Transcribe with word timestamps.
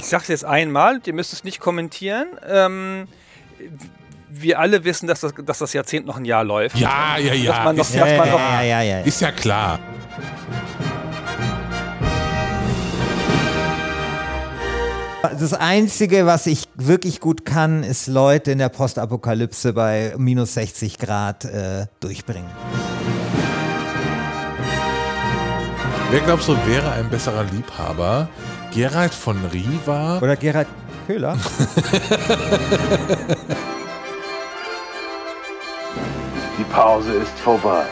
ich 0.00 0.06
sag's 0.06 0.28
jetzt 0.28 0.46
einmal, 0.46 1.00
ihr 1.04 1.12
müsst 1.12 1.34
es 1.34 1.44
nicht 1.44 1.60
kommentieren. 1.60 2.28
Ähm, 2.48 3.06
wir 4.30 4.58
alle 4.58 4.82
wissen, 4.84 5.06
dass 5.06 5.20
das, 5.20 5.34
dass 5.44 5.58
das 5.58 5.74
Jahrzehnt 5.74 6.06
noch 6.06 6.16
ein 6.16 6.24
Jahr 6.24 6.42
läuft. 6.42 6.76
Ja, 6.76 7.18
ja, 7.18 7.34
ja. 7.34 7.52
Dass 7.52 7.64
man 7.64 7.76
noch, 7.76 7.84
ist, 7.84 7.94
dass 7.94 8.08
ja, 8.08 8.16
man 8.16 8.26
ja, 8.26 8.32
noch, 8.32 8.40
ja, 8.40 8.62
ja, 8.62 8.82
ja. 8.82 9.00
ist 9.00 9.20
ja 9.20 9.30
klar. 9.30 9.78
Das 15.38 15.52
Einzige, 15.52 16.24
was 16.24 16.46
ich 16.46 16.66
wirklich 16.76 17.20
gut 17.20 17.44
kann, 17.44 17.82
ist 17.82 18.06
Leute 18.06 18.52
in 18.52 18.58
der 18.58 18.70
Postapokalypse 18.70 19.74
bei 19.74 20.14
minus 20.16 20.54
60 20.54 20.96
Grad 20.96 21.44
äh, 21.44 21.86
durchbringen. 22.00 22.50
Wer 26.10 26.20
glaubst 26.20 26.48
du, 26.48 26.56
wäre 26.66 26.90
ein 26.92 27.10
besserer 27.10 27.44
Liebhaber? 27.44 28.30
Gerald 28.72 29.12
von 29.12 29.36
Riva? 29.52 30.18
Oder 30.18 30.36
Gerhard 30.36 30.68
Köhler? 31.06 31.36
Die 36.58 36.64
Pause 36.72 37.14
ist 37.14 37.38
vorbei. 37.40 37.84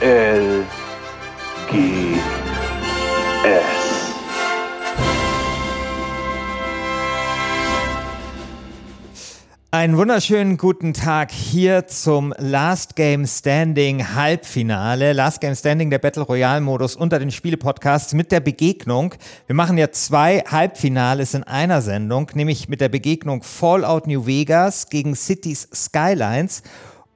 L 0.00 0.64
G 1.70 2.16
S. 3.44 3.83
Einen 9.74 9.96
wunderschönen 9.96 10.56
guten 10.56 10.94
Tag 10.94 11.32
hier 11.32 11.88
zum 11.88 12.32
Last 12.38 12.94
Game 12.94 13.26
Standing 13.26 14.14
Halbfinale. 14.14 15.12
Last 15.12 15.40
Game 15.40 15.56
Standing, 15.56 15.90
der 15.90 15.98
Battle 15.98 16.22
Royale 16.22 16.60
Modus 16.60 16.94
unter 16.94 17.18
den 17.18 17.32
Spiele-Podcasts 17.32 18.14
mit 18.14 18.30
der 18.30 18.38
Begegnung. 18.38 19.16
Wir 19.48 19.56
machen 19.56 19.76
ja 19.76 19.90
zwei 19.90 20.44
Halbfinales 20.46 21.34
in 21.34 21.42
einer 21.42 21.82
Sendung, 21.82 22.30
nämlich 22.34 22.68
mit 22.68 22.80
der 22.80 22.88
Begegnung 22.88 23.42
Fallout 23.42 24.06
New 24.06 24.26
Vegas 24.26 24.90
gegen 24.90 25.16
Cities 25.16 25.68
Skylines 25.74 26.62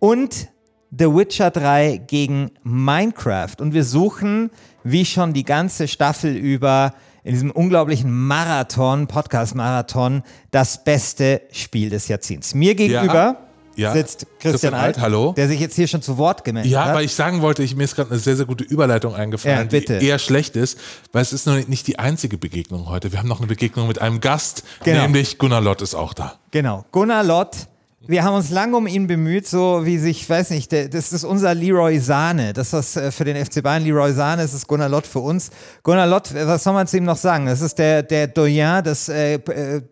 und 0.00 0.48
The 0.91 1.14
Witcher 1.14 1.52
3 1.52 1.98
gegen 2.08 2.50
Minecraft. 2.64 3.54
Und 3.60 3.72
wir 3.72 3.84
suchen, 3.84 4.50
wie 4.82 5.04
schon 5.04 5.32
die 5.32 5.44
ganze 5.44 5.86
Staffel 5.86 6.34
über, 6.34 6.92
in 7.24 7.33
diesem 7.33 7.50
unglaublichen 7.50 8.11
Marathon, 8.27 9.06
Podcast-Marathon, 9.06 10.22
das 10.50 10.84
beste 10.84 11.42
Spiel 11.52 11.91
des 11.91 12.08
Jahrzehnts. 12.08 12.55
Mir 12.55 12.75
gegenüber 12.75 13.36
Ja. 13.77 13.92
sitzt 13.92 14.27
Christian, 14.41 14.52
Christian 14.52 14.75
Alt, 14.75 14.97
Alt, 14.97 15.00
hallo. 15.00 15.33
der 15.36 15.47
sich 15.47 15.60
jetzt 15.60 15.77
hier 15.77 15.86
schon 15.86 16.02
zu 16.02 16.19
Wort 16.19 16.42
gemeldet 16.44 16.72
Ja, 16.72 16.86
hat. 16.86 16.94
weil 16.97 17.05
ich 17.05 17.14
sagen 17.14 17.42
wollte, 17.42 17.62
ich, 17.62 17.77
mir 17.77 17.84
ist 17.84 17.94
gerade 17.94 18.10
eine 18.10 18.19
sehr, 18.19 18.34
sehr 18.36 18.47
gute 18.47 18.64
Überleitung 18.64 19.14
eingefallen, 19.14 19.69
Ja, 19.70 19.80
die 19.80 20.06
eher 20.06 20.19
schlecht 20.19 20.56
ist, 20.56 20.78
weil 21.12 21.22
es 21.22 21.33
ist 21.33 21.47
noch 21.47 21.55
nicht 21.69 21.86
die 21.86 21.98
einzige 21.98 22.38
Begegnung 22.38 22.88
heute. 22.88 23.12
Wir 23.12 23.20
haben 23.20 23.28
noch 23.28 23.38
eine 23.38 23.47
Begegnung 23.47 23.86
mit 23.86 24.00
einem 24.00 24.20
Gast, 24.20 24.64
Genau. 24.84 25.03
nämlich 25.03 25.38
Gunnar 25.38 25.60
Lott 25.60 25.80
ist 25.82 25.94
auch 25.94 26.12
da. 26.12 26.34
Genau. 26.50 26.84
Gunnar 26.92 27.22
Lott. 27.22 27.69
Wir 28.06 28.22
haben 28.22 28.36
uns 28.36 28.50
lange 28.50 28.77
um 28.77 28.86
ihn 28.86 29.08
bemüht, 29.08 29.48
so 29.48 29.84
wie 29.84 29.98
sich, 29.98 30.22
ich 30.22 30.30
weiß 30.30 30.50
nicht, 30.50 30.70
der, 30.70 30.88
das 30.88 31.12
ist 31.12 31.24
unser 31.24 31.52
Leroy 31.52 31.98
Sahne. 31.98 32.52
Das, 32.52 32.72
was 32.72 32.96
äh, 32.96 33.10
für 33.10 33.24
den 33.24 33.44
FC 33.44 33.60
Bayern 33.60 33.82
Leroy 33.82 34.12
Sahne 34.12 34.44
ist, 34.44 34.54
ist 34.54 34.68
Gunnar 34.68 34.88
Lott 34.88 35.06
für 35.06 35.18
uns. 35.18 35.50
Gunnar 35.82 36.06
Lott, 36.06 36.30
äh, 36.30 36.46
was 36.46 36.62
soll 36.62 36.74
man 36.74 36.86
zu 36.86 36.96
ihm 36.96 37.04
noch 37.04 37.16
sagen? 37.16 37.46
Das 37.46 37.60
ist 37.60 37.76
der, 37.76 38.04
der 38.04 38.28
Doyen 38.28 38.84
des 38.84 39.08
äh, 39.08 39.34
äh, 39.34 39.82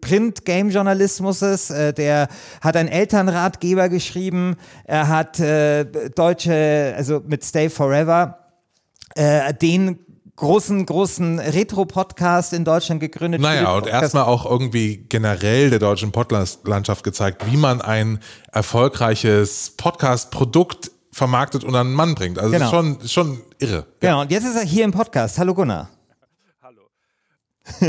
Print-Game-Journalismus, 0.00 1.70
äh, 1.70 1.92
der 1.92 2.28
hat 2.62 2.74
einen 2.74 2.88
Elternratgeber 2.88 3.90
geschrieben, 3.90 4.56
er 4.84 5.08
hat 5.08 5.38
äh, 5.38 5.84
deutsche, 6.14 6.94
also 6.96 7.20
mit 7.26 7.44
Stay 7.44 7.68
Forever, 7.68 8.38
äh, 9.14 9.52
den 9.52 9.98
großen, 10.36 10.86
großen 10.86 11.38
Retro-Podcast 11.38 12.52
in 12.52 12.64
Deutschland 12.64 13.00
gegründet. 13.00 13.40
Naja, 13.40 13.72
und 13.74 13.86
erstmal 13.86 14.24
auch 14.24 14.44
irgendwie 14.46 15.04
generell 15.08 15.70
der 15.70 15.78
deutschen 15.78 16.10
Podcast-Landschaft 16.12 17.04
gezeigt, 17.04 17.50
wie 17.50 17.56
man 17.56 17.80
ein 17.80 18.18
erfolgreiches 18.50 19.74
Podcast-Produkt 19.76 20.90
vermarktet 21.12 21.62
und 21.64 21.74
an 21.74 21.88
den 21.88 21.94
Mann 21.94 22.14
bringt. 22.14 22.38
Also 22.38 22.52
Genau. 22.52 22.70
schon, 22.70 22.98
schon 23.06 23.40
irre. 23.58 23.86
Genau, 24.00 24.22
und 24.22 24.30
jetzt 24.30 24.44
ist 24.44 24.56
er 24.56 24.64
hier 24.64 24.84
im 24.84 24.92
Podcast. 24.92 25.38
Hallo 25.38 25.54
Gunnar. 25.54 25.90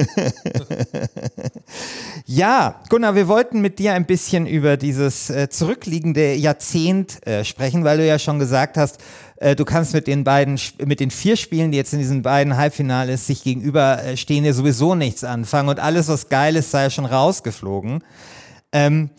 Ja, 2.25 2.81
Gunnar, 2.89 3.15
wir 3.15 3.27
wollten 3.27 3.61
mit 3.61 3.79
dir 3.79 3.93
ein 3.93 4.05
bisschen 4.05 4.47
über 4.47 4.77
dieses 4.77 5.29
äh, 5.29 5.49
zurückliegende 5.49 6.35
Jahrzehnt 6.35 7.25
äh, 7.27 7.43
sprechen, 7.43 7.83
weil 7.83 7.97
du 7.97 8.07
ja 8.07 8.17
schon 8.17 8.39
gesagt 8.39 8.77
hast, 8.77 8.99
äh, 9.37 9.55
du 9.55 9.65
kannst 9.65 9.93
mit 9.93 10.07
den 10.07 10.23
beiden, 10.23 10.59
mit 10.85 10.99
den 10.99 11.11
vier 11.11 11.35
Spielen, 11.35 11.71
die 11.71 11.77
jetzt 11.77 11.93
in 11.93 11.99
diesen 11.99 12.21
beiden 12.21 12.55
Halbfinales 12.55 13.27
sich 13.27 13.43
gegenüber 13.43 14.01
äh, 14.03 14.15
ja 14.15 14.53
sowieso 14.53 14.95
nichts 14.95 15.23
anfangen 15.23 15.69
und 15.69 15.79
alles, 15.79 16.07
was 16.07 16.29
geil 16.29 16.55
ist, 16.55 16.71
sei 16.71 16.83
ja 16.83 16.89
schon 16.89 17.05
rausgeflogen. 17.05 18.03
Ähm, 18.71 19.09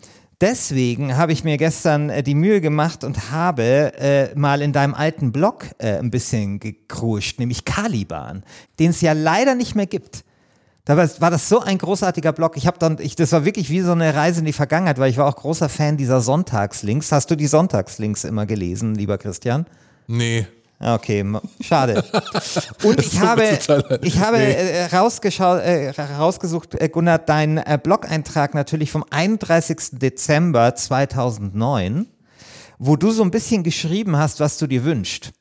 deswegen 0.41 1.15
habe 1.15 1.31
ich 1.31 1.43
mir 1.43 1.57
gestern 1.57 2.09
äh, 2.09 2.23
die 2.23 2.35
Mühe 2.35 2.59
gemacht 2.59 3.03
und 3.03 3.31
habe 3.31 3.93
äh, 3.97 4.33
mal 4.35 4.61
in 4.61 4.73
deinem 4.73 4.95
alten 4.95 5.31
Blog 5.31 5.67
äh, 5.77 5.99
ein 5.99 6.11
bisschen 6.11 6.59
gekruscht, 6.59 7.39
nämlich 7.39 7.65
Caliban, 7.65 8.43
den 8.79 8.89
es 8.89 9.01
ja 9.01 9.13
leider 9.13 9.53
nicht 9.53 9.75
mehr 9.75 9.87
gibt. 9.87 10.23
Dabei 10.85 11.09
war 11.19 11.31
das 11.31 11.49
so 11.49 11.61
ein 11.61 11.79
großartiger 11.79 12.31
Blog. 12.31 12.57
Ich 12.57 12.67
habe 12.67 12.77
dann, 12.77 12.97
ich, 12.99 13.15
das 13.15 13.31
war 13.31 13.43
wirklich 13.43 13.71
wie 13.71 13.81
so 13.81 13.91
eine 13.91 14.13
Reise 14.13 14.39
in 14.39 14.45
die 14.45 14.53
Vergangenheit, 14.53 14.99
weil 14.99 15.09
ich 15.09 15.17
war 15.17 15.27
auch 15.27 15.35
großer 15.35 15.67
Fan 15.67 15.97
dieser 15.97 16.21
Sonntagslinks. 16.21 17.11
Hast 17.11 17.31
du 17.31 17.35
die 17.35 17.47
Sonntagslinks 17.47 18.23
immer 18.23 18.45
gelesen, 18.45 18.93
lieber 18.93 19.17
Christian? 19.17 19.65
Nee. 20.07 20.45
Ah, 20.77 20.95
Okay, 20.95 21.25
schade. 21.61 22.03
Und 22.83 22.99
ich 22.99 23.19
habe, 23.19 23.57
ich 24.01 24.19
habe 24.19 24.37
äh, 24.37 24.85
rausgeschaut, 24.85 25.61
äh, 25.61 25.89
rausgesucht, 25.89 26.75
äh, 26.75 26.89
Gunnar, 26.89 27.17
deinen 27.17 27.57
äh, 27.57 27.79
Blog-Eintrag 27.81 28.53
natürlich 28.53 28.91
vom 28.91 29.05
31. 29.09 29.77
Dezember 29.93 30.75
2009, 30.75 32.07
wo 32.77 32.95
du 32.97 33.11
so 33.11 33.23
ein 33.23 33.31
bisschen 33.31 33.63
geschrieben 33.63 34.17
hast, 34.17 34.39
was 34.39 34.57
du 34.57 34.67
dir 34.67 34.83
wünschst. 34.83 35.31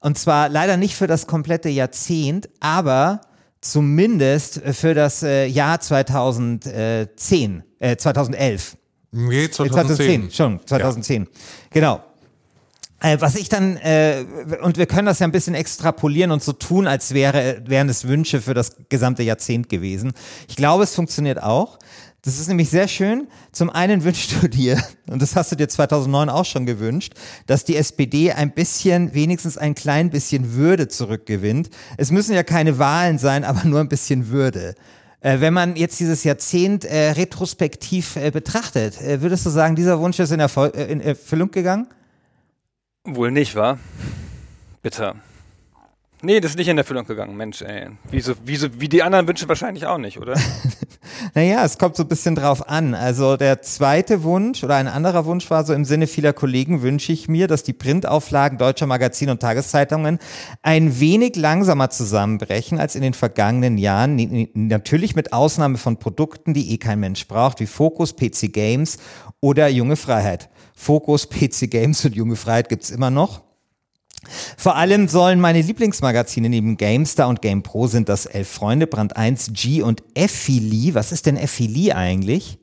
Und 0.00 0.18
zwar 0.18 0.48
leider 0.48 0.76
nicht 0.76 0.96
für 0.96 1.06
das 1.06 1.26
komplette 1.28 1.68
Jahrzehnt, 1.68 2.50
aber 2.60 3.20
zumindest 3.62 4.60
für 4.72 4.92
das 4.92 5.22
äh, 5.22 5.46
Jahr 5.46 5.80
2010, 5.80 7.62
äh, 7.78 7.96
2011. 7.96 8.76
Nee, 9.12 9.44
Äh, 9.44 9.50
2010. 9.50 10.30
schon, 10.30 10.60
2010. 10.66 11.28
Genau. 11.70 12.02
Äh, 13.00 13.20
was 13.20 13.34
ich 13.34 13.48
dann, 13.48 13.76
äh, 13.78 14.24
und 14.62 14.78
wir 14.78 14.86
können 14.86 15.06
das 15.06 15.18
ja 15.18 15.26
ein 15.26 15.32
bisschen 15.32 15.54
extrapolieren 15.54 16.30
und 16.30 16.42
so 16.42 16.52
tun, 16.52 16.86
als 16.86 17.14
wäre, 17.14 17.62
wären 17.66 17.88
es 17.88 18.06
Wünsche 18.06 18.40
für 18.40 18.54
das 18.54 18.76
gesamte 18.88 19.22
Jahrzehnt 19.24 19.68
gewesen. 19.68 20.12
Ich 20.48 20.54
glaube, 20.56 20.84
es 20.84 20.94
funktioniert 20.94 21.42
auch. 21.42 21.78
Das 22.24 22.38
ist 22.38 22.46
nämlich 22.46 22.70
sehr 22.70 22.86
schön. 22.86 23.26
Zum 23.50 23.68
einen 23.68 24.04
wünschst 24.04 24.40
du 24.40 24.48
dir, 24.48 24.80
und 25.08 25.20
das 25.20 25.34
hast 25.34 25.50
du 25.50 25.56
dir 25.56 25.68
2009 25.68 26.28
auch 26.28 26.44
schon 26.44 26.66
gewünscht, 26.66 27.14
dass 27.46 27.64
die 27.64 27.76
SPD 27.76 28.30
ein 28.30 28.52
bisschen, 28.52 29.12
wenigstens 29.12 29.58
ein 29.58 29.74
klein 29.74 30.10
bisschen 30.10 30.54
Würde 30.54 30.86
zurückgewinnt. 30.86 31.70
Es 31.96 32.12
müssen 32.12 32.34
ja 32.34 32.44
keine 32.44 32.78
Wahlen 32.78 33.18
sein, 33.18 33.42
aber 33.42 33.64
nur 33.64 33.80
ein 33.80 33.88
bisschen 33.88 34.28
Würde. 34.28 34.76
Äh, 35.20 35.40
wenn 35.40 35.52
man 35.52 35.74
jetzt 35.74 35.98
dieses 35.98 36.22
Jahrzehnt 36.22 36.84
äh, 36.84 37.10
retrospektiv 37.10 38.14
äh, 38.14 38.30
betrachtet, 38.30 39.00
äh, 39.00 39.20
würdest 39.20 39.44
du 39.44 39.50
sagen, 39.50 39.74
dieser 39.74 39.98
Wunsch 39.98 40.20
ist 40.20 40.30
in, 40.30 40.38
Erfol 40.40 40.70
äh, 40.76 40.92
in 40.92 41.00
Erfüllung 41.00 41.50
gegangen? 41.50 41.88
Wohl 43.04 43.32
nicht, 43.32 43.56
wa? 43.56 43.78
Bitte. 44.80 45.14
Nee, 46.24 46.40
das 46.40 46.52
ist 46.52 46.56
nicht 46.56 46.68
in 46.68 46.78
Erfüllung 46.78 47.04
gegangen, 47.04 47.36
Mensch, 47.36 47.62
ey. 47.62 47.88
Wieso, 48.10 48.34
wieso, 48.44 48.68
wie 48.80 48.88
die 48.88 49.02
anderen 49.02 49.26
Wünsche 49.26 49.48
wahrscheinlich 49.48 49.86
auch 49.86 49.98
nicht, 49.98 50.18
oder? 50.18 50.34
Naja, 51.34 51.64
es 51.64 51.78
kommt 51.78 51.96
so 51.96 52.02
ein 52.02 52.08
bisschen 52.08 52.34
drauf 52.34 52.68
an. 52.68 52.94
Also 52.94 53.36
der 53.36 53.62
zweite 53.62 54.22
Wunsch 54.22 54.64
oder 54.64 54.76
ein 54.76 54.88
anderer 54.88 55.24
Wunsch 55.24 55.50
war 55.50 55.64
so 55.64 55.72
im 55.72 55.84
Sinne 55.84 56.06
vieler 56.06 56.32
Kollegen 56.32 56.82
wünsche 56.82 57.12
ich 57.12 57.28
mir, 57.28 57.48
dass 57.48 57.62
die 57.62 57.72
Printauflagen 57.72 58.58
deutscher 58.58 58.86
Magazine 58.86 59.32
und 59.32 59.40
Tageszeitungen 59.40 60.18
ein 60.62 61.00
wenig 61.00 61.36
langsamer 61.36 61.90
zusammenbrechen 61.90 62.78
als 62.78 62.94
in 62.94 63.02
den 63.02 63.14
vergangenen 63.14 63.78
Jahren. 63.78 64.48
Natürlich 64.54 65.14
mit 65.14 65.32
Ausnahme 65.32 65.78
von 65.78 65.98
Produkten, 65.98 66.54
die 66.54 66.72
eh 66.72 66.78
kein 66.78 67.00
Mensch 67.00 67.26
braucht, 67.28 67.60
wie 67.60 67.66
Focus, 67.66 68.14
PC 68.14 68.52
Games 68.52 68.98
oder 69.40 69.68
Junge 69.68 69.96
Freiheit. 69.96 70.50
Focus, 70.74 71.28
PC 71.28 71.70
Games 71.70 72.04
und 72.04 72.14
Junge 72.14 72.36
Freiheit 72.36 72.68
gibt's 72.68 72.90
immer 72.90 73.10
noch. 73.10 73.42
Vor 74.56 74.76
allem 74.76 75.08
sollen 75.08 75.40
meine 75.40 75.60
Lieblingsmagazine 75.60 76.48
neben 76.48 76.76
GameStar 76.76 77.28
und 77.28 77.42
GamePro 77.42 77.86
sind 77.88 78.08
das 78.08 78.26
Elf 78.26 78.48
Freunde, 78.48 78.86
Brand 78.86 79.16
1, 79.16 79.50
G 79.52 79.82
und 79.82 80.02
Effili. 80.14 80.94
Was 80.94 81.10
ist 81.12 81.26
denn 81.26 81.36
Effili 81.36 81.92
eigentlich? 81.92 82.58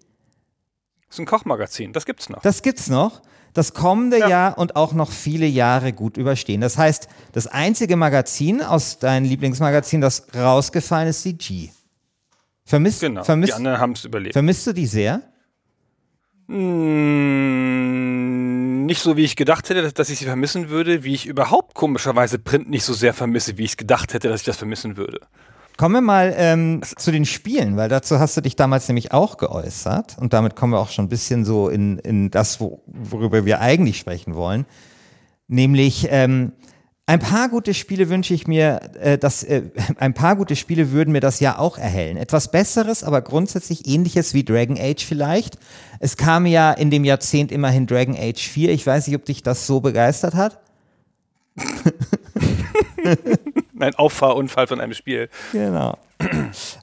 Das 1.07 1.15
ist 1.15 1.19
ein 1.19 1.25
Kochmagazin, 1.25 1.91
das 1.91 2.06
gibt's 2.06 2.29
noch. 2.29 2.41
Das 2.41 2.61
gibt's 2.61 2.88
noch. 2.89 3.21
Das 3.53 3.73
kommende 3.73 4.19
Ja. 4.19 4.29
Jahr 4.29 4.57
und 4.59 4.75
auch 4.75 4.94
noch 4.94 5.11
viele 5.11 5.47
Jahre 5.47 5.91
gut 5.91 6.17
überstehen. 6.17 6.61
Das 6.61 6.77
heißt, 6.77 7.07
das 7.33 7.47
einzige 7.47 7.95
Magazin 7.95 8.62
aus 8.62 9.00
deinem 9.00 9.25
Lieblingsmagazin, 9.25 10.01
das 10.01 10.27
rausgefallen 10.35 11.07
ist, 11.09 11.25
die 11.25 11.35
G. 11.38 11.69
Vermisst, 12.63 13.01
Genau. 13.01 13.21
Die 13.21 13.25
vermisst, 13.25 13.53
anderen 13.53 13.79
haben 13.79 13.94
es 13.94 14.05
überlebt. 14.05 14.33
vermisst 14.33 14.67
du 14.67 14.73
die 14.73 14.85
sehr? 14.85 15.23
Mm, 17.79 18.58
nicht 18.89 19.01
so, 19.01 19.15
wie 19.15 19.24
ich 19.24 19.38
gedacht 19.38 19.69
hätte, 19.69 19.81
dass, 19.81 19.94
dass 19.94 20.09
ich 20.09 20.19
sie 20.19 20.25
vermissen 20.25 20.69
würde, 20.69 21.03
wie 21.03 21.13
ich 21.13 21.25
überhaupt 21.25 21.75
komischerweise 21.75 22.39
Print 22.39 22.69
nicht 22.69 22.83
so 22.83 22.94
sehr 22.94 23.13
vermisse, 23.13 23.57
wie 23.57 23.63
ich 23.63 23.77
gedacht 23.77 24.13
hätte, 24.13 24.27
dass 24.27 24.41
ich 24.41 24.45
das 24.45 24.57
vermissen 24.57 24.97
würde. 24.97 25.21
Kommen 25.77 25.95
wir 25.95 26.01
mal 26.01 26.33
ähm, 26.36 26.81
zu 26.83 27.12
den 27.12 27.24
Spielen, 27.24 27.77
weil 27.77 27.88
dazu 27.88 28.19
hast 28.19 28.36
du 28.36 28.41
dich 28.41 28.57
damals 28.57 28.89
nämlich 28.89 29.13
auch 29.13 29.38
geäußert. 29.38 30.18
Und 30.19 30.33
damit 30.33 30.57
kommen 30.57 30.74
wir 30.74 30.80
auch 30.80 30.89
schon 30.89 31.06
ein 31.06 31.09
bisschen 31.09 31.45
so 31.45 31.69
in, 31.69 32.00
in 32.00 32.31
das, 32.31 32.59
wo, 32.59 32.83
worüber 32.86 33.45
wir 33.45 33.62
eigentlich 33.62 33.97
sprechen 33.97 34.36
wollen. 34.36 34.65
Nämlich 35.47 36.07
ähm, 36.09 36.51
ein 37.09 37.19
paar 37.19 37.50
gute 37.50 37.73
Spiele 37.73 38.07
wünsche 38.09 38.35
ich 38.35 38.45
mir, 38.45 38.81
äh, 39.01 39.17
dass 39.17 39.44
äh, 39.44 39.63
ein 39.97 40.13
paar 40.13 40.35
gute 40.35 40.56
Spiele 40.56 40.91
würden 40.91 41.11
mir 41.11 41.21
das 41.21 41.39
ja 41.39 41.57
auch 41.57 41.79
erhellen. 41.79 42.17
Etwas 42.17 42.51
Besseres, 42.51 43.03
aber 43.03 43.23
grundsätzlich 43.23 43.88
ähnliches 43.88 44.35
wie 44.35 44.44
Dragon 44.44 44.77
Age 44.79 45.03
vielleicht. 45.03 45.57
Es 46.00 46.17
kam 46.17 46.45
ja 46.45 46.71
in 46.71 46.91
dem 46.91 47.06
Jahrzehnt 47.06 47.51
immerhin 47.51 47.88
Dragon 47.88 48.15
Age 48.15 48.47
4. 48.47 48.69
Ich 48.69 48.85
weiß 48.85 49.07
nicht, 49.07 49.15
ob 49.15 49.25
dich 49.25 49.41
das 49.41 49.65
so 49.65 49.79
begeistert 49.79 50.35
hat. 50.35 50.59
Ein 53.79 53.95
Auffahrunfall 53.95 54.67
von 54.67 54.79
einem 54.79 54.93
Spiel. 54.93 55.29
Genau. 55.51 55.97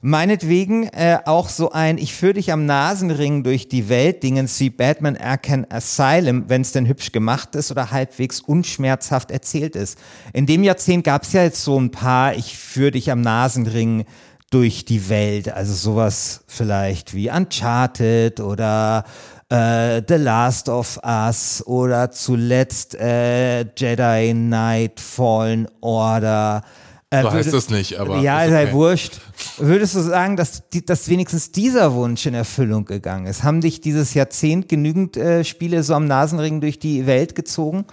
Meinetwegen 0.01 0.87
äh, 0.87 1.19
auch 1.25 1.49
so 1.49 1.71
ein 1.71 1.99
Ich 1.99 2.15
führe 2.15 2.33
dich 2.33 2.51
am 2.51 2.65
Nasenring 2.65 3.43
durch 3.43 3.69
die 3.69 3.87
Welt 3.87 4.23
Dingens 4.23 4.59
wie 4.59 4.71
Batman 4.71 5.15
Arkham 5.15 5.65
Asylum, 5.69 6.45
wenn 6.47 6.61
es 6.61 6.71
denn 6.71 6.87
hübsch 6.87 7.11
gemacht 7.11 7.53
ist 7.55 7.69
oder 7.69 7.91
halbwegs 7.91 8.39
unschmerzhaft 8.39 9.29
erzählt 9.29 9.75
ist. 9.75 9.99
In 10.33 10.47
dem 10.47 10.63
Jahrzehnt 10.63 11.03
gab 11.03 11.23
es 11.23 11.33
ja 11.33 11.43
jetzt 11.43 11.63
so 11.63 11.79
ein 11.79 11.91
paar 11.91 12.33
Ich 12.33 12.57
führe 12.57 12.91
dich 12.91 13.11
am 13.11 13.21
Nasenring 13.21 14.05
durch 14.49 14.85
die 14.85 15.09
Welt, 15.09 15.51
also 15.51 15.73
sowas 15.73 16.43
vielleicht 16.47 17.13
wie 17.13 17.29
Uncharted 17.29 18.39
oder 18.39 19.03
äh, 19.49 20.01
The 20.07 20.15
Last 20.15 20.69
of 20.69 20.99
Us 21.03 21.63
oder 21.67 22.11
zuletzt 22.11 22.95
äh, 22.95 23.65
Jedi 23.75 24.33
Knight 24.33 24.99
Fallen 24.99 25.67
Order. 25.81 26.63
Äh, 27.09 27.21
So 27.21 27.31
heißt 27.31 27.53
das 27.53 27.69
nicht, 27.69 27.99
aber. 27.99 28.19
ja, 28.19 28.43
ist 28.43 28.51
okay. 28.51 28.73
wurscht. 28.73 29.19
Würdest 29.57 29.95
du 29.95 30.01
sagen, 30.01 30.35
dass, 30.35 30.67
die, 30.69 30.85
dass 30.85 31.07
wenigstens 31.07 31.51
dieser 31.51 31.93
Wunsch 31.93 32.25
in 32.25 32.33
Erfüllung 32.33 32.85
gegangen 32.85 33.27
ist? 33.27 33.43
Haben 33.43 33.61
dich 33.61 33.79
dieses 33.79 34.13
Jahrzehnt 34.13 34.67
genügend 34.67 35.15
äh, 35.15 35.43
Spiele 35.45 35.83
so 35.83 35.93
am 35.93 36.05
Nasenring 36.05 36.59
durch 36.59 36.79
die 36.79 37.05
Welt 37.05 37.33
gezogen? 37.35 37.85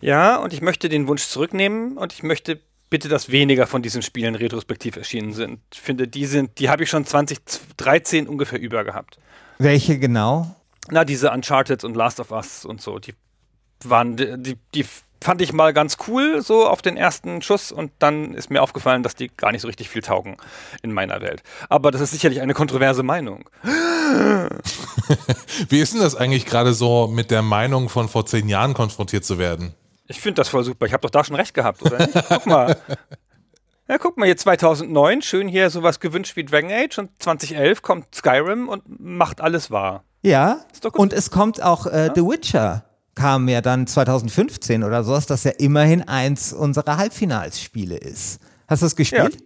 Ja, 0.00 0.36
und 0.36 0.52
ich 0.52 0.62
möchte 0.62 0.88
den 0.88 1.06
Wunsch 1.06 1.24
zurücknehmen 1.26 1.96
und 1.96 2.12
ich 2.12 2.24
möchte 2.24 2.60
bitte, 2.90 3.08
dass 3.08 3.30
weniger 3.30 3.68
von 3.68 3.82
diesen 3.82 4.02
Spielen 4.02 4.34
retrospektiv 4.34 4.96
erschienen 4.96 5.32
sind. 5.32 5.60
Ich 5.72 5.80
finde, 5.80 6.08
die 6.08 6.26
sind, 6.26 6.58
die 6.58 6.68
habe 6.68 6.82
ich 6.82 6.90
schon 6.90 7.06
2013 7.06 8.26
ungefähr 8.26 8.60
über 8.60 8.84
gehabt. 8.84 9.18
Welche 9.58 9.98
genau? 9.98 10.56
Na, 10.90 11.04
diese 11.04 11.30
Uncharted 11.30 11.84
und 11.84 11.94
Last 11.94 12.18
of 12.18 12.32
Us 12.32 12.64
und 12.64 12.82
so, 12.82 12.98
die 12.98 13.14
waren, 13.84 14.16
die, 14.16 14.56
die 14.74 14.84
fand 15.22 15.40
ich 15.40 15.52
mal 15.52 15.72
ganz 15.72 15.96
cool, 16.06 16.42
so 16.42 16.66
auf 16.66 16.82
den 16.82 16.96
ersten 16.96 17.42
Schuss 17.42 17.72
und 17.72 17.92
dann 17.98 18.34
ist 18.34 18.50
mir 18.50 18.62
aufgefallen, 18.62 19.02
dass 19.02 19.14
die 19.14 19.28
gar 19.28 19.52
nicht 19.52 19.62
so 19.62 19.68
richtig 19.68 19.88
viel 19.88 20.02
taugen 20.02 20.36
in 20.82 20.92
meiner 20.92 21.20
Welt. 21.20 21.42
Aber 21.68 21.90
das 21.90 22.00
ist 22.00 22.10
sicherlich 22.12 22.40
eine 22.40 22.54
kontroverse 22.54 23.02
Meinung. 23.02 23.48
Wie 25.68 25.80
ist 25.80 25.94
denn 25.94 26.00
das 26.00 26.14
eigentlich 26.14 26.46
gerade 26.46 26.74
so 26.74 27.06
mit 27.06 27.30
der 27.30 27.42
Meinung 27.42 27.88
von 27.88 28.08
vor 28.08 28.26
zehn 28.26 28.48
Jahren 28.48 28.74
konfrontiert 28.74 29.24
zu 29.24 29.38
werden? 29.38 29.74
Ich 30.08 30.20
finde 30.20 30.40
das 30.40 30.48
voll 30.48 30.64
super. 30.64 30.86
Ich 30.86 30.92
habe 30.92 31.02
doch 31.02 31.10
da 31.10 31.24
schon 31.24 31.36
recht 31.36 31.54
gehabt, 31.54 31.82
oder 31.82 31.98
nicht? 31.98 32.24
Guck 32.28 32.46
mal. 32.46 32.76
Ja, 33.88 33.98
guck 33.98 34.16
mal, 34.16 34.26
hier 34.26 34.36
2009, 34.36 35.22
schön 35.22 35.48
hier 35.48 35.68
sowas 35.68 35.98
gewünscht 36.00 36.36
wie 36.36 36.44
Dragon 36.44 36.70
Age 36.70 36.98
und 36.98 37.10
2011 37.18 37.82
kommt 37.82 38.14
Skyrim 38.14 38.68
und 38.68 38.84
macht 39.00 39.40
alles 39.40 39.70
wahr. 39.70 40.04
Ja. 40.22 40.60
Ist 40.72 40.84
doch 40.84 40.92
gut. 40.92 41.00
Und 41.00 41.12
es 41.12 41.30
kommt 41.30 41.60
auch 41.62 41.86
äh, 41.86 42.10
The 42.14 42.22
Witcher, 42.22 42.84
kam 43.14 43.48
ja 43.48 43.60
dann 43.60 43.86
2015 43.86 44.84
oder 44.84 45.04
so, 45.04 45.12
das 45.26 45.44
ja 45.44 45.52
immerhin 45.52 46.02
eins 46.02 46.52
unserer 46.52 46.96
Halbfinalsspiele 46.96 47.96
ist. 47.96 48.40
Hast 48.68 48.82
du 48.82 48.86
das 48.86 48.96
gespielt? 48.96 49.38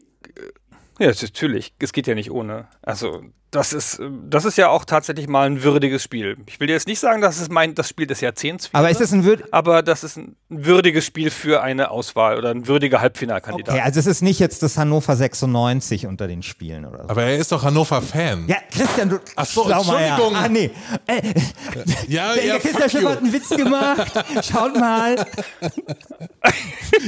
Ja, 0.99 1.09
das 1.09 1.23
ist 1.23 1.35
natürlich. 1.35 1.75
Es 1.79 1.93
geht 1.93 2.07
ja 2.07 2.15
nicht 2.15 2.31
ohne. 2.31 2.69
Also, 2.83 3.23
das 3.57 3.73
ist, 3.73 3.99
äh, 3.99 4.09
das 4.29 4.45
ist 4.45 4.59
ja 4.59 4.69
auch 4.69 4.85
tatsächlich 4.85 5.29
mal 5.29 5.47
ein 5.47 5.63
würdiges 5.63 6.03
Spiel. 6.03 6.37
Ich 6.47 6.61
will 6.61 6.67
dir 6.67 6.75
jetzt 6.75 6.87
nicht 6.87 7.01
sagen, 7.01 7.23
dass 7.23 7.41
es 7.41 7.49
mein, 7.49 7.75
das 7.75 7.89
Spiel 7.89 8.07
des 8.07 8.21
Jahrzehnts 8.21 8.73
wäre, 8.73 8.79
Aber 8.79 8.91
ist 8.91 9.01
es 9.01 9.13
ein 9.13 9.25
Würd 9.25 9.45
aber 9.51 9.83
das 9.83 10.05
ist 10.05 10.17
ein 10.17 10.37
würdiges 10.49 11.05
Spiel 11.05 11.31
für 11.31 11.63
eine 11.63 11.91
Auswahl 11.91 12.37
oder 12.39 12.51
ein 12.51 12.67
würdiger 12.67 13.01
Halbfinalkandidat. 13.01 13.75
Okay, 13.75 13.83
also 13.83 13.99
es 14.01 14.07
ist 14.07 14.23
nicht 14.23 14.39
jetzt 14.41 14.63
das 14.63 14.77
Hannover 14.77 15.17
96 15.17 16.07
unter 16.07 16.27
den 16.29 16.43
Spielen 16.43 16.85
oder 16.85 17.05
so. 17.05 17.11
Aber 17.11 17.23
er 17.23 17.37
ist 17.37 17.51
doch 17.53 17.63
Hannover-Fan. 17.63 18.47
Ja, 18.49 18.57
Christian, 18.71 19.09
du 19.09 19.21
Ach 19.35 19.47
so. 19.47 19.69
Entschuldigung. 19.69 20.37
Ah, 20.37 20.49
nee. 20.49 20.71
Äh, 21.07 21.23
ja, 22.09 22.35
der 22.35 22.45
ja, 22.45 22.59
Christian 22.59 22.83
fuck 22.83 22.91
Schiff 22.91 23.03
you. 23.03 23.09
hat 23.09 23.19
einen 23.19 23.33
Witz 23.33 23.49
gemacht. 23.49 24.13
Schaut 24.43 24.79
mal. 24.79 25.17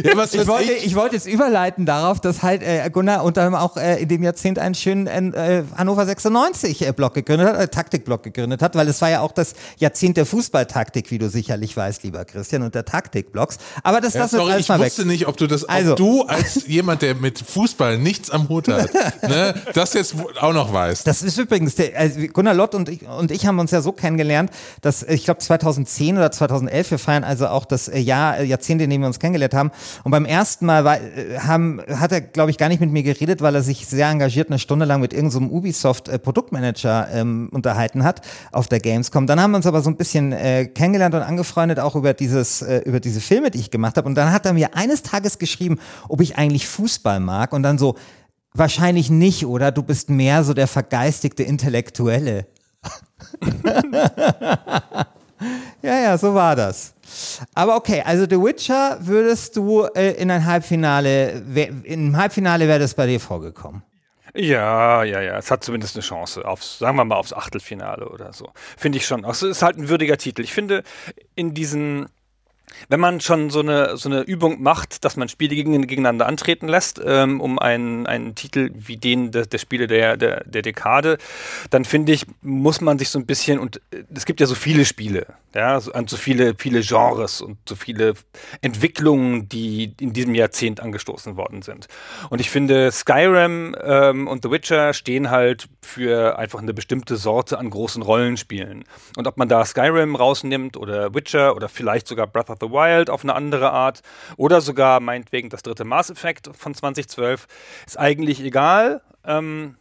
Ja, 0.03 0.17
was 0.17 0.35
Ich 0.35 0.47
wollte, 0.47 0.73
ich? 0.73 0.87
ich 0.87 0.95
wollte 0.95 1.17
jetzt 1.17 1.27
überleiten 1.27 1.87
darauf, 1.87 2.21
dass 2.21 2.43
halt 2.43 2.63
äh, 2.63 2.89
Gunnar 2.91 3.25
unter 3.25 3.43
anderem 3.43 3.63
auch 3.63 3.77
äh, 3.77 4.03
in 4.03 4.09
dem 4.09 4.23
Jahrzehnt 4.23 4.59
einen 4.59 4.75
schönen 4.75 5.07
äh, 5.07 5.63
Hannover 5.77 6.07
96 6.07 6.31
äh, 6.45 6.93
Block 6.93 7.15
gegründet 7.15 7.49
hat, 7.49 7.61
äh, 7.61 7.69
Taktikblock 7.69 8.23
gegründet 8.23 8.63
hat, 8.63 8.75
weil 8.75 8.89
es 8.89 9.01
war 9.01 9.11
ja 9.11 9.21
auch 9.21 9.33
das 9.33 9.55
Jahrzehnt 9.79 10.17
der 10.17 10.27
Fußballtaktik, 10.27 11.11
wie 11.11 11.19
du 11.19 11.29
sicherlich 11.29 11.77
weißt, 11.77 12.03
lieber 12.03 12.25
Christian, 12.25 12.63
und 12.63 12.75
der 12.75 12.85
Taktikblocks. 12.85 13.59
Aber 13.83 14.01
das 14.01 14.15
Ja, 14.15 14.21
lassen 14.23 14.33
wir 14.35 14.39
sorry, 14.39 14.51
ich 14.51 14.55
alles 14.55 14.69
mal 14.69 14.79
weg. 14.81 14.87
wusste 14.87 15.05
nicht, 15.07 15.27
ob 15.27 15.37
du 15.37 15.47
das, 15.47 15.65
Also. 15.65 15.95
du 15.95 16.23
als 16.23 16.67
jemand, 16.67 17.03
der 17.03 17.15
mit 17.15 17.39
Fußball 17.39 17.99
nichts 17.99 18.31
am 18.31 18.49
Hut 18.49 18.69
hat, 18.69 18.91
ne, 19.23 19.55
das 19.75 19.95
jetzt 19.95 20.15
auch 20.41 20.53
noch 20.53 20.73
weißt. 20.73 21.07
Das 21.07 21.23
ist 21.23 21.39
übrigens, 21.39 21.75
der, 21.75 21.99
also 21.99 22.21
Gunnar 22.33 22.55
Lott 22.55 22.75
und 22.75 22.89
ich, 22.89 23.07
und 23.07 23.31
ich 23.31 23.47
haben 23.47 23.59
uns 23.59 23.71
ja 23.71 23.81
so 23.81 23.93
kennengelernt, 23.93 24.51
dass 24.81 25.03
äh, 25.03 25.15
ich 25.15 25.25
glaube 25.25 25.41
2010 25.41 26.17
oder 26.17 26.31
2011, 26.31 26.91
wir 26.93 26.99
feiern 26.99 27.25
also 27.25 27.49
auch 27.49 27.65
das 27.65 27.89
äh, 27.89 27.99
Jahr, 27.99 28.39
äh, 28.39 28.45
Jahrzehnt, 28.45 28.81
in 28.83 28.91
dem 28.91 29.01
wir 29.01 29.07
uns 29.09 29.19
kennengelernt 29.19 29.55
haben. 29.55 29.71
Und 30.05 30.11
beim 30.11 30.25
ersten 30.25 30.67
Mal 30.67 30.85
war, 30.85 30.97
äh, 31.01 31.39
haben, 31.41 31.81
hat 31.89 32.13
er, 32.13 32.21
glaube 32.21 32.51
ich, 32.51 32.59
gar 32.59 32.69
nicht 32.69 32.81
mit 32.81 32.91
mir 32.91 33.03
geredet, 33.03 33.41
weil 33.43 33.55
er 33.55 33.63
sich 33.63 33.87
sehr 33.87 34.09
engagiert 34.09 34.49
eine 34.49 34.59
Stunde 34.59 34.85
lang 34.85 35.01
mit 35.01 35.13
irgendeinem 35.13 35.51
Ubisoft-Produktmanager 36.19 37.09
ähm, 37.13 37.49
unterhalten 37.53 38.05
hat 38.05 38.23
auf 38.53 38.69
der 38.69 38.81
Gamescom. 38.81 39.27
Dann 39.27 39.41
haben 39.41 39.53
wir 39.53 39.57
uns 39.57 39.67
aber 39.67 39.81
so 39.81 39.91
ein 39.91 39.97
bisschen 39.97 40.33
äh, 40.33 40.67
kennengelernt 40.67 41.15
und 41.15 41.23
angefreundet, 41.23 41.81
auch 41.81 41.97
über 41.97 42.15
dieses, 42.15 42.63
äh, 42.63 42.79
über 42.85 43.01
diese 43.01 43.21
Filme, 43.21 43.51
die 43.51 43.59
ich 43.59 43.71
gemacht 43.71 43.97
habe. 43.97 44.09
Und 44.09 44.15
dann 44.15 44.33
hat 44.33 44.47
er 44.47 44.53
mir 44.53 44.75
eines 44.75 45.03
Tages 45.03 45.39
geschrieben, 45.39 45.79
ob 46.09 46.21
ich 46.21 46.37
eigentlich 46.37 46.69
Fußball 46.69 47.21
mag. 47.21 47.53
Und 47.53 47.63
dann 47.63 47.79
so, 47.79 47.97
Wahrscheinlich 48.55 49.11
nicht, 49.11 49.47
oder? 49.47 49.71
Du 49.71 49.83
bist 49.83 50.11
mehr 50.11 50.43
so 50.43 50.55
der 50.55 50.67
vergeistigte 50.67 51.43
Intellektuelle. 51.43 52.47
ja, 55.83 56.01
ja, 56.01 56.19
so 56.19 56.35
war 56.35 56.57
das. 56.57 56.95
Aber 57.55 57.77
okay, 57.77 58.03
also 58.05 58.27
The 58.29 58.43
Witcher 58.43 58.99
würdest 59.01 59.57
du 59.57 59.85
äh, 59.95 60.13
in 60.21 60.31
ein 60.31 60.45
Halbfinale, 60.45 61.43
in 61.85 62.11
ein 62.11 62.17
Halbfinale 62.17 62.67
wäre 62.67 62.81
das 62.81 62.95
bei 62.95 63.07
dir 63.07 63.21
vorgekommen. 63.21 63.83
Ja, 64.41 65.03
ja, 65.03 65.21
ja. 65.21 65.37
Es 65.37 65.51
hat 65.51 65.65
zumindest 65.65 65.97
eine 65.97 66.05
Chance 66.05 66.47
aufs, 66.47 66.79
sagen 66.79 66.97
wir 66.97 67.05
mal, 67.05 67.17
aufs 67.17 67.33
Achtelfinale 67.33 68.09
oder 68.09 68.33
so. 68.33 68.53
Finde 68.77 68.99
ich 68.99 69.05
schon. 69.05 69.25
Es 69.25 69.43
ist 69.43 69.63
halt 69.63 69.79
ein 69.79 69.89
würdiger 69.89 70.17
Titel. 70.17 70.43
Ich 70.43 70.53
finde, 70.53 70.85
in 71.35 71.55
diesen, 71.55 72.07
wenn 72.89 73.01
man 73.01 73.21
schon 73.21 73.51
so 73.51 73.61
eine, 73.61 73.97
so 73.97 74.09
eine 74.09 74.23
Übung 74.23 74.63
macht, 74.63 75.05
dass 75.05 75.17
man 75.17 75.29
Spiele 75.29 75.55
gegen, 75.55 75.87
gegeneinander 75.87 76.27
antreten 76.27 76.69
lässt, 76.69 77.01
ähm, 77.05 77.41
um 77.41 77.59
einen, 77.59 78.07
einen 78.07 78.35
Titel 78.35 78.71
wie 78.75 78.97
den 78.97 79.31
der, 79.31 79.47
der 79.47 79.59
Spiele 79.59 79.87
der, 79.87 80.17
der, 80.17 80.45
der 80.45 80.63
Dekade, 80.63 81.19
dann 81.71 81.85
finde 81.85 82.13
ich, 82.13 82.27
muss 82.43 82.81
man 82.81 82.99
sich 82.99 83.11
so 83.11 83.19
ein 83.19 83.27
bisschen, 83.27 83.59
und 83.59 83.81
äh, 83.91 84.05
es 84.15 84.27
gibt 84.27 84.41
ja 84.41 84.47
so 84.47 84.55
viele 84.55 84.85
Spiele, 84.85 85.27
ja, 85.55 85.81
so, 85.81 85.93
so 86.07 86.17
viele, 86.17 86.55
viele 86.59 86.81
Genres 86.81 87.41
und 87.41 87.59
so 87.69 87.75
viele 87.75 88.15
Entwicklungen, 88.61 89.49
die 89.49 89.95
in 89.99 90.13
diesem 90.13 90.35
Jahrzehnt 90.35 90.81
angestoßen 90.81 91.37
worden 91.37 91.63
sind. 91.63 91.89
Und 92.31 92.41
ich 92.41 92.51
finde, 92.51 92.93
Skyrim 92.93 93.75
ähm, 93.83 94.29
und 94.29 94.45
The 94.45 94.51
Witcher 94.51 94.93
stehen 94.93 95.31
halt 95.31 95.69
für 95.83 96.39
einfach 96.39 96.61
eine 96.61 96.75
bestimmte 96.75 97.17
Sorte 97.17 97.59
an 97.59 97.71
großen 97.71 98.03
Rollenspielen. 98.03 98.85
Und 99.17 99.27
ob 99.27 99.39
man 99.39 99.49
da 99.49 99.65
Skyrim 99.65 100.17
rausnimmt 100.17 100.77
oder 100.77 101.15
Witcher 101.15 101.57
oder 101.57 101.69
vielleicht 101.69 102.09
sogar 102.09 102.27
Breath 102.27 102.51
of 102.51 102.58
the 102.61 102.69
Wild 102.69 103.11
auf 103.11 103.23
eine 103.23 103.35
andere 103.35 103.71
Art 103.73 104.03
oder 104.37 104.61
sogar 104.61 105.01
meinetwegen 105.01 105.49
das 105.49 105.63
dritte 105.63 105.85
Mass 105.85 106.11
Effect 106.11 106.51
von 106.57 106.75
2012, 106.75 107.47
ist 107.87 107.99
eigentlich 107.99 108.41
egal. 108.43 109.03
Ähm, 109.25 109.77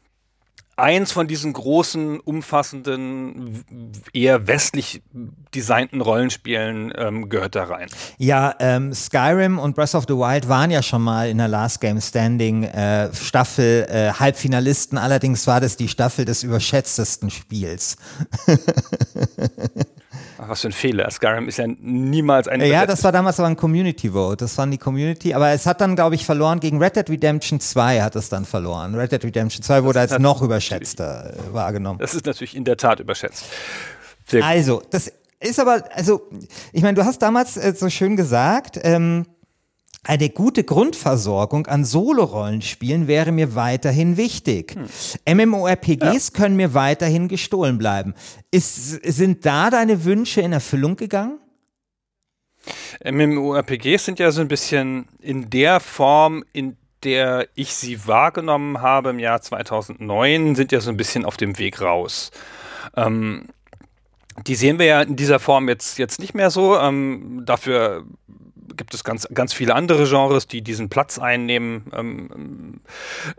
eins 0.77 1.11
von 1.11 1.27
diesen 1.27 1.53
großen, 1.53 2.19
umfassenden, 2.19 3.63
eher 4.13 4.47
westlich 4.47 5.01
designten 5.53 6.01
Rollenspielen 6.01 6.93
ähm, 6.95 7.29
gehört 7.29 7.55
da 7.55 7.63
rein. 7.65 7.89
Ja, 8.19 8.53
ähm, 8.59 8.93
Skyrim 8.93 9.57
und 9.57 9.75
Breath 9.75 9.95
of 9.95 10.05
the 10.07 10.13
Wild 10.13 10.47
waren 10.47 10.69
ja 10.69 10.83
schon 10.83 11.01
mal 11.01 11.29
in 11.29 11.39
der 11.39 11.47
Last 11.47 11.81
Game 11.81 11.99
Standing 11.99 12.63
äh, 12.63 13.11
Staffel 13.13 13.87
äh, 13.89 14.11
Halbfinalisten. 14.13 14.99
Allerdings 14.99 15.47
war 15.47 15.59
das 15.59 15.77
die 15.77 15.87
Staffel 15.87 16.25
des 16.25 16.43
überschätztesten 16.43 17.31
Spiels. 17.31 17.97
Ach, 20.39 20.49
was 20.49 20.61
für 20.61 20.67
ein 20.67 20.71
Fehler. 20.71 21.09
Skyrim 21.09 21.47
ist 21.47 21.57
ja 21.57 21.65
niemals 21.67 22.47
eine 22.47 22.67
Ja, 22.67 22.85
das 22.85 23.03
war 23.03 23.11
damals 23.11 23.39
aber 23.39 23.47
ein 23.47 23.55
Community 23.55 24.11
Vote. 24.11 24.37
Das 24.37 24.57
waren 24.57 24.69
die 24.69 24.77
Community. 24.77 25.33
Aber 25.33 25.49
es 25.49 25.65
hat 25.65 25.81
dann, 25.81 25.95
glaube 25.95 26.15
ich, 26.15 26.25
verloren 26.25 26.59
gegen 26.59 26.81
Red 26.81 26.95
Dead 26.95 27.09
Redemption 27.09 27.59
2 27.59 28.01
hat 28.01 28.15
es 28.15 28.29
dann 28.29 28.45
verloren. 28.45 28.95
Red 28.95 29.11
Dead 29.11 29.23
Redemption 29.23 29.63
2 29.63 29.83
wurde 29.83 29.99
als 29.99 30.17
noch 30.19 30.41
überschätzter 30.41 31.33
äh, 31.33 31.53
wahrgenommen. 31.53 31.99
Das 31.99 32.13
ist 32.13 32.25
natürlich 32.25 32.55
in 32.55 32.65
der 32.65 32.77
Tat 32.77 32.99
überschätzt. 32.99 33.45
Sehr. 34.27 34.45
Also, 34.45 34.83
das 34.91 35.11
ist 35.39 35.59
aber, 35.59 35.83
also, 35.93 36.21
ich 36.71 36.83
meine, 36.83 36.95
du 36.95 37.05
hast 37.05 37.21
damals 37.21 37.57
äh, 37.57 37.73
so 37.75 37.89
schön 37.89 38.15
gesagt, 38.15 38.79
ähm, 38.83 39.25
Eine 40.07 40.29
gute 40.29 40.63
Grundversorgung 40.63 41.67
an 41.67 41.83
Solo-Rollenspielen 41.83 43.07
wäre 43.07 43.33
mir 43.33 43.55
weiterhin 43.55 44.15
wichtig. 44.15 44.77
MMORPGs 45.27 46.31
können 46.31 46.55
mir 46.55 46.73
weiterhin 46.73 47.27
gestohlen 47.27 47.77
bleiben. 47.77 48.13
Ist, 48.49 49.03
sind 49.03 49.45
da 49.45 49.69
deine 49.69 50.05
Wünsche 50.05 50.39
in 50.39 50.53
Erfüllung 50.53 50.95
gegangen? 50.95 51.39
MMORPGs 53.03 54.05
sind 54.05 54.19
ja 54.19 54.31
so 54.31 54.39
ein 54.39 54.47
bisschen 54.47 55.09
in 55.19 55.49
der 55.49 55.81
Form, 55.81 56.45
in 56.53 56.77
der 57.03 57.49
ich 57.55 57.73
sie 57.73 58.07
wahrgenommen 58.07 58.81
habe 58.81 59.09
im 59.09 59.19
Jahr 59.19 59.41
2009, 59.41 60.55
sind 60.55 60.71
ja 60.71 60.79
so 60.79 60.89
ein 60.89 60.97
bisschen 60.97 61.25
auf 61.25 61.35
dem 61.35 61.59
Weg 61.59 61.81
raus. 61.81 62.31
Ähm, 62.95 63.49
die 64.45 64.55
sehen 64.55 64.79
wir 64.79 64.85
ja 64.85 65.01
in 65.01 65.17
dieser 65.17 65.39
Form 65.39 65.67
jetzt, 65.67 65.97
jetzt 65.97 66.21
nicht 66.21 66.33
mehr 66.33 66.49
so. 66.49 66.77
Ähm, 66.79 67.43
dafür 67.45 68.05
gibt 68.77 68.93
es 68.93 69.03
ganz, 69.03 69.27
ganz 69.33 69.53
viele 69.53 69.75
andere 69.75 70.07
Genres, 70.07 70.47
die 70.47 70.61
diesen 70.61 70.89
Platz 70.89 71.19
einnehmen 71.19 71.85
ähm, 71.93 72.81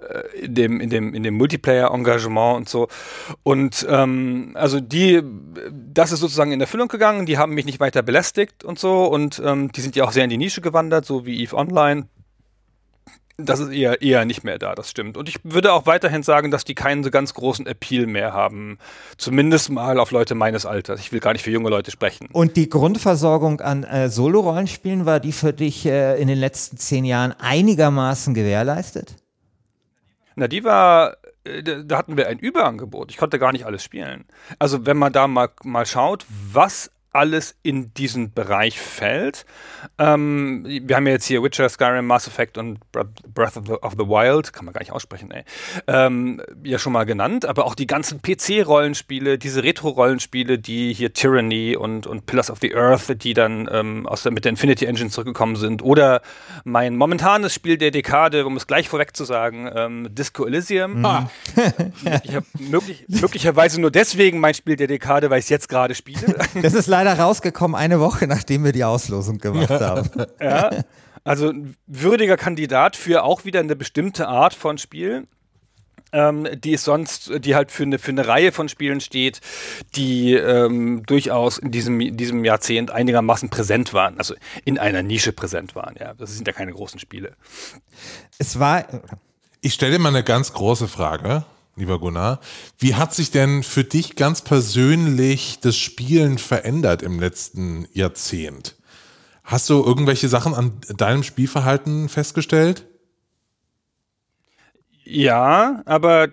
äh, 0.09 0.45
in 0.45 0.55
dem, 0.55 0.81
in 0.81 0.91
dem, 0.91 1.15
in 1.15 1.23
dem 1.23 1.35
Multiplayer-Engagement 1.35 2.57
und 2.57 2.69
so. 2.69 2.89
Und 3.43 3.87
ähm, 3.89 4.53
also 4.55 4.81
die, 4.81 5.23
das 5.71 6.13
ist 6.13 6.21
sozusagen 6.21 6.53
in 6.53 6.61
Erfüllung 6.61 6.89
gegangen, 6.89 7.27
die 7.27 7.39
haben 7.39 7.55
mich 7.55 7.65
nicht 7.65 7.81
weiter 7.81 8.03
belästigt 8.03 8.65
und 8.65 8.79
so. 8.79 9.05
Und 9.05 9.41
ähm, 9.45 9.73
die 9.73 9.81
sind 9.81 9.97
ja 9.97 10.05
auch 10.05 10.13
sehr 10.13 10.25
in 10.25 10.31
die 10.31 10.37
Nische 10.37 10.61
gewandert, 10.61 11.07
so 11.07 11.25
wie 11.25 11.43
EVE 11.43 11.57
Online 11.57 12.09
das 13.41 13.61
ist 13.61 13.71
eher, 13.71 14.03
eher 14.03 14.25
nicht 14.25 14.43
mehr 14.43 14.59
da, 14.59 14.75
das 14.75 14.91
stimmt. 14.91 15.17
Und 15.17 15.29
ich 15.29 15.37
würde 15.45 15.73
auch 15.73 15.87
weiterhin 15.87 16.25
sagen, 16.25 16.51
dass 16.51 16.65
die 16.65 16.75
keinen 16.75 17.05
so 17.05 17.11
ganz 17.11 17.35
großen 17.35 17.67
Appeal 17.67 18.07
mehr 18.07 18.33
haben. 18.33 18.79
Zumindest 19.17 19.71
mal 19.71 20.01
auf 20.01 20.11
Leute 20.11 20.35
meines 20.35 20.67
Alters. 20.67 20.99
Ich 21.01 21.13
will 21.13 21.21
gar 21.21 21.33
nicht 21.33 21.45
für 21.45 21.53
junge 21.53 21.71
Leute 21.71 21.93
sprechen. 21.93 22.29
Und 22.33 22.57
die 22.57 22.69
Grundversorgung 22.69 23.61
an 23.61 23.85
äh, 23.85 24.09
Solo-Rollenspielen, 24.09 25.07
war 25.07 25.21
die 25.21 25.31
für 25.31 25.53
dich 25.53 25.87
äh, 25.87 26.21
in 26.21 26.27
den 26.27 26.39
letzten 26.39 26.79
zehn 26.79 27.05
Jahren 27.05 27.33
einigermaßen 27.39 28.35
gewährleistet? 28.35 29.15
Na, 30.35 30.49
die 30.49 30.65
war, 30.65 31.17
äh, 31.45 31.63
da 31.63 31.97
hatten 31.97 32.17
wir 32.17 32.27
ein 32.27 32.41
Überangebot. 32.41 33.13
Ich 33.13 33.19
konnte 33.19 33.39
gar 33.39 33.53
nicht 33.53 33.67
alles 33.67 33.85
spielen. 33.85 34.25
Also 34.59 34.85
wenn 34.85 34.97
man 34.97 35.13
da 35.13 35.29
mal, 35.29 35.51
mal 35.63 35.87
schaut, 35.87 36.27
was 36.29 36.91
alles 37.19 37.57
in 37.65 37.93
diesen 37.95 38.33
Bereich 38.33 38.81
fällt. 38.81 39.45
Ähm, 39.99 40.65
wir 40.65 40.95
haben 40.95 41.07
ja 41.09 41.15
jetzt 41.15 41.27
hier 41.27 41.43
Witcher, 41.43 41.69
Skyrim, 41.69 42.07
Mass 42.07 42.29
Effect 42.29 42.59
und 42.59 42.79
Breath 42.93 43.57
of 43.57 43.67
the, 43.67 43.73
of 43.73 43.95
the 43.99 44.07
Wild, 44.07 44.53
kann 44.53 44.65
man 44.65 44.73
gar 44.73 44.81
nicht 44.81 44.93
aussprechen, 44.93 45.33
ey, 45.33 45.43
ähm, 45.89 46.41
ja 46.63 46.79
schon 46.79 46.93
mal 46.93 47.05
genannt, 47.05 47.45
aber 47.45 47.67
auch 47.67 47.75
die 47.75 47.89
ganzen 47.89 48.23
PC-Rollenspiele, 48.23 49.37
diese 49.37 49.65
Retro-Rollenspiele, 49.65 50.61
die 50.61 50.93
hier 50.93 51.13
Tyranny 51.13 51.77
und, 51.77 52.07
und 52.07 52.27
Pillars 52.27 52.53
of 52.53 52.59
the 52.61 52.75
Earth, 52.77 53.23
die 53.23 53.35
dann 53.35 53.69
ähm, 53.73 54.07
aus 54.07 54.23
der, 54.23 54.31
mit 54.31 54.45
der 54.45 54.51
Infinity 54.51 54.85
Engine 54.85 55.11
zurückgekommen 55.11 55.57
sind, 55.57 55.83
oder 55.83 56.23
mein 56.63 56.97
momentanes 56.97 57.53
Spiel 57.53 57.79
der 57.79 57.91
Dekade, 57.91 58.47
um 58.47 58.57
es 58.57 58.69
gleich 58.69 58.89
vorweg 58.89 59.17
zu 59.17 59.25
sagen, 59.25 59.69
ähm, 59.75 60.09
Disco 60.15 60.47
Elysium. 60.47 61.01
Mhm. 61.01 61.05
Ah. 61.05 61.31
ich 62.23 62.37
habe 62.37 62.47
möglich, 62.59 63.05
möglicherweise 63.09 63.81
nur 63.81 63.91
deswegen 63.91 64.39
mein 64.39 64.55
Spiel 64.55 64.77
der 64.77 64.87
Dekade, 64.87 65.31
weil 65.31 65.41
ich 65.41 65.47
es 65.47 65.49
jetzt 65.49 65.69
gerade 65.69 65.97
spiele. 65.97 66.39
Das 66.63 66.75
ist 66.75 66.87
leider 66.87 67.08
rausgekommen 67.15 67.75
eine 67.75 68.01
Woche, 68.01 68.27
nachdem 68.27 68.65
wir 68.65 68.73
die 68.73 68.85
Auslosung 68.85 69.39
gemacht 69.39 69.71
haben. 69.71 70.09
Ja, 70.41 70.71
also 71.25 71.51
ein 71.51 71.77
würdiger 71.87 72.37
Kandidat 72.37 72.97
für 72.97 73.23
auch 73.25 73.45
wieder 73.45 73.61
eine 73.61 73.77
bestimmte 73.77 74.29
Art 74.29 74.55
von 74.55 74.79
Spiel. 74.79 75.27
Ähm, 76.11 76.49
die 76.55 76.73
es 76.73 76.85
sonst, 76.85 77.31
die 77.45 77.55
halt 77.55 77.71
für 77.71 77.83
eine, 77.83 77.99
für 77.99 78.13
eine 78.13 78.27
Reihe 78.27 78.51
von 78.51 78.71
Spielen 78.71 79.03
steht, 79.03 79.43
die 79.95 80.33
ähm, 80.33 81.03
durchaus 81.05 81.59
in 81.59 81.71
diesem, 81.71 82.17
diesem 82.17 82.47
Jahrzehnt 82.47 82.91
einigermaßen 82.91 83.51
präsent 83.51 83.93
waren, 83.93 84.17
also 84.17 84.35
in 84.65 84.79
einer 84.79 85.03
Nische 85.03 85.33
präsent 85.33 85.75
waren. 85.77 85.97
Ja, 86.01 86.15
das 86.15 86.35
sind 86.35 86.47
ja 86.47 86.55
keine 86.55 86.73
großen 86.73 86.99
Spiele. 86.99 87.37
Es 88.39 88.59
war. 88.59 88.87
Ich 89.61 89.75
stelle 89.75 89.99
mal 89.99 90.09
eine 90.09 90.25
ganz 90.25 90.55
große 90.55 90.89
Frage 90.89 91.45
lieber 91.79 91.99
Gunnar. 91.99 92.41
Wie 92.79 92.95
hat 92.95 93.15
sich 93.15 93.31
denn 93.31 93.63
für 93.63 93.85
dich 93.85 94.17
ganz 94.17 94.43
persönlich 94.43 95.61
das 95.61 95.77
Spielen 95.77 96.39
verändert 96.39 97.03
im 97.03 97.21
letzten 97.21 97.87
Jahrzehnt? 97.93 98.77
Hast 99.45 99.71
du 99.71 99.83
irgendwelche 99.83 100.29
Sachen 100.29 100.55
an 100.55 100.81
deinem 100.89 101.23
Spielverhalten 101.23 102.09
festgestellt? 102.09 102.87
Ja, 105.05 105.83
aber 105.87 106.29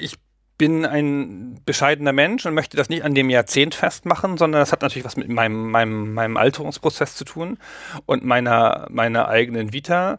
ich 0.00 0.16
bin 0.58 0.86
ein 0.86 1.60
bescheidener 1.66 2.12
Mensch 2.12 2.46
und 2.46 2.54
möchte 2.54 2.76
das 2.76 2.88
nicht 2.88 3.04
an 3.04 3.14
dem 3.14 3.30
Jahrzehnt 3.30 3.74
festmachen, 3.74 4.38
sondern 4.38 4.60
das 4.60 4.72
hat 4.72 4.82
natürlich 4.82 5.04
was 5.04 5.16
mit 5.16 5.28
meinem, 5.28 5.70
meinem, 5.70 6.14
meinem 6.14 6.36
Alterungsprozess 6.36 7.14
zu 7.14 7.24
tun 7.24 7.58
und 8.06 8.24
meiner, 8.24 8.86
meiner 8.90 9.28
eigenen 9.28 9.72
Vita. 9.72 10.18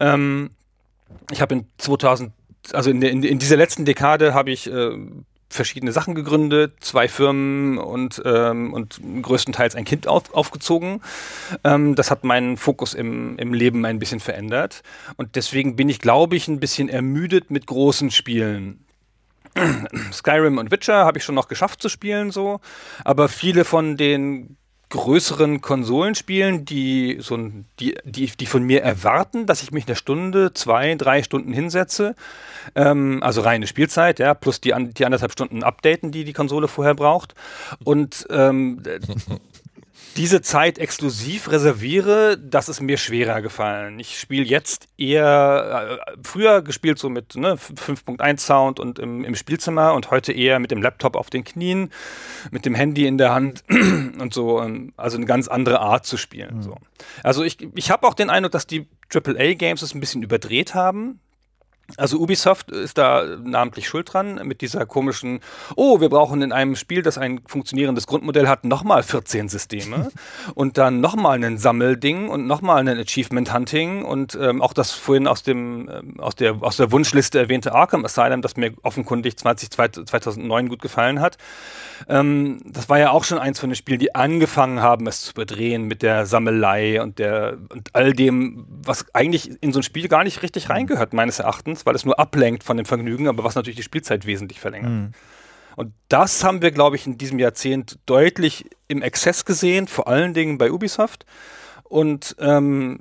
Ähm, 0.00 0.50
ich 1.30 1.40
habe 1.40 1.54
in 1.54 1.66
2000 1.78 2.32
also 2.72 2.90
in, 2.90 3.02
in, 3.02 3.22
in 3.22 3.38
dieser 3.38 3.56
letzten 3.56 3.84
Dekade 3.84 4.34
habe 4.34 4.50
ich 4.50 4.70
äh, 4.70 4.90
verschiedene 5.48 5.92
Sachen 5.92 6.14
gegründet, 6.14 6.74
zwei 6.80 7.08
Firmen 7.08 7.78
und, 7.78 8.22
ähm, 8.24 8.72
und 8.74 9.00
größtenteils 9.22 9.74
ein 9.76 9.84
Kind 9.84 10.06
auf, 10.06 10.34
aufgezogen. 10.34 11.00
Ähm, 11.64 11.94
das 11.94 12.10
hat 12.10 12.24
meinen 12.24 12.56
Fokus 12.56 12.94
im, 12.94 13.38
im 13.38 13.54
Leben 13.54 13.84
ein 13.84 13.98
bisschen 13.98 14.20
verändert. 14.20 14.82
Und 15.16 15.36
deswegen 15.36 15.76
bin 15.76 15.88
ich, 15.88 16.00
glaube 16.00 16.36
ich, 16.36 16.48
ein 16.48 16.60
bisschen 16.60 16.88
ermüdet 16.88 17.50
mit 17.50 17.66
großen 17.66 18.10
Spielen. 18.10 18.84
Skyrim 20.12 20.58
und 20.58 20.70
Witcher 20.70 21.04
habe 21.04 21.18
ich 21.18 21.24
schon 21.24 21.34
noch 21.34 21.48
geschafft 21.48 21.80
zu 21.80 21.88
spielen, 21.88 22.30
so. 22.30 22.60
Aber 23.04 23.28
viele 23.28 23.64
von 23.64 23.96
den 23.96 24.57
größeren 24.90 25.60
Konsolenspielen, 25.60 26.64
die 26.64 27.18
so 27.20 27.36
ein, 27.36 27.66
die, 27.78 27.96
die, 28.04 28.26
die 28.26 28.46
von 28.46 28.62
mir 28.62 28.82
erwarten, 28.82 29.46
dass 29.46 29.62
ich 29.62 29.70
mich 29.70 29.86
eine 29.86 29.96
Stunde, 29.96 30.54
zwei, 30.54 30.94
drei 30.94 31.22
Stunden 31.22 31.52
hinsetze. 31.52 32.14
Ähm, 32.74 33.22
also 33.22 33.42
reine 33.42 33.66
Spielzeit, 33.66 34.18
ja, 34.18 34.34
plus 34.34 34.60
die, 34.60 34.72
die 34.96 35.04
anderthalb 35.04 35.32
Stunden 35.32 35.62
updaten, 35.62 36.10
die 36.10 36.24
die 36.24 36.32
Konsole 36.32 36.68
vorher 36.68 36.94
braucht. 36.94 37.34
Und 37.84 38.26
ähm, 38.30 38.82
diese 40.18 40.42
Zeit 40.42 40.78
exklusiv 40.78 41.48
reserviere, 41.48 42.36
das 42.36 42.68
ist 42.68 42.80
mir 42.80 42.98
schwerer 42.98 43.40
gefallen. 43.40 44.00
Ich 44.00 44.18
spiele 44.18 44.44
jetzt 44.44 44.88
eher, 44.98 46.00
äh, 46.08 46.16
früher 46.24 46.60
gespielt 46.60 46.98
so 46.98 47.08
mit 47.08 47.36
ne, 47.36 47.54
5.1 47.54 48.40
Sound 48.40 48.80
und 48.80 48.98
im, 48.98 49.24
im, 49.24 49.36
Spielzimmer 49.36 49.94
und 49.94 50.10
heute 50.10 50.32
eher 50.32 50.58
mit 50.58 50.72
dem 50.72 50.82
Laptop 50.82 51.14
auf 51.14 51.30
den 51.30 51.44
Knien, 51.44 51.92
mit 52.50 52.66
dem 52.66 52.74
Handy 52.74 53.06
in 53.06 53.16
der 53.16 53.32
Hand 53.32 53.62
und 53.70 54.34
so. 54.34 54.60
Ähm, 54.60 54.92
also 54.96 55.16
eine 55.16 55.26
ganz 55.26 55.46
andere 55.46 55.78
Art 55.78 56.04
zu 56.04 56.16
spielen. 56.16 56.56
Mhm. 56.56 56.62
So. 56.62 56.76
Also 57.22 57.44
ich, 57.44 57.56
ich 57.76 57.92
habe 57.92 58.04
auch 58.04 58.14
den 58.14 58.28
Eindruck, 58.28 58.50
dass 58.50 58.66
die 58.66 58.88
AAA-Games 59.14 59.82
es 59.82 59.94
ein 59.94 60.00
bisschen 60.00 60.24
überdreht 60.24 60.74
haben. 60.74 61.20
Also 61.96 62.18
Ubisoft 62.18 62.70
ist 62.70 62.98
da 62.98 63.24
namentlich 63.42 63.88
schuld 63.88 64.12
dran 64.12 64.40
mit 64.44 64.60
dieser 64.60 64.84
komischen, 64.84 65.40
oh, 65.74 66.00
wir 66.00 66.10
brauchen 66.10 66.42
in 66.42 66.52
einem 66.52 66.76
Spiel, 66.76 67.00
das 67.00 67.16
ein 67.16 67.40
funktionierendes 67.46 68.06
Grundmodell 68.06 68.46
hat, 68.46 68.64
nochmal 68.64 69.02
14 69.02 69.48
Systeme 69.48 70.10
und 70.54 70.76
dann 70.76 71.00
nochmal 71.00 71.42
ein 71.42 71.56
Sammelding 71.56 72.28
und 72.28 72.46
nochmal 72.46 72.86
ein 72.86 72.98
Achievement 72.98 73.54
Hunting 73.54 74.04
und 74.04 74.36
ähm, 74.38 74.60
auch 74.60 74.74
das 74.74 74.92
vorhin 74.92 75.26
aus 75.26 75.42
dem 75.42 75.88
ähm, 75.88 76.20
aus 76.20 76.34
der 76.34 76.56
aus 76.60 76.76
der 76.76 76.92
Wunschliste 76.92 77.38
erwähnte 77.38 77.72
Arkham 77.72 78.04
Asylum, 78.04 78.42
das 78.42 78.56
mir 78.56 78.74
offenkundig 78.82 79.38
20, 79.38 79.70
2009 79.70 80.68
gut 80.68 80.82
gefallen 80.82 81.20
hat. 81.20 81.38
Ähm, 82.06 82.60
das 82.66 82.90
war 82.90 82.98
ja 82.98 83.12
auch 83.12 83.24
schon 83.24 83.38
eins 83.38 83.60
von 83.60 83.70
den 83.70 83.76
Spielen, 83.76 83.98
die 83.98 84.14
angefangen 84.14 84.82
haben, 84.82 85.06
es 85.06 85.22
zu 85.22 85.30
überdrehen 85.32 85.84
mit 85.84 86.02
der 86.02 86.26
Sammelei 86.26 87.00
und 87.00 87.18
der 87.18 87.56
und 87.70 87.88
all 87.94 88.12
dem, 88.12 88.66
was 88.68 89.06
eigentlich 89.14 89.62
in 89.62 89.72
so 89.72 89.80
ein 89.80 89.84
Spiel 89.84 90.08
gar 90.08 90.24
nicht 90.24 90.42
richtig 90.42 90.68
reingehört, 90.68 91.14
meines 91.14 91.38
Erachtens 91.38 91.77
Performance, 91.78 91.86
weil 91.86 91.94
es 91.94 92.04
nur 92.04 92.18
ablenkt 92.18 92.64
von 92.64 92.76
dem 92.76 92.86
Vergnügen, 92.86 93.28
aber 93.28 93.44
was 93.44 93.54
natürlich 93.54 93.76
die 93.76 93.82
Spielzeit 93.82 94.26
wesentlich 94.26 94.60
verlängert. 94.60 94.90
Mhm. 94.90 95.12
Und 95.76 95.92
das 96.08 96.42
haben 96.42 96.60
wir, 96.60 96.72
glaube 96.72 96.96
ich, 96.96 97.06
in 97.06 97.18
diesem 97.18 97.38
Jahrzehnt 97.38 97.98
deutlich 98.06 98.64
im 98.88 99.00
Exzess 99.02 99.44
gesehen, 99.44 99.86
vor 99.86 100.08
allen 100.08 100.34
Dingen 100.34 100.58
bei 100.58 100.72
Ubisoft. 100.72 101.24
Und 101.84 102.36
ähm, 102.38 103.00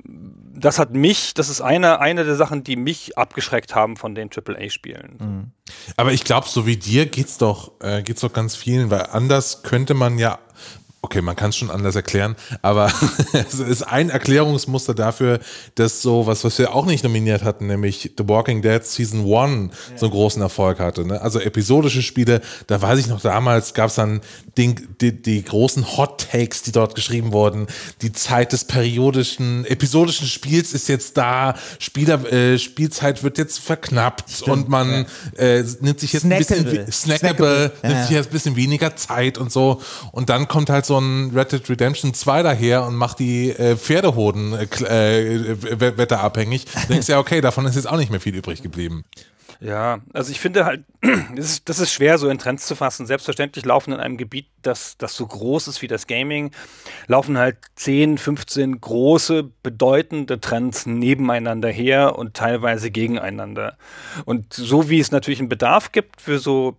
das 0.53 0.79
hat 0.79 0.93
mich, 0.93 1.33
das 1.33 1.49
ist 1.49 1.59
eine, 1.59 1.99
eine 1.99 2.23
der 2.23 2.35
Sachen, 2.35 2.63
die 2.63 2.77
mich 2.77 3.17
abgeschreckt 3.17 3.75
haben 3.75 3.97
von 3.97 4.15
den 4.15 4.29
AAA-Spielen. 4.29 5.17
Mhm. 5.19 5.51
Aber 5.97 6.13
ich 6.13 6.23
glaube, 6.23 6.47
so 6.47 6.65
wie 6.65 6.77
dir 6.77 7.07
geht's 7.07 7.37
doch, 7.37 7.71
äh, 7.81 8.01
geht's 8.03 8.21
doch 8.21 8.31
ganz 8.31 8.55
vielen, 8.55 8.89
weil 8.89 9.07
anders 9.11 9.63
könnte 9.63 9.93
man 9.93 10.19
ja 10.19 10.39
okay, 11.07 11.21
man 11.21 11.37
kann 11.37 11.51
es 11.51 11.55
schon 11.55 11.71
anders 11.71 11.95
erklären, 11.95 12.35
aber 12.61 12.91
es 13.31 13.59
ist 13.59 13.81
ein 13.81 14.09
Erklärungsmuster 14.09 14.93
dafür, 14.93 15.39
dass 15.75 16.01
so 16.01 16.27
was, 16.27 16.43
was 16.43 16.59
wir 16.59 16.75
auch 16.75 16.85
nicht 16.85 17.01
nominiert 17.01 17.43
hatten, 17.43 17.67
nämlich 17.67 18.11
The 18.17 18.27
Walking 18.27 18.61
Dead 18.61 18.83
Season 18.83 19.21
1 19.21 19.73
ja. 19.91 19.97
so 19.97 20.07
einen 20.07 20.13
großen 20.13 20.41
Erfolg 20.41 20.79
hatte. 20.79 21.05
Ne? 21.05 21.21
Also 21.21 21.39
episodische 21.39 22.01
Spiele, 22.01 22.41
da 22.67 22.81
weiß 22.81 22.99
ich 22.99 23.07
noch, 23.07 23.21
damals 23.21 23.73
gab 23.73 23.87
es 23.87 23.95
dann 23.95 24.19
den, 24.57 24.75
die, 24.99 25.21
die 25.21 25.43
großen 25.45 25.95
Hot 25.95 26.27
Takes, 26.29 26.63
die 26.63 26.73
dort 26.73 26.93
geschrieben 26.93 27.31
wurden. 27.31 27.67
Die 28.01 28.11
Zeit 28.11 28.51
des 28.51 28.65
periodischen, 28.65 29.63
episodischen 29.63 30.27
Spiels 30.27 30.73
ist 30.73 30.89
jetzt 30.89 31.15
da, 31.15 31.55
Spieler, 31.79 32.33
äh, 32.33 32.59
Spielzeit 32.59 33.23
wird 33.23 33.37
jetzt 33.37 33.59
verknappt 33.59 34.29
Stimmt, 34.29 34.49
und 34.49 34.69
man 34.69 35.05
ja. 35.37 35.41
äh, 35.41 35.65
nimmt 35.79 36.01
sich 36.01 36.11
jetzt 36.11 36.23
snackable. 36.23 36.57
ein 36.57 36.85
bisschen 36.85 36.91
snackable, 36.91 37.71
snackable. 37.71 37.89
nimmt 37.89 38.07
sich 38.07 38.15
jetzt 38.17 38.27
ein 38.27 38.33
bisschen 38.33 38.55
weniger 38.57 38.97
Zeit 38.97 39.37
und 39.37 39.53
so. 39.53 39.81
Und 40.11 40.29
dann 40.29 40.49
kommt 40.49 40.69
halt 40.69 40.85
so 40.85 40.96
ein 40.99 41.31
Red 41.35 41.51
Dead 41.51 41.69
Redemption 41.69 42.13
2 42.13 42.43
daher 42.43 42.85
und 42.85 42.95
macht 42.95 43.19
die 43.19 43.51
äh, 43.51 43.75
Pferdehoden 43.75 44.53
äh, 44.53 45.35
äh, 45.35 45.97
wetterabhängig, 45.97 46.65
denkst 46.89 47.07
du 47.07 47.13
ja, 47.13 47.19
okay, 47.19 47.41
davon 47.41 47.65
ist 47.65 47.75
jetzt 47.75 47.87
auch 47.87 47.97
nicht 47.97 48.11
mehr 48.11 48.19
viel 48.19 48.35
übrig 48.35 48.61
geblieben. 48.61 49.03
Ja, 49.59 50.01
also 50.13 50.31
ich 50.31 50.39
finde 50.39 50.65
halt, 50.65 50.83
das 51.35 51.45
ist, 51.45 51.69
das 51.69 51.79
ist 51.79 51.91
schwer, 51.91 52.17
so 52.17 52.29
in 52.29 52.37
Trends 52.37 52.67
zu 52.67 52.75
fassen. 52.75 53.07
Selbstverständlich 53.07 53.65
laufen 53.65 53.91
in 53.93 53.99
einem 53.99 54.17
Gebiet, 54.17 54.47
das, 54.61 54.97
das 54.97 55.15
so 55.15 55.25
groß 55.25 55.67
ist 55.67 55.81
wie 55.81 55.87
das 55.87 56.05
Gaming, 56.05 56.51
laufen 57.07 57.37
halt 57.37 57.57
10, 57.75 58.17
15 58.17 58.79
große, 58.79 59.49
bedeutende 59.63 60.39
Trends 60.39 60.85
nebeneinander 60.85 61.69
her 61.69 62.17
und 62.17 62.35
teilweise 62.35 62.91
gegeneinander. 62.91 63.77
Und 64.25 64.53
so 64.53 64.89
wie 64.89 64.99
es 64.99 65.11
natürlich 65.11 65.39
einen 65.39 65.49
Bedarf 65.49 65.91
gibt 65.91 66.21
für 66.21 66.37
so 66.37 66.77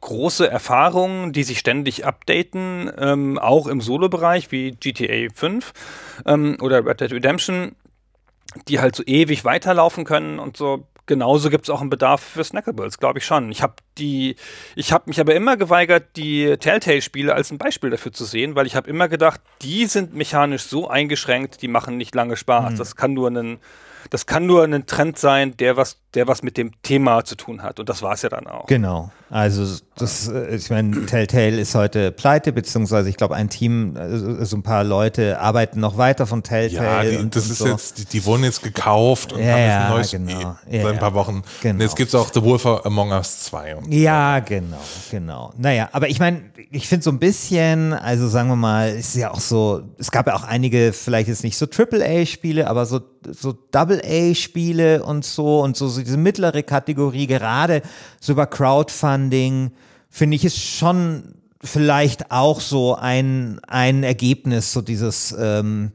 große 0.00 0.48
Erfahrungen, 0.48 1.32
die 1.32 1.42
sich 1.42 1.58
ständig 1.58 2.04
updaten, 2.04 2.90
ähm, 2.98 3.38
auch 3.38 3.66
im 3.66 3.80
Solo-Bereich 3.80 4.52
wie 4.52 4.72
GTA 4.72 5.28
5 5.34 5.72
ähm, 6.26 6.56
oder 6.60 6.84
Red 6.84 7.00
Dead 7.00 7.12
Redemption, 7.12 7.74
die 8.68 8.80
halt 8.80 8.96
so 8.96 9.02
ewig 9.04 9.44
weiterlaufen 9.44 10.04
können 10.04 10.38
und 10.38 10.56
so. 10.56 10.86
Genauso 11.08 11.50
gibt 11.50 11.64
es 11.64 11.70
auch 11.70 11.80
einen 11.80 11.90
Bedarf 11.90 12.20
für 12.20 12.42
Snackables, 12.42 12.98
glaube 12.98 13.20
ich 13.20 13.24
schon. 13.24 13.52
Ich 13.52 13.62
habe 13.62 13.74
die, 13.96 14.34
ich 14.74 14.92
habe 14.92 15.04
mich 15.06 15.20
aber 15.20 15.36
immer 15.36 15.56
geweigert, 15.56 16.16
die 16.16 16.56
Telltale-Spiele 16.56 17.32
als 17.32 17.52
ein 17.52 17.58
Beispiel 17.58 17.90
dafür 17.90 18.12
zu 18.12 18.24
sehen, 18.24 18.56
weil 18.56 18.66
ich 18.66 18.74
habe 18.74 18.90
immer 18.90 19.06
gedacht, 19.08 19.40
die 19.62 19.86
sind 19.86 20.14
mechanisch 20.14 20.64
so 20.64 20.88
eingeschränkt, 20.88 21.62
die 21.62 21.68
machen 21.68 21.96
nicht 21.96 22.12
lange 22.16 22.36
Spaß. 22.36 22.74
Das 22.74 22.96
kann 22.96 23.14
nur 23.14 23.30
ein, 23.30 23.58
das 24.10 24.26
kann 24.26 24.46
nur 24.46 24.64
ein 24.64 24.86
Trend 24.86 25.18
sein, 25.18 25.56
der 25.56 25.76
was, 25.76 25.98
der 26.14 26.26
was 26.26 26.42
mit 26.42 26.56
dem 26.56 26.70
Thema 26.82 27.24
zu 27.24 27.36
tun 27.36 27.62
hat. 27.62 27.80
Und 27.80 27.88
das 27.88 28.02
war 28.02 28.14
es 28.14 28.22
ja 28.22 28.28
dann 28.28 28.46
auch. 28.46 28.66
Genau. 28.66 29.10
Also 29.28 29.66
das, 29.96 30.28
äh, 30.28 30.54
ich 30.54 30.70
meine, 30.70 31.04
Telltale 31.06 31.58
ist 31.58 31.74
heute 31.74 32.12
pleite, 32.12 32.52
beziehungsweise 32.52 33.08
ich 33.08 33.16
glaube, 33.16 33.34
ein 33.34 33.48
Team, 33.48 33.96
also 33.98 34.44
so 34.44 34.56
ein 34.56 34.62
paar 34.62 34.84
Leute 34.84 35.40
arbeiten 35.40 35.80
noch 35.80 35.96
weiter 35.98 36.26
von 36.26 36.38
Ja, 36.40 36.42
Telltale. 36.42 37.10
die, 37.10 37.16
und, 37.16 37.34
das 37.34 37.46
und 37.46 37.50
ist 37.52 37.58
so. 37.58 37.66
jetzt, 37.66 37.98
die, 37.98 38.04
die 38.04 38.24
wurden 38.24 38.44
jetzt 38.44 38.62
gekauft 38.62 39.32
und 39.32 39.40
Ja, 39.42 39.52
haben 39.52 39.58
jetzt 39.58 39.68
ja, 39.68 39.84
ein 39.86 39.90
neues 39.90 40.10
genau. 40.12 40.30
Spiel 40.30 40.40
Ja, 40.42 40.58
seit 40.82 40.86
ein 40.90 40.94
ja. 40.94 41.00
paar 41.00 41.14
Wochen. 41.14 41.42
Genau. 41.60 41.74
Und 41.74 41.80
jetzt 41.80 41.96
gibt 41.96 42.08
es 42.08 42.14
auch 42.14 42.30
The 42.32 42.42
Wolf 42.42 42.64
Among 42.66 43.10
Us 43.10 43.40
2. 43.44 43.76
Und 43.76 43.92
Ja, 43.92 44.38
genau, 44.40 44.80
genau. 45.10 45.52
Naja, 45.58 45.88
aber 45.92 46.08
ich 46.08 46.20
meine, 46.20 46.42
ich 46.70 46.86
finde 46.88 47.02
so 47.02 47.10
ein 47.10 47.18
bisschen, 47.18 47.92
also 47.94 48.28
sagen 48.28 48.48
wir 48.48 48.56
mal, 48.56 48.90
ist 48.90 49.14
ja 49.16 49.32
auch 49.32 49.40
so, 49.40 49.82
es 49.98 50.10
gab 50.12 50.26
ja 50.28 50.34
auch 50.36 50.44
einige, 50.44 50.92
vielleicht 50.92 51.28
jetzt 51.28 51.42
nicht 51.42 51.56
so 51.58 51.66
Triple-A-Spiele, 51.66 52.68
aber 52.68 52.86
so, 52.86 53.00
so 53.28 53.52
Double-A-Spiele 53.96 55.02
und 55.02 55.24
so 55.24 55.62
und 55.62 55.76
so, 55.76 55.88
so 55.88 56.00
diese 56.00 56.16
mittlere 56.16 56.62
Kategorie, 56.62 57.26
gerade 57.26 57.82
so 58.20 58.32
über 58.32 58.46
Crowdfunding, 58.46 59.72
finde 60.10 60.36
ich 60.36 60.44
ist 60.44 60.58
schon 60.58 61.34
vielleicht 61.62 62.30
auch 62.30 62.60
so 62.60 62.94
ein, 62.94 63.60
ein 63.66 64.02
Ergebnis 64.02 64.72
so 64.72 64.82
dieses, 64.82 65.34
ähm, 65.38 65.92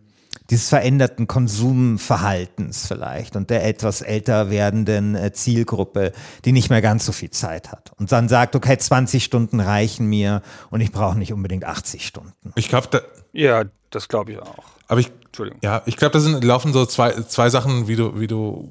dieses 0.50 0.70
veränderten 0.70 1.28
Konsumverhaltens 1.28 2.88
vielleicht 2.88 3.36
und 3.36 3.50
der 3.50 3.66
etwas 3.66 4.02
älter 4.02 4.50
werdenden 4.50 5.16
äh, 5.16 5.32
Zielgruppe, 5.32 6.12
die 6.44 6.52
nicht 6.52 6.70
mehr 6.70 6.82
ganz 6.82 7.06
so 7.06 7.12
viel 7.12 7.30
Zeit 7.30 7.72
hat 7.72 7.92
und 7.98 8.12
dann 8.12 8.28
sagt, 8.28 8.56
okay, 8.56 8.78
20 8.78 9.24
Stunden 9.24 9.60
reichen 9.60 10.08
mir 10.08 10.42
und 10.72 10.82
ich 10.82 10.92
brauche 10.92 11.18
nicht 11.18 11.32
unbedingt 11.32 11.64
80 11.64 12.06
Stunden. 12.06 12.52
Ich 12.56 12.70
glaube, 12.70 12.88
da, 12.92 13.02
Ja, 13.32 13.64
das 13.92 14.08
glaube 14.08 14.34
ich 14.34 14.40
auch. 14.40 14.64
aber 14.88 15.00
ich, 15.00 15.12
Entschuldigung. 15.32 15.62
ja, 15.64 15.82
ich 15.86 15.96
glaube, 15.96 16.12
da 16.12 16.20
sind, 16.20 16.44
laufen 16.44 16.74
so 16.74 16.86
zwei, 16.86 17.14
zwei 17.24 17.50
Sachen, 17.50 17.88
wie 17.88 17.96
du, 17.96 18.20
wie 18.20 18.28
du 18.28 18.68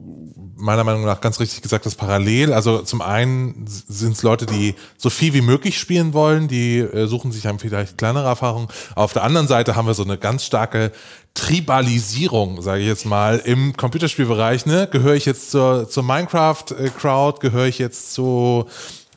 meiner 0.57 0.85
Meinung 0.85 1.07
nach 1.07 1.23
ganz 1.23 1.41
richtig 1.41 1.63
gesagt 1.63 1.87
hast, 1.87 1.95
parallel. 1.95 2.53
Also 2.53 2.81
zum 2.81 3.01
einen 3.01 3.65
sind 3.67 4.13
es 4.13 4.23
Leute, 4.23 4.45
die 4.45 4.75
so 4.99 5.09
viel 5.09 5.33
wie 5.33 5.41
möglich 5.41 5.79
spielen 5.79 6.13
wollen, 6.13 6.49
die 6.49 6.81
äh, 6.81 7.07
suchen 7.07 7.33
sich 7.33 7.47
haben 7.47 7.59
vielleicht 7.59 7.97
kleinere 7.97 8.27
Erfahrungen. 8.27 8.69
Auf 8.95 9.15
der 9.15 9.25
anderen 9.25 9.49
Seite 9.49 9.75
haben 9.75 9.87
wir 9.87 9.95
so 9.95 10.05
eine 10.05 10.19
ganz 10.19 10.45
starke 10.45 10.93
Tribalisierung, 11.33 12.61
sage 12.61 12.83
ich 12.83 12.89
jetzt 12.89 13.07
mal, 13.07 13.39
im 13.39 13.75
Computerspielbereich. 13.75 14.67
Ne? 14.67 14.87
Gehöre 14.91 15.15
ich 15.15 15.25
jetzt 15.25 15.51
zur, 15.51 15.89
zur 15.89 16.03
Minecraft-Crowd, 16.03 17.41
gehöre 17.41 17.67
ich 17.67 17.79
jetzt 17.79 18.13
zu 18.13 18.67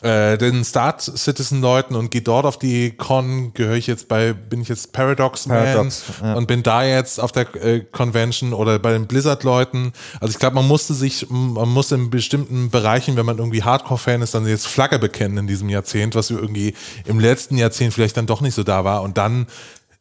äh, 0.03 0.37
den 0.37 0.63
Start 0.65 1.01
Citizen 1.01 1.61
Leuten 1.61 1.95
und 1.95 2.11
gehe 2.11 2.21
dort 2.21 2.45
auf 2.45 2.59
die 2.59 2.91
Con, 2.91 3.53
gehöre 3.53 3.75
ich 3.75 3.87
jetzt 3.87 4.09
bei, 4.09 4.33
bin 4.33 4.61
ich 4.61 4.67
jetzt 4.67 4.91
Paradox, 4.91 5.47
Paradox, 5.47 6.03
Man 6.19 6.29
ja. 6.29 6.35
und 6.35 6.47
bin 6.47 6.61
da 6.61 6.83
jetzt 6.83 7.19
auf 7.19 7.31
der 7.31 7.55
äh, 7.55 7.79
Convention 7.79 8.53
oder 8.53 8.79
bei 8.79 8.91
den 8.91 9.07
Blizzard 9.07 9.43
Leuten. 9.43 9.93
Also 10.19 10.33
ich 10.33 10.39
glaube, 10.39 10.55
man 10.55 10.67
musste 10.67 10.93
sich, 10.93 11.27
man 11.29 11.69
muss 11.69 11.91
in 11.91 12.09
bestimmten 12.09 12.69
Bereichen, 12.69 13.15
wenn 13.15 13.25
man 13.25 13.37
irgendwie 13.37 13.63
Hardcore-Fan 13.63 14.21
ist, 14.21 14.35
dann 14.35 14.45
jetzt 14.45 14.67
Flagge 14.67 14.99
bekennen 14.99 15.37
in 15.37 15.47
diesem 15.47 15.69
Jahrzehnt, 15.69 16.15
was 16.15 16.29
irgendwie 16.29 16.73
im 17.05 17.19
letzten 17.19 17.57
Jahrzehnt 17.57 17.93
vielleicht 17.93 18.17
dann 18.17 18.25
doch 18.25 18.41
nicht 18.41 18.55
so 18.55 18.63
da 18.63 18.83
war 18.83 19.03
und 19.03 19.17
dann 19.17 19.47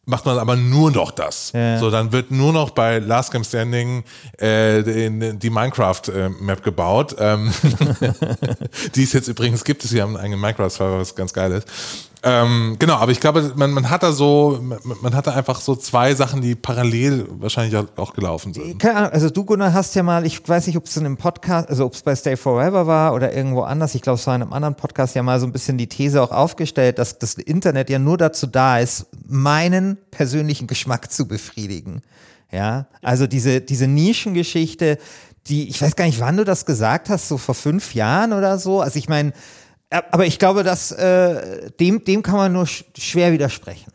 macht 0.05 0.27
man 0.27 0.39
aber 0.39 0.57
nur 0.57 0.91
noch 0.91 1.11
das. 1.13 1.53
Ja. 1.53 1.79
So, 1.79 1.91
dann 1.91 2.13
wird 2.13 2.31
nur 2.31 2.53
noch 2.53 2.71
bei 2.71 2.99
Last 2.99 3.31
Game 3.31 3.45
Standing 3.45 4.05
äh, 4.39 4.83
die, 4.83 5.39
die 5.39 5.51
Minecraft-Map 5.51 6.63
gebaut. 6.63 7.15
Ähm, 7.19 7.53
die 8.95 9.05
es 9.05 9.13
jetzt 9.13 9.29
übrigens 9.29 9.65
gibt. 9.65 9.83
Sie 9.83 10.03
haben 10.03 10.17
einen 10.17 10.25
eigenen 10.25 10.41
Minecraft-Server, 10.41 10.99
was 10.99 11.15
ganz 11.15 11.33
geil 11.33 11.53
ist. 11.53 11.69
Ähm, 12.25 12.77
genau, 12.79 12.95
aber 12.95 13.11
ich 13.11 13.19
glaube, 13.19 13.53
man, 13.57 13.73
man 13.73 13.91
hat 13.91 14.05
da 14.05 14.13
so, 14.13 14.61
man, 14.63 14.79
man 15.01 15.15
hat 15.15 15.27
da 15.27 15.33
einfach 15.33 15.61
so 15.61 15.75
zwei 15.75 16.15
Sachen, 16.15 16.41
die 16.41 16.55
parallel 16.55 17.27
wahrscheinlich 17.41 17.77
auch- 17.97 18.13
gelaufen 18.15 18.55
sind. 18.55 18.79
Keine 18.79 18.97
Ahnung, 18.97 19.11
also 19.13 19.31
du 19.31 19.45
Gunnar 19.45 19.73
hast 19.73 19.95
ja 19.97 20.03
mal, 20.03 20.25
ich 20.25 20.47
weiß 20.47 20.67
nicht, 20.69 20.77
ob 20.77 20.87
es 20.87 20.97
in 20.97 21.07
einem 21.07 21.17
Podcast, 21.17 21.69
also 21.69 21.85
ob 21.87 21.95
es 21.95 22.03
bei 22.03 22.15
Stay 22.15 22.37
Forever 22.37 22.87
war 22.87 23.15
oder 23.15 23.33
irgendwo 23.33 23.63
anders, 23.63 23.95
ich 23.95 24.03
glaube 24.03 24.19
es 24.21 24.27
war 24.27 24.37
in 24.37 24.43
einem 24.43 24.53
anderen 24.53 24.77
Podcast 24.77 25.15
ja 25.17 25.23
mal 25.23 25.41
so 25.41 25.47
ein 25.47 25.53
bisschen 25.53 25.79
die 25.79 25.89
These 25.89 26.23
auch 26.23 26.31
aufgestellt, 26.31 26.99
dass 26.99 27.19
das 27.19 27.35
Internet 27.35 27.91
ja 27.91 27.99
nur 27.99 28.19
dazu 28.19 28.47
da 28.47 28.79
ist, 28.79 29.07
meinen 29.27 29.99
persönlichen 30.11 30.67
Geschmack 30.67 31.11
zu 31.11 31.27
befriedigen. 31.27 32.03
Ja, 32.53 32.87
also 33.01 33.27
diese, 33.27 33.63
diese 33.63 33.87
Nischengeschichte, 33.89 34.99
die, 35.49 35.69
ich 35.69 35.81
weiß 35.83 35.97
gar 35.97 36.05
nicht, 36.05 36.21
wann 36.21 36.37
du 36.37 36.45
das 36.45 36.67
gesagt 36.67 37.09
hast, 37.09 37.29
so 37.29 37.39
vor 37.39 37.55
fünf 37.55 37.95
Jahren 37.95 38.33
oder 38.33 38.59
so. 38.59 38.81
Also 38.81 38.99
ich 38.99 39.09
meine, 39.09 39.33
aber 39.93 40.27
ich 40.27 40.39
glaube, 40.39 40.63
dass 40.63 40.91
äh, 40.93 41.71
dem, 41.79 42.05
dem 42.05 42.23
kann 42.23 42.37
man 42.37 42.53
nur 42.53 42.67
sch 42.67 42.85
schwer 42.99 43.33
widersprechen. 43.33 43.93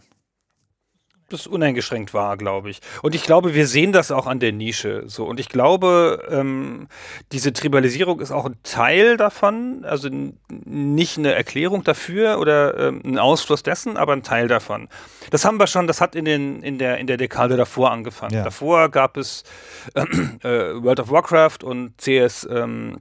das 1.29 1.47
uneingeschränkt 1.47 2.13
war, 2.13 2.37
glaube 2.37 2.69
ich. 2.69 2.79
Und 3.01 3.15
ich 3.15 3.23
glaube, 3.23 3.53
wir 3.53 3.67
sehen 3.67 3.91
das 3.91 4.11
auch 4.11 4.27
an 4.27 4.39
der 4.39 4.51
Nische. 4.51 5.03
So. 5.07 5.25
Und 5.25 5.39
ich 5.39 5.49
glaube, 5.49 6.25
ähm, 6.29 6.87
diese 7.31 7.51
Tribalisierung 7.51 8.21
ist 8.21 8.31
auch 8.31 8.45
ein 8.45 8.55
Teil 8.63 9.17
davon, 9.17 9.83
also 9.83 10.07
nicht 10.49 11.17
eine 11.17 11.33
Erklärung 11.33 11.83
dafür 11.83 12.39
oder 12.39 12.77
ähm, 12.77 13.01
ein 13.03 13.17
Ausfluss 13.17 13.63
dessen, 13.63 13.97
aber 13.97 14.13
ein 14.13 14.23
Teil 14.23 14.47
davon. 14.47 14.87
Das 15.31 15.43
haben 15.43 15.59
wir 15.59 15.67
schon, 15.67 15.87
das 15.87 15.99
hat 15.99 16.15
in, 16.15 16.25
den, 16.25 16.61
in, 16.61 16.77
der, 16.77 16.97
in 16.99 17.07
der 17.07 17.17
Dekade 17.17 17.57
davor 17.57 17.91
angefangen. 17.91 18.35
Ja. 18.35 18.43
Davor 18.43 18.89
gab 18.89 19.17
es 19.17 19.43
ähm, 19.95 20.39
äh, 20.43 20.81
World 20.81 20.99
of 20.99 21.09
Warcraft 21.09 21.63
und 21.63 21.97
CS. 21.97 22.47
Ähm, 22.49 22.99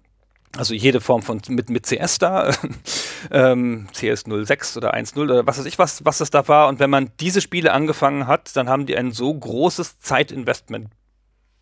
also 0.56 0.74
jede 0.74 1.00
Form 1.00 1.22
von 1.22 1.40
mit, 1.48 1.70
mit 1.70 1.86
CS 1.86 2.18
da, 2.18 2.52
ähm, 3.30 3.86
CS 3.92 4.24
06 4.24 4.76
oder 4.76 4.94
1.0 4.94 5.22
oder 5.22 5.46
was 5.46 5.58
weiß 5.58 5.66
ich, 5.66 5.78
was, 5.78 6.04
was 6.04 6.18
das 6.18 6.30
da 6.30 6.46
war. 6.48 6.68
Und 6.68 6.78
wenn 6.78 6.90
man 6.90 7.10
diese 7.20 7.40
Spiele 7.40 7.72
angefangen 7.72 8.26
hat, 8.26 8.56
dann 8.56 8.68
haben 8.68 8.86
die 8.86 8.96
ein 8.96 9.12
so 9.12 9.32
großes 9.32 9.98
Zeitinvestment 10.00 10.88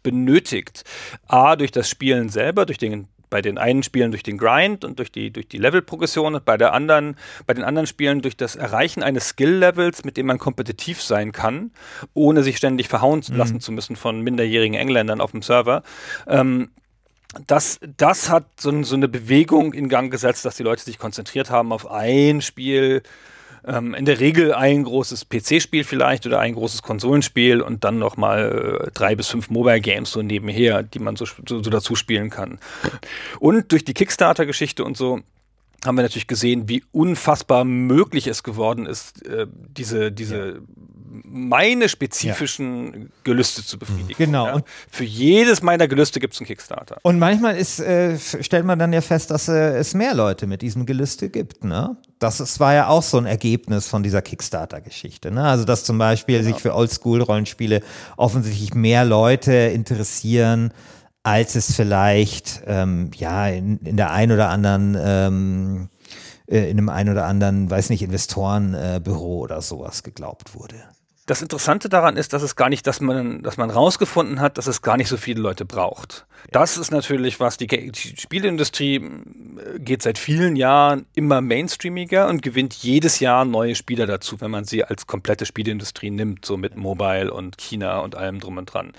benötigt. 0.03 0.85
A, 1.27 1.57
durch 1.57 1.73
das 1.73 1.89
Spielen 1.89 2.29
selber, 2.29 2.67
durch 2.67 2.79
den 2.79 3.09
bei 3.35 3.43
den 3.43 3.59
einen 3.59 3.83
Spielen 3.83 4.13
durch 4.13 4.23
den 4.23 4.39
Grind 4.39 4.85
und 4.85 5.01
durch 5.01 5.11
die, 5.11 5.33
durch 5.33 5.49
die 5.49 5.59
Levelprogression 5.59 6.37
und 6.37 6.45
bei 6.45 6.57
der 6.57 6.73
anderen, 6.73 7.17
bei 7.49 7.55
den 7.55 7.65
anderen 7.65 7.89
Spielen 7.89 8.23
durch 8.23 8.37
das 8.37 8.55
Erreichen 8.55 9.03
eines 9.03 9.31
Skill-Levels, 9.31 10.05
mit 10.05 10.17
dem 10.17 10.27
man 10.27 10.39
kompetitiv 10.39 11.03
sein 11.03 11.33
kann, 11.33 11.73
ohne 12.13 12.45
sich 12.45 12.59
ständig 12.59 12.87
verhauen 12.87 13.25
lassen 13.33 13.59
zu 13.59 13.73
müssen 13.73 13.97
von 13.97 14.21
minderjährigen 14.21 14.77
Engländern 14.77 15.21
auf 15.21 15.33
dem 15.33 15.43
Server. 15.43 15.83
Ähm, 16.29 16.71
das, 17.47 17.79
das 17.97 18.31
hat 18.31 18.45
so, 18.59 18.83
so 18.83 18.97
eine 18.97 19.09
Bewegung 19.09 19.73
in 19.73 19.89
Gang 19.89 20.11
gesetzt, 20.11 20.45
dass 20.45 20.57
die 20.57 20.63
Leute 20.63 20.83
sich 20.83 20.99
konzentriert 20.99 21.51
haben 21.51 21.73
auf 21.73 21.91
ein 21.91 22.41
Spiel, 22.41 23.03
ähm, 23.67 23.95
in 23.95 24.05
der 24.05 24.21
Regel 24.21 24.53
ein 24.53 24.85
großes 24.85 25.29
PC-Spiel 25.29 25.85
vielleicht 25.85 26.27
oder 26.27 26.41
ein 26.41 26.55
großes 26.55 26.83
Konsolenspiel 26.83 27.63
und 27.63 27.85
dann 27.85 27.99
noch 27.99 28.17
mal 28.17 28.87
äh, 28.87 28.91
drei 28.93 29.15
bis 29.15 29.29
fünf 29.29 29.51
Mobile-Games 29.51 30.11
so 30.11 30.23
nebenher, 30.23 30.83
die 30.83 30.99
man 30.99 31.17
so, 31.17 31.25
so, 31.25 31.63
so 31.63 31.71
dazu 31.71 31.95
spielen 31.95 32.31
kann. 32.31 32.59
Und 33.41 33.73
durch 33.73 33.85
die 33.85 33.95
Kickstarter-Geschichte 33.95 34.85
und 34.85 34.97
so 34.97 35.21
haben 35.85 35.97
wir 35.97 36.03
natürlich 36.03 36.27
gesehen, 36.27 36.69
wie 36.69 36.83
unfassbar 36.93 37.65
möglich 37.65 38.27
es 38.27 38.43
geworden 38.43 38.87
ist, 38.87 39.27
äh, 39.27 39.47
diese, 39.51 40.13
diese 40.13 40.63
meine 41.23 41.89
spezifischen 41.89 43.11
Gelüste 43.23 43.65
zu 43.65 43.79
befriedigen. 43.79 44.15
Genau. 44.19 44.47
Ja? 44.47 44.55
Und- 44.55 44.65
Für 44.91 45.05
jedes 45.05 45.63
meiner 45.63 45.87
Gelüste 45.89 46.21
gibt 46.21 46.35
es 46.35 46.41
einen 46.41 46.47
Kickstarter. 46.47 46.99
Und 47.03 47.19
manchmal 47.19 47.57
ist, 47.57 47.81
äh, 47.81 48.19
stellt 48.19 48.65
man 48.65 48.79
dann 48.79 48.93
ja 48.93 49.01
fest, 49.01 49.31
dass 49.31 49.49
äh, 49.49 49.77
es 49.77 49.95
mehr 49.95 50.15
Leute 50.15 50.47
mit 50.47 50.63
diesem 50.63 50.87
Gelüste 50.87 51.29
gibt. 51.31 51.65
Ne? 51.65 51.97
Das 52.19 52.41
ist, 52.41 52.59
war 52.61 52.75
ja 52.75 52.89
auch 52.89 53.03
so 53.03 53.19
ein 53.19 53.27
Ergebnis 53.27 53.87
von 53.89 54.03
dieser 54.03 54.23
Kickstarter-Geschichte. 54.23 55.31
Ne? 55.31 55.45
Also, 55.45 55.65
dass 55.65 55.85
zum 55.85 55.99
Beispiel 55.99 56.43
sich 56.43 56.57
für 56.57 56.75
Oldschool-Rollenspiele 56.75 57.83
offensichtlich 58.17 58.75
mehr 58.75 59.05
Leute 59.05 59.53
interessieren, 59.53 60.73
als 61.23 61.55
es 61.55 61.75
vielleicht 61.75 62.63
ähm, 62.67 63.11
ja 63.17 63.49
in, 63.49 63.79
in 63.79 63.97
der 63.97 64.11
ein 64.11 64.31
oder 64.33 64.49
anderen 64.51 64.97
ähm, 65.01 65.89
äh, 66.47 66.71
in 66.71 66.77
einem 66.79 66.89
ein 66.91 67.09
oder 67.09 67.25
anderen, 67.25 67.71
weiß 67.71 67.89
nicht, 67.91 68.03
Investorenbüro 68.03 69.39
äh, 69.41 69.43
oder 69.45 69.63
sowas 69.63 70.03
geglaubt 70.03 70.55
wurde. 70.55 70.75
Das 71.27 71.41
Interessante 71.41 71.89
daran 71.89 72.17
ist, 72.19 72.35
dass 72.35 72.43
es 72.43 72.55
gar 72.55 72.69
nicht, 72.69 72.87
dass 72.87 73.01
man, 73.01 73.43
dass 73.43 73.57
man 73.57 73.71
rausgefunden 73.71 74.41
hat, 74.41 74.59
dass 74.59 74.67
es 74.67 74.83
gar 74.83 74.99
nicht 74.99 75.09
so 75.09 75.17
viele 75.17 75.41
Leute 75.41 75.65
braucht. 75.65 76.27
Das 76.51 76.77
ist 76.77 76.91
natürlich 76.91 77.41
was, 77.41 77.57
die, 77.57 77.67
die 77.67 78.17
Spieleindustrie 78.17 78.97
äh, 78.97 79.79
geht 79.79 80.03
seit 80.03 80.19
vielen 80.19 80.57
Jahren 80.57 81.07
immer 81.15 81.41
mainstreamiger 81.41 82.29
und 82.29 82.43
gewinnt 82.43 82.75
jedes 82.75 83.21
Jahr 83.21 83.47
neue 83.47 83.75
Spieler 83.75 84.07
dazu, 84.07 84.41
wenn 84.43 84.51
man 84.51 84.65
sie 84.65 84.85
als 84.85 85.07
komplette 85.07 85.47
Spieleindustrie 85.47 86.11
nimmt, 86.11 86.45
so 86.45 86.59
mit 86.59 86.77
Mobile 86.77 87.33
und 87.33 87.57
China 87.57 88.01
und 88.01 88.17
allem 88.17 88.41
drum 88.41 88.59
und 88.59 88.67
dran. 88.67 88.93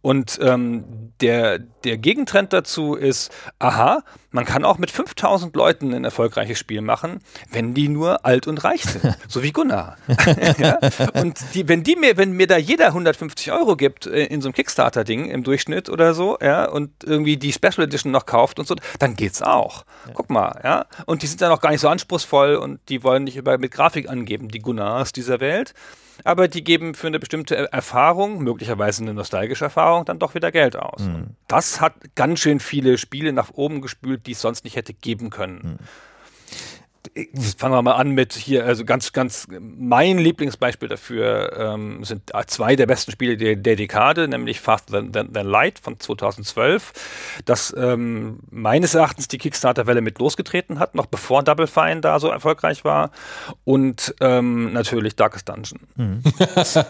Und 0.00 0.38
ähm, 0.40 0.84
der, 1.20 1.58
der 1.58 1.98
Gegentrend 1.98 2.52
dazu 2.52 2.94
ist, 2.94 3.30
aha, 3.58 4.02
man 4.30 4.44
kann 4.44 4.64
auch 4.64 4.78
mit 4.78 4.90
5000 4.90 5.56
Leuten 5.56 5.94
ein 5.94 6.04
erfolgreiches 6.04 6.58
Spiel 6.58 6.82
machen, 6.82 7.20
wenn 7.50 7.74
die 7.74 7.88
nur 7.88 8.26
alt 8.26 8.46
und 8.46 8.62
reich 8.62 8.84
sind. 8.84 9.16
so 9.28 9.42
wie 9.42 9.52
Gunnar. 9.52 9.96
ja? 10.58 10.78
Und 11.14 11.38
die, 11.54 11.57
wenn 11.66 11.82
die 11.82 11.96
mir, 11.96 12.16
wenn 12.16 12.32
mir 12.32 12.46
da 12.46 12.56
jeder 12.58 12.88
150 12.88 13.50
Euro 13.52 13.74
gibt 13.74 14.06
äh, 14.06 14.26
in 14.26 14.40
so 14.40 14.48
einem 14.48 14.54
Kickstarter-Ding 14.54 15.30
im 15.30 15.42
Durchschnitt 15.42 15.88
oder 15.88 16.14
so, 16.14 16.38
ja, 16.40 16.68
und 16.68 16.90
irgendwie 17.02 17.36
die 17.36 17.52
Special 17.52 17.82
Edition 17.84 18.12
noch 18.12 18.26
kauft 18.26 18.58
und 18.58 18.68
so, 18.68 18.76
dann 18.98 19.16
geht's 19.16 19.42
auch. 19.42 19.84
Guck 20.14 20.30
mal, 20.30 20.60
ja. 20.62 20.86
Und 21.06 21.22
die 21.22 21.26
sind 21.26 21.40
dann 21.40 21.50
auch 21.50 21.60
gar 21.60 21.70
nicht 21.70 21.80
so 21.80 21.88
anspruchsvoll 21.88 22.56
und 22.56 22.80
die 22.88 23.02
wollen 23.02 23.24
nicht 23.24 23.36
über 23.36 23.58
mit 23.58 23.72
Grafik 23.72 24.08
angeben, 24.08 24.48
die 24.48 24.60
Gunnars 24.60 25.12
dieser 25.12 25.40
Welt. 25.40 25.74
Aber 26.24 26.48
die 26.48 26.64
geben 26.64 26.94
für 26.94 27.06
eine 27.06 27.18
bestimmte 27.18 27.72
Erfahrung, 27.72 28.42
möglicherweise 28.42 29.02
eine 29.02 29.14
nostalgische 29.14 29.64
Erfahrung, 29.64 30.04
dann 30.04 30.18
doch 30.18 30.34
wieder 30.34 30.50
Geld 30.50 30.76
aus. 30.76 31.02
Und 31.02 31.36
das 31.46 31.80
hat 31.80 31.94
ganz 32.16 32.40
schön 32.40 32.60
viele 32.60 32.98
Spiele 32.98 33.32
nach 33.32 33.50
oben 33.54 33.80
gespült, 33.80 34.26
die 34.26 34.32
es 34.32 34.40
sonst 34.40 34.64
nicht 34.64 34.76
hätte 34.76 34.92
geben 34.94 35.30
können. 35.30 35.78
Fangen 37.56 37.74
wir 37.74 37.82
mal 37.82 37.92
an 37.94 38.10
mit 38.10 38.32
hier, 38.34 38.64
also 38.64 38.84
ganz, 38.84 39.12
ganz, 39.12 39.46
mein 39.60 40.18
Lieblingsbeispiel 40.18 40.88
dafür 40.88 41.52
ähm, 41.74 42.04
sind 42.04 42.30
zwei 42.46 42.76
der 42.76 42.86
besten 42.86 43.12
Spiele 43.12 43.36
der, 43.36 43.56
der 43.56 43.76
Dekade, 43.76 44.28
nämlich 44.28 44.60
Faster 44.60 44.92
Than, 44.92 45.12
Than, 45.12 45.32
Than 45.32 45.46
Light 45.46 45.78
von 45.78 45.98
2012, 45.98 46.92
das 47.44 47.74
ähm, 47.76 48.40
meines 48.50 48.94
Erachtens 48.94 49.28
die 49.28 49.38
Kickstarter-Welle 49.38 50.00
mit 50.00 50.18
losgetreten 50.18 50.78
hat, 50.78 50.94
noch 50.94 51.06
bevor 51.06 51.42
Double 51.42 51.66
Fine 51.66 52.00
da 52.00 52.20
so 52.20 52.28
erfolgreich 52.28 52.84
war 52.84 53.10
und 53.64 54.14
ähm, 54.20 54.72
natürlich 54.72 55.16
Darkest 55.16 55.48
Dungeon. 55.48 55.80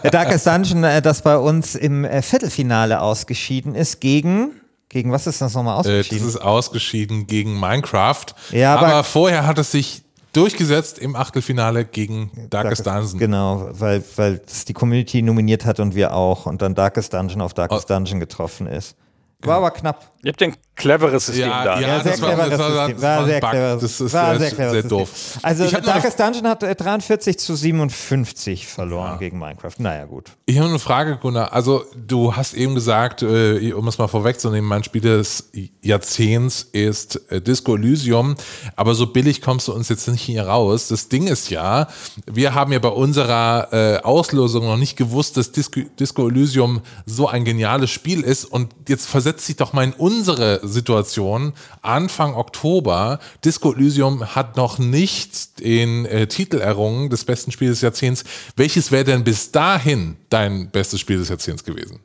Der 0.03 0.11
Darkest 0.11 0.45
Dungeon, 0.47 0.83
äh, 0.83 1.01
das 1.01 1.21
bei 1.21 1.37
uns 1.37 1.75
im 1.75 2.05
äh, 2.05 2.21
Viertelfinale 2.21 3.01
ausgeschieden 3.01 3.75
ist, 3.75 3.99
gegen. 4.01 4.51
Gegen 4.91 5.11
was 5.11 5.27
ist 5.27 5.39
das 5.39 5.53
nochmal 5.53 5.75
Äh, 5.75 5.83
das 5.83 5.87
ausgeschieden? 6.07 6.27
ist 6.27 6.37
ausgeschieden 6.37 7.27
gegen 7.27 7.59
Minecraft. 7.59 8.25
Ja, 8.51 8.75
aber- 8.75 8.87
aber, 8.87 9.03
vorher 9.03 9.45
hat 9.45 9.59
es 9.59 9.71
sich 9.71 10.01
durchgesetzt 10.33 10.99
im 10.99 11.15
Achtelfinale 11.15 11.85
gegen 11.85 12.31
Darkest 12.49 12.85
Dungeon. 12.85 13.17
Genau, 13.17 13.69
weil, 13.71 14.03
weil 14.15 14.41
es 14.45 14.65
die 14.65 14.73
Community 14.73 15.21
nominiert 15.21 15.65
hat 15.65 15.79
und 15.79 15.95
wir 15.95 16.13
auch 16.13 16.45
und 16.45 16.61
dann 16.61 16.75
Darkest 16.75 17.13
Dungeon 17.13 17.41
auf 17.41 17.53
Darkest 17.53 17.89
Oh. 17.89 17.93
Dungeon 17.93 18.19
getroffen 18.19 18.67
ist. 18.67 18.95
War 19.41 19.57
aber 19.57 19.71
knapp. 19.71 20.11
Ihr 20.23 20.31
habt 20.31 20.43
ein 20.43 20.55
cleveres 20.79 21.25
System 21.27 21.47
Ja, 21.49 21.63
da. 21.63 21.79
ja, 21.79 21.87
Ja, 21.87 22.03
sehr 22.03 22.11
das 22.13 22.21
cleveres 22.21 22.59
war- 22.59 22.87
System. 22.87 22.95
das 22.95 23.01
War 23.03 23.25
sehr 23.25 23.39
cleveres 23.39 23.81
Das 23.81 24.01
ist 24.01 24.13
war 24.13 24.29
sehr- 24.31 24.39
sehr 24.39 24.49
cleveres 24.49 24.71
sehr 24.71 24.81
System. 24.81 24.97
doof. 24.99 25.09
Also 25.43 25.67
Darkest 25.79 26.19
Dungeon 26.19 26.47
hat 26.47 26.63
äh, 26.63 26.75
43 26.75 27.37
zu 27.37 27.55
57 27.55 28.67
verloren 28.67 29.19
gegen 29.19 29.37
Minecraft. 29.37 29.73
Naja, 29.77 30.05
gut. 30.05 30.31
Ich 30.45 30.57
habe 30.57 30.69
eine 30.69 30.79
Frage, 30.79 31.17
Gunnar. 31.17 31.53
Also, 31.53 31.83
du 31.95 32.35
hast 32.35 32.53
eben 32.53 32.73
gesagt, 32.75 33.21
äh, 33.21 33.71
um 33.73 33.87
es 33.87 33.97
mal 33.97 34.07
vorwegzunehmen, 34.07 34.67
mein 34.67 34.83
Spiel 34.83 35.01
des 35.01 35.49
Jahrzehnts 35.81 36.67
ist 36.71 37.21
äh, 37.31 37.41
Disco 37.41 37.75
Elysium, 37.75 38.35
aber 38.75 38.95
so 38.95 39.07
billig 39.07 39.41
kommst 39.41 39.67
du 39.67 39.73
uns 39.73 39.89
jetzt 39.89 40.07
nicht 40.07 40.21
hier 40.21 40.47
raus. 40.47 40.87
Das 40.87 41.09
Ding 41.09 41.27
ist 41.27 41.49
ja, 41.49 41.87
wir 42.25 42.53
haben 42.55 42.71
ja 42.71 42.79
bei 42.79 42.89
unserer 42.89 43.67
äh, 43.71 43.97
Auslosung 44.03 44.65
noch 44.65 44.77
nicht 44.77 44.95
gewusst, 44.97 45.37
dass 45.37 45.51
Disco, 45.51 45.81
Disco 45.99 46.27
Elysium 46.27 46.81
so 47.05 47.27
ein 47.27 47.43
geniales 47.45 47.91
Spiel 47.91 48.21
ist 48.21 48.45
und 48.45 48.69
jetzt 48.87 49.07
versetzt 49.07 49.45
sich 49.45 49.55
doch 49.57 49.73
mal 49.73 49.83
in 49.83 49.93
unsere 49.93 50.59
Situation. 50.71 51.53
Anfang 51.81 52.35
Oktober, 52.35 53.19
Disco 53.43 53.73
Elysium 53.73 54.35
hat 54.35 54.57
noch 54.57 54.79
nicht 54.79 55.59
den 55.59 56.05
äh, 56.05 56.27
Titel 56.27 56.57
errungen 56.57 57.09
des 57.09 57.25
besten 57.25 57.51
Spiels 57.51 57.73
des 57.73 57.81
Jahrzehnts. 57.81 58.23
Welches 58.55 58.91
wäre 58.91 59.03
denn 59.03 59.23
bis 59.23 59.51
dahin 59.51 60.17
dein 60.29 60.69
bestes 60.71 60.99
Spiel 60.99 61.17
des 61.17 61.29
Jahrzehnts 61.29 61.63
gewesen? 61.63 61.99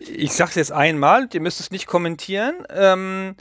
Ich 0.00 0.32
sag's 0.32 0.54
jetzt 0.54 0.72
einmal, 0.72 1.28
ihr 1.32 1.40
müsst 1.40 1.60
es 1.60 1.70
nicht 1.70 1.86
kommentieren. 1.86 2.54
Ähm, 2.74 3.36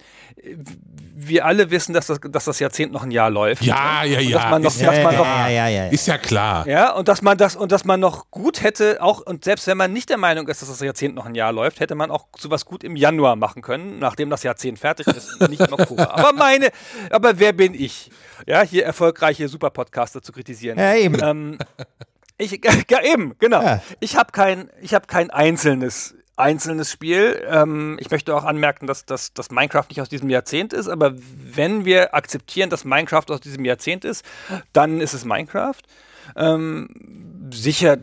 wir 1.16 1.46
alle 1.46 1.72
wissen, 1.72 1.94
dass 1.94 2.08
das, 2.08 2.20
dass 2.22 2.46
das 2.46 2.60
Jahrzehnt 2.60 2.92
noch 2.92 3.04
ein 3.04 3.12
Jahr 3.12 3.30
läuft. 3.30 3.64
Ja, 3.64 4.04
ja, 4.04 4.20
Und 4.20 4.26
ja. 4.26 4.40
Dass 4.40 4.52
man 4.52 4.62
noch, 4.62 4.72
Ist 4.72 4.82
dass 4.82 4.98
ja, 4.98 5.04
man 5.04 5.14
ja, 5.14 5.20
noch 5.20 5.26
ja, 5.26 5.48
ja, 5.48 5.68
ja. 5.68 5.88
Ist 5.88 6.08
ja 6.08 6.18
klar. 6.18 6.68
Ja, 6.68 6.94
und 6.94 7.08
dass 7.08 7.22
man 7.22 7.38
das 7.38 7.56
und 7.56 7.72
dass 7.72 7.86
man 7.86 8.00
noch 8.00 8.30
gut 8.30 8.62
hätte, 8.62 9.02
auch 9.02 9.22
und 9.22 9.44
selbst 9.44 9.68
wenn 9.68 9.78
man 9.78 9.94
nicht 9.94 10.10
der 10.10 10.18
Meinung 10.18 10.48
ist, 10.48 10.62
dass 10.62 10.70
das 10.70 10.80
Jahrzehnt 10.82 11.16
noch 11.16 11.26
ein 11.26 11.36
Jahr 11.36 11.52
läuft, 11.52 11.80
hätte 11.80 11.96
man 11.96 12.12
auch 12.12 12.28
sowas 12.38 12.66
gut 12.66 12.84
im 12.84 12.96
Januar 12.96 13.36
machen 13.36 13.62
können, 13.62 14.00
nachdem 14.00 14.30
das 14.30 14.44
Jahrzehnt 14.44 14.80
fertig 14.80 15.08
ist, 15.08 15.42
und 15.42 15.50
nicht 15.50 15.62
im 15.62 15.74
Oktober. 15.74 16.14
Aber 16.18 16.34
meine, 16.34 16.70
aber 17.10 17.40
wer 17.40 17.54
bin 17.54 17.74
ich? 17.74 18.12
Ja, 18.46 18.62
hier 18.62 18.86
erfolgreiche 18.86 19.48
Superpodcaster 19.48 20.22
zu 20.22 20.32
kritisieren. 20.32 20.78
Ja, 20.78 20.96
eben. 20.96 21.22
Ähm, 21.22 21.58
ich, 22.38 22.62
ja, 22.90 23.04
eben, 23.04 23.36
genau. 23.40 23.62
Ja. 23.62 23.82
Ich 24.00 24.16
habe 24.16 24.32
kein, 24.32 24.70
ich 24.82 24.94
habe 24.94 25.08
kein 25.08 25.30
einzelnes 25.30 26.16
einzelnes 26.40 26.92
Spiel. 26.92 27.46
Ähm, 27.48 27.98
ich 28.00 28.10
möchte 28.10 28.36
auch 28.36 28.44
anmerken, 28.44 28.88
dass, 28.88 29.06
dass, 29.06 29.34
dass 29.34 29.52
Minecraft 29.52 29.86
nicht 29.90 30.02
aus 30.02 30.10
diesem 30.10 30.30
Jahrzehnt 30.30 30.74
ist, 30.74 30.88
aber 30.88 31.14
wenn 31.16 31.86
wir 31.86 32.16
akzeptieren, 32.16 32.70
dass 32.70 32.86
Minecraft 32.86 33.26
aus 33.30 33.42
diesem 33.42 33.66
Jahrzehnt 33.66 34.06
ist, 34.06 34.26
dann 34.74 35.02
ist 35.02 35.14
es 35.14 35.26
Minecraft. 35.26 35.82
Ähm, 36.36 37.50
sicher 37.52 37.98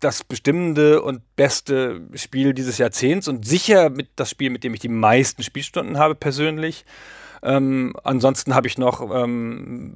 das 0.00 0.24
bestimmende 0.24 1.02
und 1.02 1.22
beste 1.36 2.00
Spiel 2.14 2.54
dieses 2.54 2.78
Jahrzehnts 2.78 3.28
und 3.28 3.46
sicher 3.46 3.90
mit 3.90 4.08
das 4.16 4.30
Spiel, 4.30 4.50
mit 4.50 4.64
dem 4.64 4.72
ich 4.72 4.80
die 4.80 4.88
meisten 4.88 5.42
Spielstunden 5.42 5.98
habe 5.98 6.14
persönlich. 6.14 6.84
Ähm, 7.42 7.94
ansonsten 8.04 8.54
habe 8.54 8.66
ich 8.66 8.76
noch 8.76 9.00
ähm, 9.14 9.94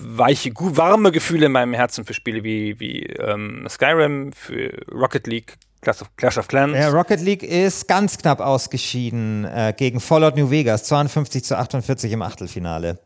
weiche, 0.00 0.52
warme 0.54 1.12
Gefühle 1.12 1.46
in 1.46 1.52
meinem 1.52 1.74
Herzen 1.74 2.04
für 2.04 2.14
Spiele 2.14 2.44
wie, 2.44 2.80
wie 2.80 3.02
ähm, 3.02 3.66
Skyrim, 3.68 4.32
für 4.32 4.70
Rocket 4.90 5.26
League, 5.26 5.56
Clash 5.80 6.02
of, 6.02 6.16
Clash 6.16 6.38
of 6.38 6.48
Clans. 6.48 6.76
Ja, 6.76 6.88
Rocket 6.88 7.20
League 7.20 7.42
ist 7.42 7.86
ganz 7.88 8.18
knapp 8.18 8.40
ausgeschieden 8.40 9.44
äh, 9.44 9.72
gegen 9.76 10.00
Fallout 10.00 10.36
New 10.36 10.50
Vegas, 10.50 10.84
52 10.84 11.44
zu 11.44 11.56
48 11.56 12.12
im 12.12 12.22
Achtelfinale. 12.22 12.98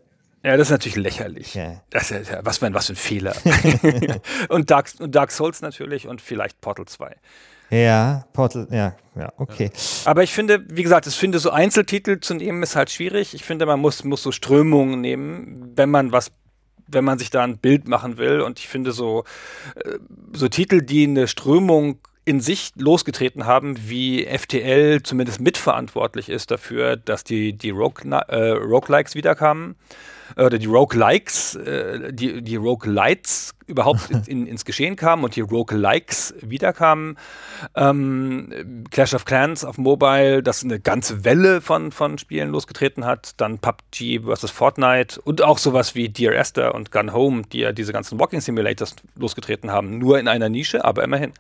Ja, 0.44 0.56
das 0.56 0.68
ist 0.68 0.72
natürlich 0.72 0.96
lächerlich. 0.96 1.54
Ja. 1.54 1.80
Das 1.90 2.10
ist, 2.10 2.30
ja- 2.30 2.40
was, 2.44 2.58
für 2.58 2.66
ein, 2.66 2.74
was 2.74 2.86
für 2.86 2.94
ein 2.94 2.96
Fehler. 2.96 3.34
und, 4.48 4.70
Dark, 4.70 4.90
und 4.98 5.14
Dark 5.14 5.30
Souls 5.30 5.60
natürlich 5.60 6.08
und 6.08 6.20
vielleicht 6.20 6.60
Portal 6.60 6.86
2. 6.86 7.14
Ja, 7.70 8.26
Portal, 8.32 8.66
ja, 8.70 8.96
ja, 9.14 9.32
okay. 9.38 9.70
Aber 10.04 10.22
ich 10.22 10.32
finde, 10.32 10.62
wie 10.68 10.82
gesagt, 10.82 11.06
ich 11.06 11.14
finde, 11.14 11.38
so 11.38 11.50
Einzeltitel 11.50 12.20
zu 12.20 12.34
nehmen 12.34 12.62
ist 12.62 12.76
halt 12.76 12.90
schwierig. 12.90 13.34
Ich 13.34 13.44
finde, 13.44 13.64
man 13.64 13.80
muss, 13.80 14.04
muss 14.04 14.22
so 14.22 14.30
Strömungen 14.30 15.00
nehmen, 15.00 15.72
wenn 15.74 15.88
man 15.90 16.12
was, 16.12 16.32
wenn 16.86 17.04
man 17.04 17.18
sich 17.18 17.30
da 17.30 17.44
ein 17.44 17.56
Bild 17.56 17.88
machen 17.88 18.18
will. 18.18 18.42
Und 18.42 18.58
ich 18.58 18.68
finde 18.68 18.92
so, 18.92 19.24
äh, 19.76 19.98
so 20.34 20.48
Titel, 20.48 20.82
die 20.82 21.04
eine 21.04 21.28
Strömung 21.28 22.00
in 22.24 22.40
sich 22.40 22.72
losgetreten 22.76 23.46
haben, 23.46 23.76
wie 23.88 24.24
FTL 24.24 25.02
zumindest 25.02 25.40
mitverantwortlich 25.40 26.28
ist 26.28 26.50
dafür, 26.50 26.96
dass 26.96 27.24
die, 27.24 27.52
die 27.52 27.70
Rogue, 27.70 28.08
äh, 28.28 28.50
Roguelikes 28.50 29.16
wiederkamen. 29.16 29.74
äh, 30.36 30.44
Oder 30.44 30.58
die 30.58 30.66
Roguelikes, 30.66 31.56
äh, 31.56 32.12
die, 32.12 32.40
die 32.42 32.54
Roguelites 32.54 33.54
überhaupt 33.66 34.08
in, 34.28 34.46
ins 34.46 34.64
Geschehen 34.64 34.94
kamen 34.94 35.24
und 35.24 35.34
die 35.34 35.40
Roguelikes 35.40 36.34
wiederkamen. 36.40 37.18
Ähm, 37.74 38.84
Clash 38.92 39.14
of 39.14 39.24
Clans 39.24 39.64
auf 39.64 39.76
Mobile, 39.76 40.44
das 40.44 40.62
eine 40.62 40.78
ganze 40.78 41.24
Welle 41.24 41.60
von, 41.60 41.90
von 41.90 42.18
Spielen 42.18 42.50
losgetreten 42.50 43.04
hat. 43.04 43.32
Dann 43.40 43.58
PUBG 43.58 44.20
vs. 44.20 44.52
Fortnite 44.52 45.20
und 45.22 45.42
auch 45.42 45.58
sowas 45.58 45.96
wie 45.96 46.08
Dear 46.08 46.34
Esther 46.34 46.76
und 46.76 46.92
Gun 46.92 47.12
Home, 47.12 47.42
die 47.50 47.58
ja 47.58 47.72
diese 47.72 47.92
ganzen 47.92 48.20
Walking 48.20 48.40
Simulators 48.40 48.94
losgetreten 49.16 49.72
haben. 49.72 49.98
Nur 49.98 50.20
in 50.20 50.28
einer 50.28 50.48
Nische, 50.48 50.84
aber 50.84 51.02
immerhin. 51.02 51.32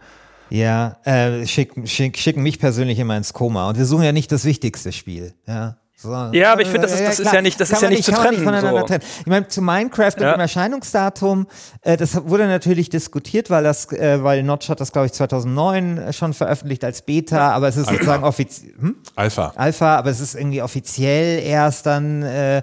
Ja, 0.50 0.96
äh, 1.04 1.46
schick, 1.46 1.72
schick, 1.88 2.18
schicken 2.18 2.42
mich 2.42 2.58
persönlich 2.58 2.98
immer 2.98 3.16
ins 3.16 3.32
Koma. 3.32 3.68
Und 3.68 3.78
wir 3.78 3.86
suchen 3.86 4.04
ja 4.04 4.12
nicht 4.12 4.30
das 4.32 4.44
wichtigste 4.44 4.92
Spiel. 4.92 5.34
Ja. 5.46 5.76
So. 5.96 6.10
Ja, 6.32 6.52
aber 6.52 6.62
ich 6.62 6.68
finde, 6.68 6.82
das 6.88 6.94
ist- 6.94 7.00
das 7.06 7.14
ist 7.20 7.22
klar. 7.22 7.34
ja 7.36 7.42
nicht- 7.42 7.60
das 7.60 7.68
Kann 7.68 7.76
ist 7.76 7.82
ja 7.82 7.88
nicht 7.90 8.04
zu 8.04 8.10
kann 8.10 8.24
man 8.24 8.30
trennen, 8.34 8.44
voneinander 8.44 8.80
so. 8.80 8.86
trennen. 8.86 9.02
Ich 9.20 9.26
meine, 9.26 9.46
zu 9.46 9.62
Minecraft 9.62 10.14
und 10.16 10.22
Ja. 10.22 10.32
dem 10.34 10.40
Erscheinungsdatum, 10.40 11.46
äh, 11.82 11.96
das 11.96 12.28
wurde 12.28 12.48
natürlich 12.48 12.90
diskutiert, 12.90 13.50
weil 13.50 13.62
das, 13.62 13.90
äh, 13.92 14.20
weil 14.20 14.42
Notch 14.42 14.68
hat 14.68 14.80
das, 14.80 14.90
glaube 14.90 15.06
ich, 15.06 15.12
2009 15.12 15.98
äh, 15.98 16.12
schon 16.12 16.34
veröffentlicht 16.34 16.82
als 16.84 17.02
Beta, 17.02 17.52
aber 17.52 17.68
es 17.68 17.76
ist 17.76 17.88
sozusagen 17.88 18.24
offiziell, 18.24 18.72
hm? 18.80 18.96
Alpha. 19.14 19.52
Alpha, 19.54 19.96
aber 19.96 20.10
es 20.10 20.18
ist 20.18 20.34
irgendwie 20.34 20.60
offiziell 20.60 21.38
erst 21.44 21.86
dann 21.86 22.22
äh, 22.24 22.62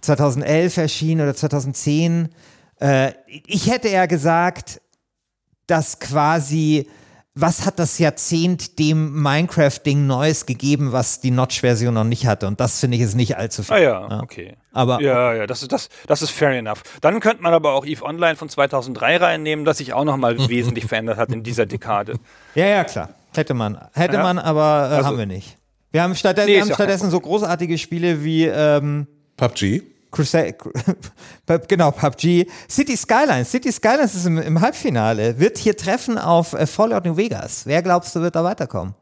2011 0.00 0.78
erschienen 0.78 1.20
oder 1.20 1.34
2010. 1.36 2.30
Äh, 2.80 3.12
ich 3.46 3.70
hätte 3.70 3.88
ja 3.90 4.06
gesagt, 4.06 4.80
dass 5.66 5.98
quasi 6.00 6.88
was 7.40 7.64
hat 7.66 7.78
das 7.78 7.98
Jahrzehnt 7.98 8.78
dem 8.78 9.22
Minecraft-Ding 9.22 10.06
Neues 10.06 10.46
gegeben, 10.46 10.92
was 10.92 11.20
die 11.20 11.30
Notch-Version 11.30 11.94
noch 11.94 12.04
nicht 12.04 12.26
hatte? 12.26 12.46
Und 12.46 12.58
das 12.60 12.80
finde 12.80 12.96
ich 12.96 13.02
ist 13.02 13.14
nicht 13.14 13.36
allzu 13.36 13.62
viel. 13.62 13.76
Ah 13.76 13.78
ja, 13.80 14.20
okay. 14.22 14.56
Aber 14.72 15.00
Ja, 15.00 15.34
ja, 15.34 15.46
das 15.46 15.62
ist, 15.62 15.70
das, 15.72 15.88
das 16.06 16.22
ist 16.22 16.30
fair 16.30 16.50
enough. 16.50 16.82
Dann 17.00 17.20
könnte 17.20 17.42
man 17.42 17.54
aber 17.54 17.74
auch 17.74 17.84
EVE 17.86 18.02
Online 18.04 18.36
von 18.36 18.48
2003 18.48 19.16
reinnehmen, 19.18 19.64
das 19.64 19.78
sich 19.78 19.92
auch 19.92 20.04
nochmal 20.04 20.36
wesentlich 20.48 20.86
verändert 20.86 21.18
hat 21.18 21.30
in 21.32 21.42
dieser 21.42 21.66
Dekade. 21.66 22.14
ja, 22.54 22.66
ja, 22.66 22.84
klar. 22.84 23.10
Hätte 23.34 23.54
man. 23.54 23.78
Hätte 23.92 24.16
Ja. 24.16 24.22
man, 24.22 24.38
aber 24.38 24.88
äh, 24.90 24.94
Also- 24.96 25.04
haben 25.08 25.18
wir 25.18 25.26
nicht. 25.26 25.56
Wir 25.90 26.02
haben, 26.02 26.14
statt, 26.14 26.36
Nee, 26.36 26.46
wir 26.48 26.60
haben 26.60 26.68
ja 26.68 26.74
stattdessen 26.74 27.10
so 27.10 27.18
großartige 27.18 27.78
Spiele 27.78 28.22
wie 28.22 28.44
ähm, 28.44 29.06
PUBG. 29.38 29.82
Crusade, 30.10 30.54
genau, 31.68 31.90
PUBG. 31.90 32.46
City 32.68 32.96
Skylines. 32.96 33.50
City 33.50 33.70
Skylines 33.70 34.14
ist 34.14 34.26
im, 34.26 34.38
im 34.38 34.60
Halbfinale. 34.60 35.38
Wird 35.38 35.58
hier 35.58 35.76
treffen 35.76 36.16
auf 36.18 36.54
äh, 36.54 36.66
Fallout 36.66 37.04
New 37.04 37.16
Vegas. 37.16 37.66
Wer 37.66 37.82
glaubst 37.82 38.16
du, 38.16 38.20
wird 38.20 38.34
da 38.34 38.42
weiterkommen? 38.42 38.94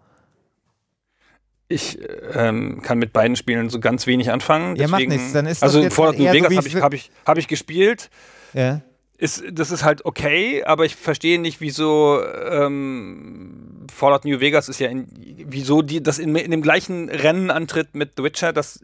Ich 1.69 1.99
ähm, 2.35 2.81
kann 2.83 2.99
mit 2.99 3.13
beiden 3.13 3.37
Spielen 3.37 3.71
so 3.71 3.81
ganz 3.81 4.07
wenig 4.07 4.31
anfangen. 4.31 4.77
Ja, 4.77 4.87
macht 4.89 5.01
deswegen- 5.01 5.13
nichts. 5.13 5.33
Dann 5.33 5.47
ist 5.47 5.63
also 5.63 5.89
Fallout 5.91 6.19
New 6.19 6.27
so 6.27 6.33
Vegas 6.33 6.57
habe 6.57 6.69
ich, 6.69 6.77
hab 6.77 6.95
ich, 6.95 7.11
hab 7.25 7.39
ich 7.39 7.49
gespielt. 7.49 8.11
Ja. 8.53 8.81
Ist, 9.19 9.45
das 9.51 9.71
ist 9.71 9.83
halt 9.83 10.05
okay, 10.05 10.63
aber 10.65 10.85
ich 10.85 10.95
verstehe 10.95 11.41
nicht, 11.41 11.63
wieso 11.63 12.23
ähm, 12.23 13.87
Fallout 13.91 14.27
New 14.27 14.41
Vegas 14.41 14.69
ist 14.69 14.79
ja 14.79 14.89
in, 14.89 15.09
wieso 15.47 15.81
die 15.81 16.03
das 16.03 16.19
in, 16.19 16.37
in 16.37 16.51
dem 16.51 16.61
gleichen 16.61 17.09
Rennen 17.09 17.51
antritt 17.51 17.95
mit 17.95 18.13
The 18.17 18.25
Witcher, 18.25 18.53
das 18.53 18.77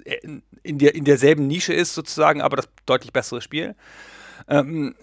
in, 0.62 0.78
der, 0.78 0.94
in 0.94 1.04
derselben 1.04 1.46
Nische 1.46 1.74
ist 1.74 1.92
sozusagen, 1.92 2.40
aber 2.40 2.56
das 2.56 2.68
deutlich 2.86 3.12
bessere 3.12 3.42
Spiel. 3.42 3.74
Ähm, 4.48 4.94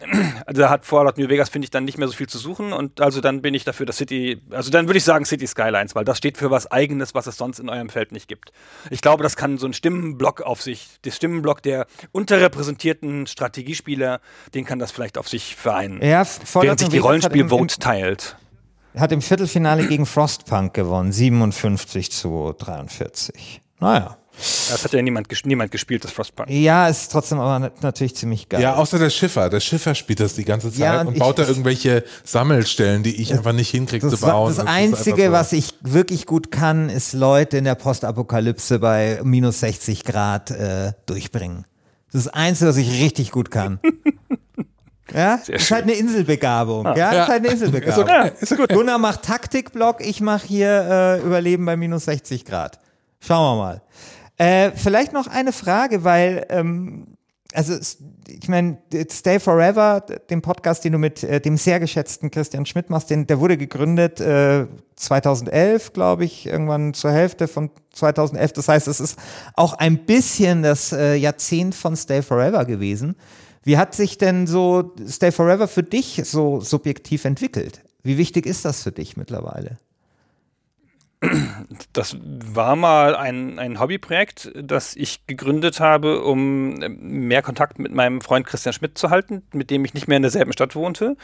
also 0.45 0.61
da 0.61 0.69
hat 0.69 0.85
Fallout 0.85 1.17
New 1.17 1.29
Vegas, 1.29 1.49
finde 1.49 1.65
ich, 1.65 1.71
dann 1.71 1.85
nicht 1.85 1.97
mehr 1.97 2.07
so 2.07 2.13
viel 2.13 2.27
zu 2.27 2.37
suchen 2.37 2.73
und 2.73 3.01
also 3.01 3.21
dann 3.21 3.41
bin 3.41 3.53
ich 3.53 3.63
dafür, 3.63 3.85
dass 3.85 3.97
City, 3.97 4.41
also 4.51 4.71
dann 4.71 4.87
würde 4.87 4.97
ich 4.97 5.03
sagen 5.03 5.25
City 5.25 5.47
Skylines, 5.47 5.95
weil 5.95 6.05
das 6.05 6.17
steht 6.17 6.37
für 6.37 6.51
was 6.51 6.71
Eigenes, 6.71 7.15
was 7.15 7.27
es 7.27 7.37
sonst 7.37 7.59
in 7.59 7.69
eurem 7.69 7.89
Feld 7.89 8.11
nicht 8.11 8.27
gibt. 8.27 8.51
Ich 8.89 9.01
glaube, 9.01 9.23
das 9.23 9.35
kann 9.35 9.57
so 9.57 9.67
ein 9.67 9.73
Stimmenblock 9.73 10.41
auf 10.41 10.61
sich, 10.61 10.99
der 11.03 11.11
Stimmenblock 11.11 11.61
der 11.63 11.87
unterrepräsentierten 12.11 13.27
Strategiespieler, 13.27 14.21
den 14.53 14.65
kann 14.65 14.79
das 14.79 14.91
vielleicht 14.91 15.17
auf 15.17 15.27
sich 15.27 15.55
vereinen. 15.55 16.01
Ja, 16.01 16.23
Fallout 16.25 16.65
Während 16.65 16.79
sich 16.79 16.89
die 16.89 16.97
Rollenspiel-Vote 16.99 17.79
teilt. 17.79 18.37
hat 18.97 19.11
im 19.11 19.21
Viertelfinale 19.21 19.87
gegen 19.87 20.05
Frostpunk 20.05 20.73
gewonnen. 20.73 21.11
57 21.11 22.11
zu 22.11 22.53
43. 22.57 23.61
Naja. 23.79 24.18
Das 24.69 24.83
hat 24.83 24.93
ja 24.93 25.01
niemand, 25.01 25.27
ges 25.27 25.43
niemand 25.45 25.71
gespielt, 25.71 26.03
das 26.03 26.11
Frostpunk. 26.11 26.49
Ja, 26.49 26.87
ist 26.87 27.11
trotzdem 27.11 27.39
aber 27.39 27.59
nat- 27.59 27.83
natürlich 27.83 28.15
ziemlich 28.15 28.47
geil. 28.47 28.61
Ja, 28.61 28.75
außer 28.75 28.97
der 28.97 29.09
Schiffer. 29.09 29.49
Der 29.49 29.59
Schiffer 29.59 29.95
spielt 29.95 30.19
das 30.21 30.33
die 30.35 30.45
ganze 30.45 30.69
Zeit 30.71 30.79
Ja, 30.79 31.01
und, 31.01 31.07
und 31.07 31.13
ich- 31.15 31.19
baut 31.19 31.37
da 31.39 31.45
irgendwelche 31.47 32.03
Sammelstellen, 32.23 33.03
die 33.03 33.21
ich 33.21 33.33
einfach 33.33 33.51
nicht 33.53 33.69
hinkriege 33.69 34.09
Das, 34.09 34.19
zu 34.19 34.25
bauen. 34.25 34.49
das 34.55 34.63
ist 34.63 34.69
Einzige, 34.69 35.25
so. 35.27 35.31
was 35.33 35.51
ich 35.51 35.73
wirklich 35.81 36.25
gut 36.25 36.51
kann, 36.51 36.89
ist 36.89 37.13
Leute 37.13 37.57
in 37.57 37.65
der 37.65 37.75
Postapokalypse 37.75 38.79
bei 38.79 39.19
minus 39.23 39.59
60 39.59 40.05
Grad 40.05 40.51
äh, 40.51 40.93
durchbringen. 41.05 41.65
Das 42.11 42.19
ist 42.21 42.25
das 42.27 42.33
Einzige, 42.33 42.69
was 42.69 42.77
ich 42.77 43.01
richtig 43.03 43.31
gut 43.31 43.51
kann. 43.51 43.79
Ja, 45.11 45.35
ist 45.47 45.63
schön. 45.65 45.75
halt 45.77 45.83
eine 45.85 45.93
Inselbegabung. 45.93 46.85
Ja, 46.95 47.09
ist 47.23 47.27
halt 47.29 47.43
eine 47.43 47.47
Inselbegabung. 47.47 48.03
Ist 48.05 48.11
okay, 48.11 48.31
ist 48.41 48.51
okay. 48.51 48.73
Gunnar 48.75 48.99
macht 48.99 49.23
Taktikblock, 49.23 50.05
ich 50.05 50.21
mache 50.21 50.45
hier 50.45 50.69
äh, 50.69 51.21
Überleben 51.25 51.65
bei 51.65 51.75
minus 51.75 52.05
60 52.05 52.45
Grad. 52.45 52.77
Schauen 53.19 53.57
wir 53.57 53.63
mal. 53.63 53.81
Äh, 54.39 54.71
vielleicht 54.73 55.13
noch 55.13 55.27
eine 55.27 55.51
Frage, 55.51 56.03
weil 56.03 56.45
ähm, 56.49 57.17
also 57.53 57.75
ich 58.27 58.47
meine, 58.47 58.77
Stay 59.11 59.39
Forever, 59.39 60.01
den 60.29 60.41
Podcast, 60.41 60.85
den 60.85 60.93
du 60.93 60.97
mit 60.97 61.23
äh, 61.23 61.41
dem 61.41 61.57
sehr 61.57 61.79
geschätzten 61.79 62.31
Christian 62.31 62.65
Schmidt 62.65 62.89
machst, 62.89 63.09
den, 63.09 63.27
der 63.27 63.39
wurde 63.39 63.57
gegründet 63.57 64.21
äh, 64.21 64.67
2011, 64.95 65.93
glaube 65.93 66.23
ich, 66.25 66.45
irgendwann 66.45 66.93
zur 66.93 67.11
Hälfte 67.11 67.47
von 67.47 67.69
2011. 67.91 68.53
Das 68.53 68.69
heißt, 68.69 68.87
es 68.87 69.01
ist 69.01 69.19
auch 69.55 69.73
ein 69.73 70.05
bisschen 70.05 70.63
das 70.63 70.93
äh, 70.93 71.15
Jahrzehnt 71.15 71.75
von 71.75 71.97
Stay 71.97 72.21
Forever 72.21 72.63
gewesen. 72.63 73.15
Wie 73.63 73.77
hat 73.77 73.93
sich 73.93 74.17
denn 74.17 74.47
so 74.47 74.93
Stay 75.05 75.31
Forever 75.31 75.67
für 75.67 75.83
dich 75.83 76.21
so 76.23 76.61
subjektiv 76.61 77.25
entwickelt? 77.25 77.81
Wie 78.03 78.17
wichtig 78.17 78.45
ist 78.45 78.63
das 78.63 78.83
für 78.83 78.91
dich 78.93 79.17
mittlerweile? 79.17 79.77
Das 81.91 82.15
war 82.21 82.77
mal 82.77 83.13
ein, 83.13 83.59
ein 83.59 83.79
Hobbyprojekt, 83.79 84.53
das 84.55 84.95
ich 84.95 85.27
gegründet 85.27 85.81
habe, 85.81 86.23
um 86.23 86.81
ähm, 86.81 87.27
mehr 87.27 87.41
Kontakt 87.41 87.77
mit 87.77 87.93
meinem 87.93 88.21
Freund 88.21 88.47
Christian 88.47 88.71
Schmidt 88.71 88.97
zu 88.97 89.09
halten, 89.09 89.43
mit 89.51 89.69
dem 89.69 89.83
ich 89.83 89.93
nicht 89.93 90.07
mehr 90.07 90.15
in 90.15 90.23
derselben 90.23 90.53
Stadt 90.53 90.75
wohnte. 90.75 91.17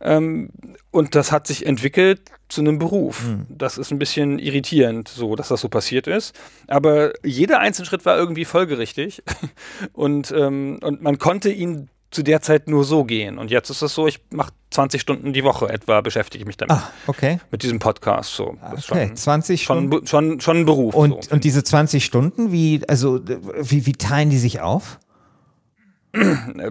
Ähm, 0.00 0.48
und 0.90 1.14
das 1.14 1.30
hat 1.30 1.46
sich 1.46 1.66
entwickelt 1.66 2.22
zu 2.48 2.62
einem 2.62 2.78
Beruf. 2.78 3.22
Das 3.50 3.76
ist 3.76 3.90
ein 3.90 3.98
bisschen 3.98 4.38
irritierend, 4.38 5.08
so 5.08 5.36
dass 5.36 5.48
das 5.48 5.60
so 5.60 5.68
passiert 5.68 6.06
ist. 6.06 6.34
Aber 6.66 7.12
jeder 7.22 7.60
einzelne 7.60 7.86
Schritt 7.86 8.06
war 8.06 8.16
irgendwie 8.16 8.46
folgerichtig. 8.46 9.22
Und, 9.92 10.32
ähm, 10.32 10.78
und 10.82 11.02
man 11.02 11.18
konnte 11.18 11.50
ihn 11.50 11.88
zu 12.14 12.22
der 12.22 12.40
Zeit 12.40 12.68
nur 12.68 12.84
so 12.84 13.04
gehen. 13.04 13.36
Und 13.38 13.50
jetzt 13.50 13.68
ist 13.70 13.82
es 13.82 13.94
so, 13.94 14.06
ich 14.06 14.20
mache 14.30 14.52
20 14.70 15.00
Stunden 15.00 15.32
die 15.32 15.44
Woche 15.44 15.68
etwa, 15.68 16.00
beschäftige 16.00 16.42
ich 16.42 16.46
mich 16.46 16.56
damit. 16.56 16.72
Ah, 16.72 16.90
okay. 17.06 17.38
Mit 17.50 17.62
diesem 17.62 17.78
Podcast. 17.78 18.34
So. 18.34 18.56
Das 18.70 18.80
ist 18.84 18.90
Okay, 18.92 19.08
schon, 19.08 19.16
20 19.16 19.62
schon, 19.62 19.76
Stunden. 19.76 19.90
bu- 19.90 20.06
schon, 20.06 20.40
schon 20.40 20.56
ein 20.58 20.64
Beruf. 20.64 20.94
Und, 20.94 21.24
so. 21.24 21.30
und 21.32 21.44
diese 21.44 21.62
20 21.62 22.04
Stunden, 22.04 22.50
wie, 22.52 22.80
also, 22.88 23.20
wie, 23.60 23.84
wie 23.86 23.92
teilen 23.92 24.30
die 24.30 24.38
sich 24.38 24.60
auf? 24.60 24.98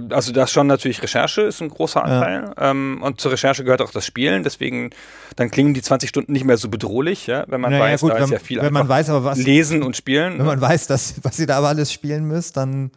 Also 0.09 0.31
das 0.31 0.51
schon 0.53 0.67
natürlich 0.67 1.03
Recherche 1.03 1.41
ist 1.41 1.61
ein 1.61 1.67
großer 1.67 2.01
Anteil. 2.01 2.53
Ähm, 2.57 3.01
und 3.03 3.19
zur 3.19 3.33
Recherche 3.33 3.65
gehört 3.65 3.81
auch 3.81 3.91
das 3.91 4.05
Spielen. 4.05 4.43
Deswegen, 4.43 4.91
dann 5.35 5.51
klingen 5.51 5.73
die 5.73 5.81
20 5.81 6.07
Stunden 6.07 6.31
nicht 6.31 6.45
mehr 6.45 6.55
so 6.55 6.69
bedrohlich, 6.69 7.27
ja, 7.27 7.43
wenn 7.49 7.59
man 7.59 7.71
Naja, 7.71 7.83
weiß, 7.83 7.99
gut, 8.01 8.11
da 8.11 8.15
wenn- 8.15 8.23
ist 8.23 8.29
ja 8.31 8.39
viel 8.39 8.61
wenn 8.61 8.71
man 8.71 8.87
weiß 8.87 9.09
aber, 9.09 9.25
was- 9.25 9.37
lesen 9.39 9.83
und 9.83 9.97
spielen. 9.97 10.39
Wenn 10.39 10.45
man 10.45 10.61
weiß, 10.61 10.87
dass, 10.87 11.15
was 11.23 11.37
ihr 11.39 11.47
da 11.47 11.57
aber 11.57 11.67
alles 11.67 11.91
spielen 11.91 12.23
müsst, 12.25 12.55
dann. 12.55 12.91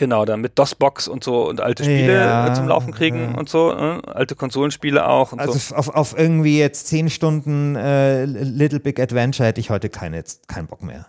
Genau, 0.00 0.24
dann 0.24 0.40
mit 0.40 0.58
DOS-Box 0.58 1.06
und 1.06 1.22
so 1.22 1.48
und 1.48 1.60
alte 1.60 1.84
Spiele 1.84 2.14
Ja, 2.14 2.48
äh, 2.48 2.54
zum 2.54 2.66
Laufen 2.66 2.92
kriegen 2.92 3.36
und 3.36 3.48
so. 3.48 3.70
Äh, 3.70 4.00
alte 4.06 4.34
Konsolenspiele 4.34 5.06
auch 5.06 5.30
und 5.32 5.38
Also 5.40 5.52
so. 5.52 5.76
auf, 5.76 5.88
auf 5.90 6.18
irgendwie 6.18 6.58
jetzt 6.58 6.88
10 6.88 7.08
Stunden 7.10 7.76
äh, 7.76 8.24
Little 8.24 8.80
Big 8.80 8.98
Adventure 8.98 9.46
hätte 9.48 9.60
ich 9.60 9.70
heute 9.70 9.88
keine, 9.90 10.24
keinen 10.48 10.66
Bock 10.66 10.82
mehr. 10.82 11.06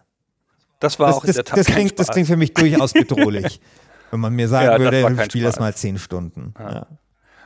Das 0.80 1.00
war 1.00 1.08
Das, 1.08 1.16
auch 1.18 1.24
in 1.24 1.28
das, 1.28 1.36
der 1.38 1.46
Tat 1.46 1.58
das, 1.58 1.66
klingt, 1.68 1.98
das 2.00 2.08
klingt 2.10 2.28
für 2.28 2.38
mich 2.38 2.54
durchaus 2.54 2.94
bedrohlich. 2.94 3.60
wenn 4.12 4.20
man 4.20 4.34
mir 4.34 4.48
sagen 4.48 4.66
Ja, 4.66 4.78
das 4.78 4.80
würde, 4.80 5.24
spielst 5.26 5.54
Spaß. 5.54 5.60
mal 5.60 5.74
10 5.74 5.98
Stunden. 5.98 6.54
Ja. 6.60 6.86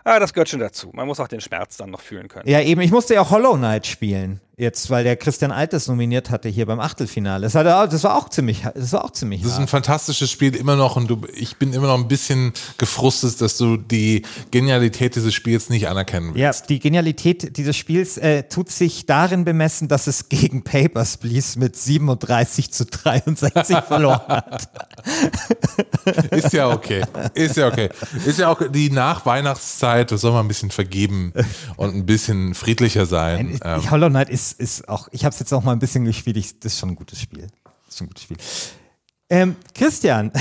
Ah, 0.04 0.20
das 0.20 0.34
gehört 0.34 0.50
schon 0.50 0.60
dazu. 0.60 0.92
Man 0.94 1.08
muss 1.08 1.20
auch 1.20 1.28
den 1.28 1.42
Schmerz 1.42 1.78
dann 1.78 1.90
noch 1.90 2.02
fühlen 2.02 2.28
können. 2.28 2.48
ja, 2.48 2.62
eben, 2.62 2.82
ich 2.82 2.92
musste 2.92 3.16
ja 3.16 3.22
auch 3.22 3.32
Hollow 3.32 3.56
Knight 3.56 3.88
spielen. 3.88 4.40
Jetzt, 4.58 4.90
weil 4.90 5.04
der 5.04 5.18
Christian 5.18 5.52
Altes 5.52 5.88
nominiert 5.90 6.30
hatte 6.30 6.48
hier 6.48 6.66
beim 6.66 6.80
Achtelfinale. 6.80 7.42
Das, 7.44 7.56
hat, 7.56 7.66
er- 7.66 7.88
das 7.88 8.06
war 8.06 8.16
auch 8.16 8.30
ziemlich, 8.30 8.64
das 8.74 8.94
war 8.94 9.04
auch 9.04 9.12
ziemlich 9.12 9.42
Das 9.42 9.52
ist 9.52 9.58
ein 9.60 9.68
fantastisches 9.68 10.32
Spiel 10.32 10.56
immer 10.56 10.78
noch 10.78 10.96
und 10.96 11.08
du, 11.10 11.22
ich 11.34 11.58
bin 11.58 11.74
immer 11.74 11.88
noch 11.88 11.98
ein 11.98 12.08
bisschen 12.08 12.54
gefrustet, 12.78 13.42
dass 13.42 13.58
du 13.58 13.76
die 13.76 14.22
Genialität 14.52 15.18
dieses 15.18 15.34
Spiels 15.34 15.70
nicht 15.70 15.90
anerkennen 15.90 16.34
willst. 16.36 16.62
Ja, 16.62 16.68
die 16.68 16.80
Genialität 16.80 17.58
dieses 17.58 17.76
Spiels 17.76 18.18
äh, 18.18 18.44
tut 18.44 18.72
sich 18.72 19.06
darin 19.06 19.44
bemessen, 19.44 19.90
dass 19.90 20.08
es 20.08 20.30
gegen 20.30 20.64
Papers, 20.64 21.18
Please 21.18 21.60
mit 21.60 21.76
37 21.76 22.72
zu 22.72 22.86
63 22.86 23.76
verloren 23.88 24.22
hat. 24.30 24.70
Ist 26.32 26.54
ja 26.54 26.70
okay. 26.70 27.04
Ist 27.34 27.58
ja 27.58 27.68
okay. 27.68 27.90
Ist 28.26 28.40
ja 28.40 28.48
auch 28.50 28.62
die 28.70 28.90
Nachweihnachtszeit, 28.90 30.12
da 30.12 30.18
soll 30.18 30.32
man 30.32 30.46
ein 30.46 30.48
bisschen 30.48 30.72
vergeben 30.72 31.34
und 31.76 31.96
ein 31.96 32.06
bisschen 32.06 32.54
friedlicher 32.54 33.06
sein. 33.06 33.60
Ähm, 33.64 33.92
Hollow 33.92 34.10
Knight 34.10 34.30
ist, 34.30 34.45
ist 34.54 34.88
auch, 34.90 35.08
ich 35.12 35.26
habe 35.26 35.34
es 35.34 35.40
jetzt 35.40 35.54
auch 35.54 35.64
mal 35.64 35.72
ein 35.72 35.80
bisschen 35.80 36.06
gespielt, 36.06 36.38
ich, 36.38 36.60
das 36.60 36.74
ist 36.74 36.80
schon 36.80 36.90
ein 36.90 36.96
gutes 36.96 37.20
Spiel. 37.20 37.48
Das 37.86 37.96
ist 37.96 38.02
ein 38.02 38.08
gutes 38.08 38.24
Spiel. 38.24 38.38
Ähm, 39.30 39.56
Christian, 39.74 40.32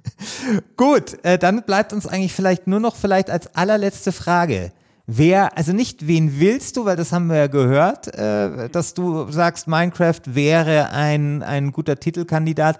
gut, 0.76 1.22
äh, 1.24 1.38
dann 1.38 1.62
bleibt 1.62 1.92
uns 1.92 2.06
eigentlich 2.06 2.34
vielleicht 2.34 2.66
nur 2.66 2.80
noch 2.80 2.96
vielleicht 2.96 3.30
als 3.30 3.54
allerletzte 3.54 4.12
Frage. 4.12 4.72
Wer, 5.06 5.56
also 5.56 5.72
nicht 5.72 6.06
wen 6.06 6.38
willst 6.38 6.76
du, 6.76 6.84
weil 6.84 6.96
das 6.96 7.12
haben 7.12 7.26
wir 7.28 7.36
ja 7.36 7.46
gehört, 7.46 8.14
äh, 8.14 8.68
dass 8.68 8.94
du 8.94 9.30
sagst, 9.32 9.66
Minecraft 9.66 10.20
wäre 10.26 10.90
ein, 10.90 11.42
ein 11.42 11.72
guter 11.72 11.98
Titelkandidat, 11.98 12.78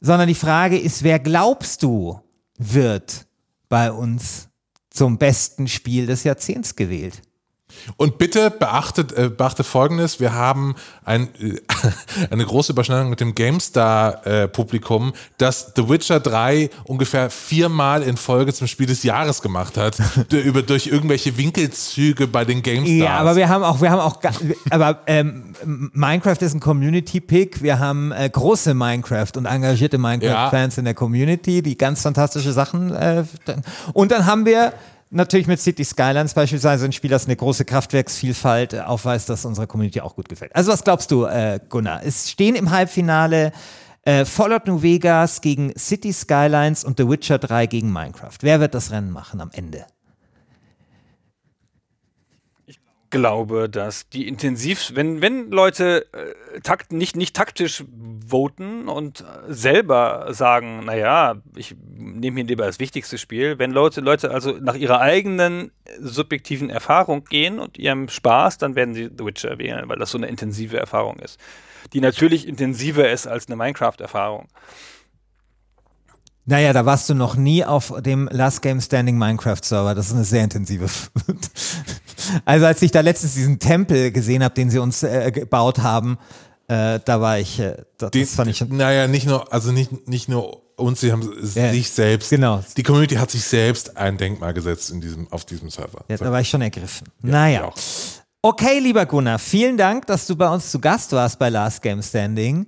sondern 0.00 0.28
die 0.28 0.34
Frage 0.34 0.78
ist, 0.78 1.02
wer 1.04 1.18
glaubst 1.18 1.82
du 1.82 2.20
wird 2.58 3.26
bei 3.68 3.90
uns 3.90 4.48
zum 4.90 5.16
besten 5.16 5.68
Spiel 5.68 6.06
des 6.06 6.24
Jahrzehnts 6.24 6.76
gewählt? 6.76 7.22
Und 7.96 8.18
bitte 8.18 8.50
beachtet, 8.50 9.12
äh, 9.12 9.28
beachte 9.28 9.64
Folgendes, 9.64 10.20
wir 10.20 10.34
haben 10.34 10.74
ein, 11.04 11.28
äh, 11.40 11.60
eine 12.30 12.44
große 12.44 12.72
Überschneidung 12.72 13.10
mit 13.10 13.20
dem 13.20 13.34
GameStar-Publikum, 13.34 15.12
das 15.38 15.72
The 15.76 15.88
Witcher 15.88 16.20
3 16.20 16.70
ungefähr 16.84 17.30
viermal 17.30 18.02
in 18.02 18.16
Folge 18.16 18.52
zum 18.52 18.66
Spiel 18.66 18.86
des 18.86 19.02
Jahres 19.02 19.42
gemacht 19.42 19.76
hat, 19.76 19.98
über, 20.30 20.62
durch 20.62 20.86
irgendwelche 20.86 21.36
Winkelzüge 21.36 22.26
bei 22.26 22.44
den 22.44 22.62
GameStars. 22.62 22.98
Ja, 22.98 23.18
aber 23.18 23.36
wir 23.36 23.48
haben 23.48 23.64
auch, 23.64 23.80
wir 23.80 23.90
haben 23.90 24.00
auch, 24.00 24.20
aber 24.70 25.00
ähm, 25.06 25.54
Minecraft 25.92 26.38
ist 26.40 26.54
ein 26.54 26.60
Community-Pick. 26.60 27.62
Wir 27.62 27.78
haben 27.78 28.12
äh, 28.12 28.28
große 28.30 28.74
Minecraft 28.74 29.32
und 29.36 29.46
engagierte 29.46 29.98
Minecraft-Fans 29.98 30.78
in 30.78 30.84
der 30.84 30.94
Community, 30.94 31.62
die 31.62 31.76
ganz 31.76 32.02
fantastische 32.02 32.52
Sachen. 32.52 32.94
Äh, 32.94 33.24
und 33.92 34.12
dann 34.12 34.26
haben 34.26 34.46
wir 34.46 34.72
natürlich 35.12 35.46
mit 35.46 35.60
City 35.60 35.84
Skylines 35.84 36.34
beispielsweise 36.34 36.84
ein 36.84 36.92
Spiel, 36.92 37.10
das 37.10 37.26
eine 37.26 37.36
große 37.36 37.64
Kraftwerksvielfalt 37.64 38.72
äh, 38.72 38.80
aufweist, 38.80 39.28
das 39.28 39.44
unserer 39.44 39.66
Community 39.66 40.00
auch 40.00 40.16
gut 40.16 40.28
gefällt. 40.28 40.54
Also 40.56 40.72
was 40.72 40.82
glaubst 40.82 41.10
du, 41.10 41.24
äh, 41.24 41.60
Gunnar? 41.68 42.02
Es 42.04 42.30
stehen 42.30 42.54
im 42.54 42.70
Halbfinale 42.70 43.52
äh, 44.04 44.24
Fallout 44.24 44.66
New 44.66 44.82
Vegas 44.82 45.40
gegen 45.40 45.72
City 45.78 46.12
Skylines 46.12 46.84
und 46.84 46.98
The 46.98 47.08
Witcher 47.08 47.38
3 47.38 47.66
gegen 47.66 47.92
Minecraft. 47.92 48.38
Wer 48.40 48.60
wird 48.60 48.74
das 48.74 48.90
Rennen 48.90 49.10
machen 49.10 49.40
am 49.40 49.50
Ende? 49.52 49.86
Glaube, 53.12 53.68
dass 53.68 54.08
die 54.08 54.26
intensiv, 54.26 54.90
wenn, 54.94 55.22
wenn 55.22 55.50
Leute 55.50 56.06
äh, 56.12 56.60
takt, 56.60 56.90
nicht, 56.90 57.14
nicht 57.14 57.36
taktisch 57.36 57.84
voten 58.26 58.88
und 58.88 59.20
äh, 59.20 59.24
selber 59.52 60.26
sagen, 60.30 60.84
naja, 60.86 61.36
ich 61.54 61.76
nehme 61.96 62.40
hier 62.40 62.46
lieber 62.46 62.66
das 62.66 62.80
wichtigste 62.80 63.18
Spiel, 63.18 63.60
wenn 63.60 63.70
Leute, 63.70 64.00
Leute 64.00 64.32
also 64.32 64.52
nach 64.60 64.74
ihrer 64.74 65.00
eigenen 65.00 65.70
subjektiven 66.00 66.70
Erfahrung 66.70 67.24
gehen 67.24 67.60
und 67.60 67.78
ihrem 67.78 68.08
Spaß, 68.08 68.58
dann 68.58 68.74
werden 68.74 68.94
sie 68.94 69.04
The 69.16 69.24
Witcher 69.24 69.58
wählen, 69.58 69.88
weil 69.88 69.98
das 69.98 70.10
so 70.10 70.18
eine 70.18 70.26
intensive 70.26 70.78
Erfahrung 70.78 71.20
ist. 71.20 71.38
Die 71.92 72.00
natürlich 72.00 72.48
intensiver 72.48 73.10
ist 73.10 73.26
als 73.26 73.46
eine 73.46 73.56
Minecraft-Erfahrung. 73.56 74.48
Naja, 76.44 76.72
da 76.72 76.84
warst 76.84 77.08
du 77.08 77.14
noch 77.14 77.36
nie 77.36 77.64
auf 77.64 77.92
dem 78.02 78.28
Last 78.32 78.62
Game 78.62 78.80
Standing 78.80 79.16
Minecraft 79.16 79.60
Server. 79.62 79.94
Das 79.94 80.06
ist 80.08 80.12
eine 80.14 80.24
sehr 80.24 80.42
intensive. 80.44 80.86
also 82.44 82.66
als 82.66 82.82
ich 82.82 82.90
da 82.90 83.00
letztens 83.00 83.34
diesen 83.34 83.58
Tempel 83.58 84.10
gesehen 84.10 84.42
habe, 84.42 84.54
den 84.54 84.70
sie 84.70 84.78
uns 84.78 85.02
äh, 85.02 85.30
gebaut 85.32 85.78
haben, 85.78 86.18
äh, 86.68 87.00
da 87.04 87.20
war 87.20 87.38
ich, 87.38 87.58
äh, 87.60 87.76
das, 87.98 88.10
Die, 88.10 88.24
fand 88.24 88.50
ich. 88.50 88.60
naja, 88.68 89.06
nicht 89.06 89.26
nur, 89.26 89.52
also 89.52 89.72
nicht, 89.72 90.08
nicht 90.08 90.28
nur 90.28 90.62
uns, 90.76 91.00
sie 91.00 91.12
haben 91.12 91.22
Ja, 91.54 91.70
sich 91.70 91.90
selbst. 91.90 92.30
genau. 92.30 92.62
Die 92.76 92.82
Community 92.82 93.16
hat 93.16 93.30
sich 93.30 93.44
selbst 93.44 93.96
ein 93.96 94.16
Denkmal 94.18 94.52
gesetzt 94.54 94.90
in 94.90 95.00
diesem, 95.00 95.30
auf 95.32 95.44
diesem 95.44 95.70
Server. 95.70 96.04
Ja, 96.08 96.16
da 96.16 96.32
war 96.32 96.40
ich 96.40 96.48
schon 96.48 96.62
ergriffen. 96.62 97.06
naja. 97.20 97.60
ich 97.60 97.64
auch. 97.64 97.76
Okay, 98.44 98.80
lieber 98.80 99.06
Gunnar, 99.06 99.38
vielen 99.38 99.76
Dank, 99.76 100.06
dass 100.06 100.26
du 100.26 100.34
bei 100.34 100.48
uns 100.48 100.72
zu 100.72 100.80
Gast 100.80 101.12
warst 101.12 101.38
bei 101.38 101.48
Last 101.48 101.80
Game 101.82 102.02
Standing. 102.02 102.66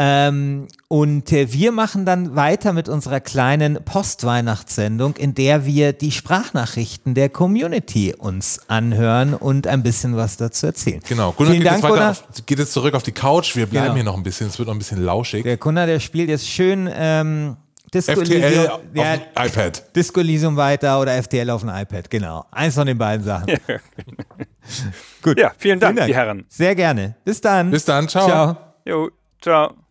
Ähm, 0.00 0.68
und 0.86 1.32
äh, 1.32 1.52
wir 1.52 1.72
machen 1.72 2.06
dann 2.06 2.36
weiter 2.36 2.72
mit 2.72 2.88
unserer 2.88 3.18
kleinen 3.18 3.84
Postweihnachtssendung, 3.84 5.16
in 5.16 5.34
der 5.34 5.66
wir 5.66 5.92
die 5.92 6.12
Sprachnachrichten 6.12 7.14
der 7.14 7.28
Community 7.30 8.14
uns 8.16 8.60
anhören 8.68 9.34
und 9.34 9.66
ein 9.66 9.82
bisschen 9.82 10.16
was 10.16 10.36
dazu 10.36 10.66
erzählen. 10.66 11.00
Genau. 11.08 11.32
Gunnar 11.32 11.52
Vielen 11.52 11.62
geht, 11.64 11.72
Dank, 11.72 11.76
jetzt 11.78 11.82
weiter 11.82 11.94
Gunnar. 11.94 12.10
auf, 12.10 12.46
geht 12.46 12.58
jetzt 12.60 12.72
zurück 12.72 12.94
auf 12.94 13.02
die 13.02 13.10
Couch. 13.12 13.56
Wir 13.56 13.66
bleiben 13.66 13.86
Genau. 13.86 13.94
hier 13.96 14.04
noch 14.04 14.16
ein 14.16 14.22
bisschen. 14.22 14.46
Es 14.46 14.58
wird 14.58 14.68
noch 14.68 14.74
ein 14.74 14.78
bisschen 14.78 15.02
lauschig. 15.02 15.42
Der 15.42 15.56
Gunnar, 15.56 15.86
der 15.86 15.98
spielt 15.98 16.28
jetzt 16.28 16.46
schön 16.48 16.88
ähm, 16.94 17.56
Disco 17.92 18.12
FTL 18.20 18.42
Elysium, 18.42 18.66
auf 18.68 18.80
ja, 18.94 19.16
dem 19.16 19.46
iPad. 19.46 19.96
Disco 19.96 20.20
Elysium 20.20 20.56
weiter 20.56 21.00
oder 21.00 21.20
FTL 21.20 21.50
auf 21.50 21.62
dem 21.62 21.70
iPad, 21.70 22.08
genau. 22.08 22.44
Eins 22.52 22.74
von 22.76 22.86
den 22.86 22.98
beiden 22.98 23.24
Sachen. 23.24 23.46
Gut. 25.22 25.38
Ja, 25.40 25.52
vielen 25.58 25.80
Dank, 25.80 25.98
die 26.06 26.14
Herren. 26.14 26.44
Sehr 26.48 26.74
gerne. 26.74 27.16
Bis 27.24 27.40
dann. 27.40 27.70
Bis 27.70 27.84
dann. 27.84 28.08
Ciao. 28.08 28.26
Ciao. 28.26 28.56
Jo, 28.84 29.10
ciao. 29.40 29.87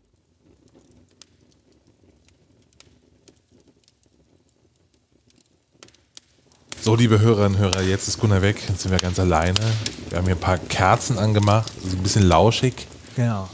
So, 6.82 6.96
liebe 6.96 7.20
Hörerinnen 7.20 7.56
und 7.56 7.60
Hörer, 7.60 7.82
jetzt 7.82 8.08
ist 8.08 8.20
Gunnar 8.20 8.42
weg. 8.42 8.62
Jetzt 8.70 8.82
sind 8.82 8.92
wir 8.92 9.00
ganz 9.00 9.20
alleine. 9.20 9.56
Wir 10.10 10.18
haben 10.18 10.26
hier 10.26 10.36
ein 10.36 10.40
paar 10.40 10.58
Kerzen 10.58 11.18
angemacht. 11.18 11.72
So 11.84 11.98
ein 11.98 12.04
bisschen 12.04 12.24
lauschig. 12.24 12.88
Genau. 13.16 13.50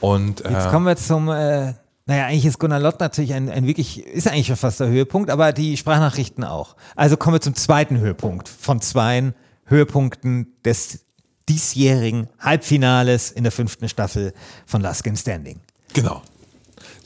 Und 0.00 0.44
äh, 0.44 0.52
Jetzt 0.52 0.70
kommen 0.70 0.86
wir 0.86 0.96
zum, 0.96 1.28
äh, 1.28 1.74
naja, 2.06 2.26
eigentlich 2.26 2.46
ist 2.46 2.58
Gunnar 2.58 2.78
Lott 2.78 3.00
natürlich 3.00 3.34
ein, 3.34 3.48
ein 3.50 3.66
wirklich, 3.66 4.06
ist 4.06 4.28
eigentlich 4.28 4.46
schon 4.46 4.56
fast 4.56 4.78
der 4.78 4.88
Höhepunkt, 4.88 5.30
aber 5.30 5.52
die 5.52 5.76
Sprachnachrichten 5.76 6.44
auch. 6.44 6.76
Also 6.94 7.16
kommen 7.16 7.34
wir 7.34 7.40
zum 7.40 7.56
zweiten 7.56 7.98
Höhepunkt 7.98 8.48
von 8.48 8.80
zwei 8.80 9.32
Höhepunkten 9.64 10.54
des 10.64 11.00
diesjährigen 11.48 12.28
Halbfinales 12.38 13.30
in 13.32 13.42
der 13.42 13.52
fünften 13.52 13.88
Staffel 13.88 14.34
von 14.66 14.82
Last 14.82 15.02
Game 15.02 15.16
Standing. 15.16 15.60
Genau. 15.94 16.22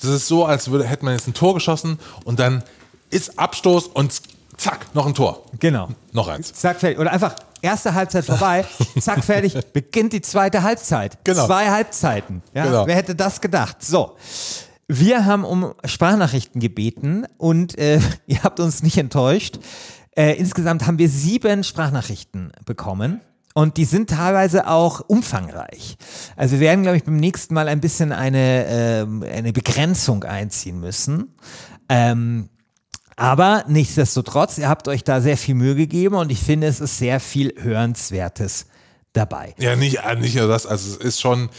Das 0.01 0.11
ist 0.11 0.27
so, 0.27 0.45
als 0.45 0.71
würde, 0.71 0.85
hätte 0.85 1.05
man 1.05 1.15
jetzt 1.15 1.29
ein 1.29 1.35
Tor 1.35 1.55
geschossen 1.55 1.99
und 2.25 2.41
dann 2.41 2.63
ist 3.11 3.39
Abstoß 3.39 3.87
und 3.87 4.21
zack, 4.57 4.95
noch 4.95 5.07
ein 5.07 5.15
Tor. 5.15 5.45
Genau. 5.59 5.89
Noch 6.13 6.29
eins. 6.29 6.53
Zack, 6.53 6.81
fertig. 6.81 6.99
Oder 6.99 7.13
einfach 7.13 7.35
erste 7.63 7.95
Halbzeit 7.95 8.25
vorbei, 8.25 8.65
zack, 9.01 9.25
fertig, 9.25 9.55
beginnt 9.73 10.13
die 10.13 10.21
zweite 10.21 10.63
Halbzeit. 10.63 11.25
Genau. 11.25 11.47
Zwei 11.47 11.71
Halbzeiten. 11.71 12.43
Ja? 12.55 12.67
Genau. 12.67 12.87
Wer 12.87 12.97
hätte 12.97 13.15
das 13.15 13.41
gedacht? 13.41 13.83
So. 13.83 14.17
Wir 14.89 15.25
haben 15.25 15.45
um 15.45 15.73
Sprachnachrichten 15.85 16.61
gebeten 16.61 17.25
und 17.39 17.79
äh, 17.79 18.01
ihr 18.27 18.43
habt 18.43 18.61
uns 18.61 18.83
nicht 18.83 18.99
enttäuscht. 18.99 19.59
Äh, 20.15 20.33
insgesamt 20.35 20.87
haben 20.87 20.99
wir 20.99 21.09
sieben 21.09 21.65
Sprachnachrichten 21.65 22.53
bekommen. 22.67 23.21
Und 23.55 23.77
die 23.77 23.85
sind 23.85 24.09
teilweise 24.09 24.67
auch 24.67 25.01
umfangreich. 25.01 25.97
Also 26.37 26.55
wir 26.55 26.61
werden, 26.61 26.83
glaube 26.83 26.97
ich, 26.97 27.05
beim 27.05 27.17
nächsten 27.17 27.53
Mal 27.53 27.69
ein 27.69 27.81
bisschen 27.81 28.11
eine, 28.11 28.67
ähm, 28.67 29.23
eine 29.23 29.53
Begrenzung 29.53 30.25
einziehen 30.25 30.81
müssen. 30.81 31.35
Ähm, 31.91 32.49
aber 33.17 33.65
nichtsdestotrotz, 33.69 34.59
ihr 34.59 34.69
habt 34.69 34.89
euch 34.89 35.05
da 35.05 35.21
sehr 35.21 35.37
viel 35.37 35.55
Mühe 35.55 35.75
gegeben 35.75 36.17
und 36.17 36.31
ich 36.31 36.41
finde, 36.41 36.67
es 36.67 36.81
ist 36.81 36.99
sehr 36.99 37.21
viel 37.21 37.55
Hörenswertes 37.59 38.67
dabei. 39.13 39.55
Ja, 39.59 39.77
nicht, 39.77 39.99
äh, 40.05 40.17
nicht 40.17 40.37
nur 40.37 40.49
das. 40.49 40.67
Also 40.67 40.91
es 40.91 40.97
ist 40.97 41.21
schon 41.21 41.51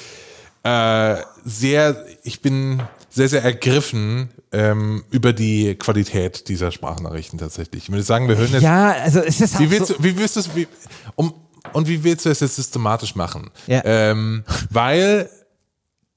äh, 0.63 1.17
sehr, 1.43 2.05
ich 2.23 2.41
bin 2.41 2.81
sehr, 3.09 3.29
sehr 3.29 3.43
ergriffen 3.43 4.29
ähm, 4.51 5.03
über 5.11 5.33
die 5.33 5.75
Qualität 5.75 6.47
dieser 6.47 6.71
Sprachnachrichten 6.71 7.37
tatsächlich. 7.37 7.83
Ich 7.83 7.89
würde 7.91 8.03
sagen, 8.03 8.27
wir 8.27 8.37
hören 8.37 8.51
jetzt. 8.51 8.63
Ja, 8.63 8.91
also 8.91 9.19
es 9.19 9.39
ist 9.39 9.59
Wie 9.59 9.67
auch 9.67 9.71
willst, 9.71 9.87
so, 9.87 9.93
du, 9.95 10.03
wie 10.03 10.17
willst 10.17 10.35
du 10.35 10.39
es, 10.39 10.55
wie, 10.55 10.67
um, 11.15 11.33
und 11.73 11.87
wie 11.87 12.03
willst 12.03 12.25
du 12.25 12.29
es 12.29 12.39
jetzt 12.39 12.55
systematisch 12.55 13.15
machen? 13.15 13.51
Ja. 13.67 13.81
Ähm, 13.85 14.43
weil 14.69 15.29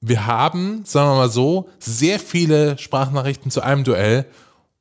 wir 0.01 0.25
haben, 0.25 0.83
sagen 0.85 1.09
wir 1.09 1.15
mal 1.15 1.29
so, 1.29 1.69
sehr 1.79 2.19
viele 2.19 2.77
Sprachnachrichten 2.77 3.51
zu 3.51 3.61
einem 3.61 3.83
Duell 3.83 4.25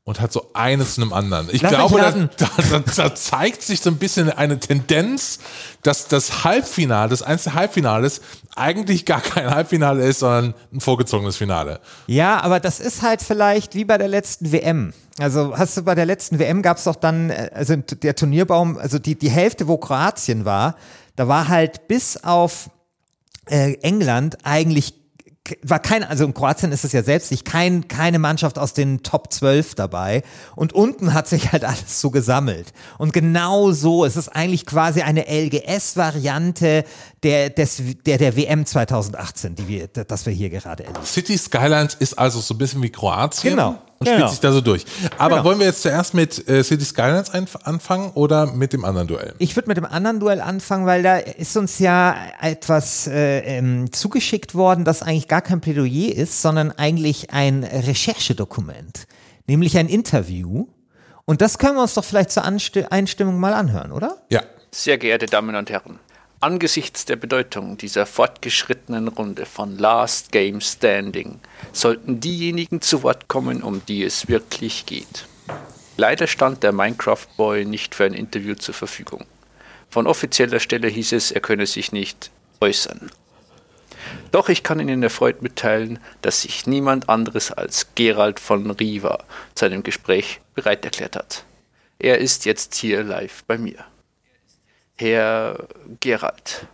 und 0.07 0.21
hat 0.21 0.33
so 0.33 0.51
eines 0.55 0.95
zu 0.95 1.03
einem 1.03 1.13
anderen. 1.13 1.49
Ich 1.51 1.63
Lass 1.63 1.73
glaube, 1.73 2.31
da, 2.37 2.49
da, 2.71 2.79
da, 2.79 3.15
zeigt 3.17 3.61
sich 3.63 3.81
so 3.81 3.91
ein 3.91 3.97
bisschen 3.97 4.31
eine 4.31 4.61
Tendenz, 4.61 5.41
dass 5.83 6.07
das 6.07 6.45
Halbfinale, 6.45 7.11
das 7.11 7.23
einzige 7.23 7.57
Halbfinales 7.57 8.21
eigentlich 8.55 9.05
gar 9.05 9.21
kein 9.21 9.51
Halbfinale 9.51 10.07
ist, 10.07 10.21
sondern 10.21 10.55
ein 10.73 10.81
vorgezogenes 10.81 11.37
Finale. 11.37 11.81
ja, 12.07 12.41
aber 12.41 12.61
das 12.61 12.79
ist 12.79 13.03
halt 13.03 13.21
vielleicht 13.21 13.75
wie 13.75 13.85
bei 13.85 13.99
der 13.99 14.07
letzten 14.07 14.53
WM. 14.53 14.95
Also 15.19 15.59
hast 15.59 15.77
du 15.77 15.83
bei 15.83 15.97
der 15.97 16.07
letzten 16.07 16.39
WM 16.39 16.63
gab 16.63 16.77
es 16.77 16.85
doch 16.85 16.97
dann, 16.97 17.31
äh, 17.31 17.51
also 17.53 17.75
der 17.75 18.15
Turnierbaum, 18.15 18.79
also 18.79 19.01
die, 19.01 19.17
die 19.17 19.31
Hälfte, 19.31 19.67
wo 19.67 19.77
Kroatien 19.77 20.45
war, 20.45 20.77
da 21.17 21.27
war 21.27 21.49
halt 21.49 21.89
bis 21.89 22.23
auf 22.23 22.71
äh, 23.47 23.75
England 23.81 24.39
eigentlich 24.45 24.95
war 25.63 25.79
kein, 25.79 26.05
also 26.05 26.25
in 26.25 26.35
Kroatien 26.35 26.73
ist 26.73 26.85
es 26.85 26.93
ja 26.93 27.03
selbst 27.03 27.31
nicht, 27.31 27.45
kein, 27.45 27.89
keine 27.89 28.19
Mannschaft 28.19 28.59
aus 28.59 28.73
den 28.73 29.03
Top 29.03 29.33
12 29.33 29.75
dabei. 29.75 30.23
Und 30.55 30.73
unten 30.73 31.15
hat 31.15 31.29
sich 31.29 31.53
halt 31.53 31.65
alles 31.67 32.01
so 32.01 32.11
gesammelt. 32.11 32.73
Und 32.99 33.13
genau 33.13 33.73
so, 33.73 34.05
es 34.05 34.17
ist 34.17 34.29
eigentlich 34.29 34.67
quasi 34.67 35.03
eine 35.03 35.27
LGS-Variante 35.29 36.85
der, 37.23 37.51
des, 37.51 37.83
der, 38.05 38.19
der 38.19 38.37
WM 38.37 38.67
2018, 38.67 39.55
die 39.55 39.69
wir, 39.69 39.89
das 39.89 40.27
wir 40.27 40.33
hier 40.33 40.51
gerade 40.51 40.85
erleben. 40.85 41.05
City 41.05 41.37
Skylines 41.37 41.95
ist 41.95 42.19
also 42.19 42.41
so 42.41 42.55
ein 42.55 42.59
bisschen 42.59 42.83
wie 42.83 42.91
Kroatien. 42.91 43.57
Genau, 43.57 43.79
Und 43.99 44.05
genau. 44.05 44.19
spielt 44.19 44.31
sich 44.31 44.41
da 44.41 44.53
so 44.53 44.61
durch. 44.61 44.85
Aber 45.17 45.37
Genau. 45.37 45.45
wollen 45.49 45.59
wir 45.59 45.67
jetzt 45.67 45.83
zuerst 45.83 46.13
mit 46.13 46.47
äh, 46.49 46.63
City 46.63 46.85
Skylines 46.85 47.31
anfangen 47.31 48.11
oder 48.15 48.47
mit 48.47 48.73
dem 48.73 48.85
anderen 48.85 49.09
Duell? 49.09 49.35
Ich 49.39 49.57
würde 49.57 49.69
mit 49.69 49.77
dem 49.79 49.87
anderen 49.87 50.21
Duell 50.21 50.41
anfangen, 50.41 50.85
weil 50.87 51.03
da 51.03 51.17
ist 51.17 51.57
uns 51.57 51.79
ja 51.79 52.15
etwas 52.43 53.07
äh, 53.07 53.39
ähm, 53.41 53.91
zugeschickt 53.93 54.55
worden, 54.55 54.85
das 54.85 55.03
eigentlich 55.03 55.29
gar 55.29 55.41
kein 55.43 55.61
Plädoyer 55.61 56.15
ist, 56.15 56.43
sondern 56.43 56.73
eigentlich 56.73 57.31
ein 57.33 57.65
Recherchedokument, 57.65 59.07
nämlich 59.47 59.77
ein 59.79 59.89
Interview. 59.89 60.67
Und 61.25 61.41
das 61.41 61.59
können 61.59 61.77
wir 61.77 61.83
uns 61.83 61.95
doch 61.95 62.05
vielleicht 62.05 62.31
zur 62.31 62.45
Ansti 62.45 62.85
Einstimmung 62.85 63.39
mal 63.41 63.53
anhören, 63.55 63.93
oder? 63.93 64.19
Ja. 64.31 64.43
Sehr 64.71 64.99
geehrte 64.99 65.27
Damen 65.27 65.55
und 65.57 65.71
Herren, 65.71 65.99
angesichts 66.47 67.05
der 67.05 67.17
Bedeutung 67.17 67.77
dieser 67.77 68.07
fortgeschrittenen 68.07 69.09
Runde 69.09 69.47
von 69.47 69.77
Last 69.79 70.31
Game 70.31 70.61
Standing 70.61 71.41
sollten 71.73 72.21
diejenigen 72.21 72.81
zu 72.81 73.03
Wort 73.03 73.27
kommen, 73.27 73.65
um 73.65 73.85
die 73.87 74.05
es 74.05 74.29
wirklich 74.29 74.87
geht. 74.87 75.27
Leider 75.97 76.29
stand 76.29 76.63
der 76.63 76.71
Minecraft 76.71 77.27
Boy 77.37 77.65
nicht 77.65 77.97
für 77.97 78.05
ein 78.05 78.15
Interview 78.15 78.55
zur 78.55 78.75
Verfügung. 78.75 79.25
Von 79.91 80.07
offizieller 80.07 80.61
Stelle 80.61 80.87
hieß 80.87 81.15
es, 81.15 81.33
er 81.33 81.41
könne 81.41 81.67
sich 81.67 81.91
nicht 81.91 82.31
äußern. 82.61 83.11
Doch 84.31 84.49
ich 84.49 84.63
kann 84.63 84.79
Ihnen 84.79 85.03
erfreut 85.03 85.43
mitteilen, 85.43 85.99
dass 86.23 86.43
sich 86.43 86.65
niemand 86.69 87.09
anderes 87.09 87.51
als 87.51 87.89
Gerald 87.97 88.39
von 88.39 88.71
Riva 88.71 89.25
zu 89.57 89.65
einem 89.65 89.83
Gespräch 89.83 90.41
bereit 90.55 90.85
erklärt 90.85 91.17
hat. 91.17 91.45
Er 91.99 92.19
ist 92.19 92.45
jetzt 92.45 92.77
hier 92.77 93.03
live 93.03 93.43
bei 93.49 93.59
mir. 93.59 93.85
Herr 94.99 95.69
Gerald, 96.01 96.67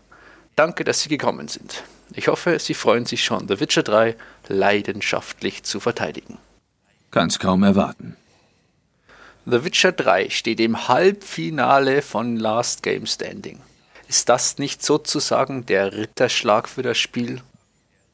danke, 0.55 0.85
dass 0.85 1.03
Sie 1.03 1.09
gekommen 1.09 1.49
sind. 1.49 1.83
Ich 2.15 2.29
hoffe, 2.29 2.59
Sie 2.59 2.75
freuen 2.75 3.05
sich 3.05 3.25
schon, 3.25 3.49
The 3.49 3.59
Witcher 3.59 3.83
3 3.83 4.17
leidenschaftlich 4.49 5.65
zu 5.65 5.81
verteidigen. 5.81 6.39
Kann's 7.11 7.39
kaum 7.39 7.63
erwarten. 7.63 8.17
The 9.45 9.65
Witcher 9.65 9.91
3 9.91 10.31
steht 10.31 10.61
im 10.61 10.87
Halbfinale 10.87 12.01
von 12.01 12.37
Last 12.37 12.85
Game 12.85 13.07
Standing. 13.07 13.59
Ist 14.07 14.29
das 14.29 14.59
nicht 14.59 14.85
sozusagen 14.85 15.67
der 15.67 15.93
Ritterschlag 15.93 16.69
für 16.69 16.83
das 16.83 16.99
Spiel? 16.99 17.41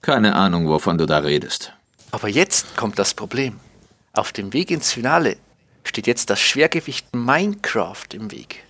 Keine 0.00 0.34
Ahnung, 0.36 0.68
wovon 0.68 0.96
du 0.96 1.04
da 1.04 1.18
redest. 1.18 1.72
Aber 2.12 2.28
jetzt 2.28 2.76
kommt 2.76 2.98
das 2.98 3.12
Problem. 3.12 3.60
Auf 4.14 4.32
dem 4.32 4.54
Weg 4.54 4.70
ins 4.70 4.92
Finale 4.92 5.36
steht 5.84 6.06
jetzt 6.06 6.30
das 6.30 6.40
Schwergewicht 6.40 7.14
Minecraft 7.14 8.06
im 8.14 8.30
Weg. 8.30 8.64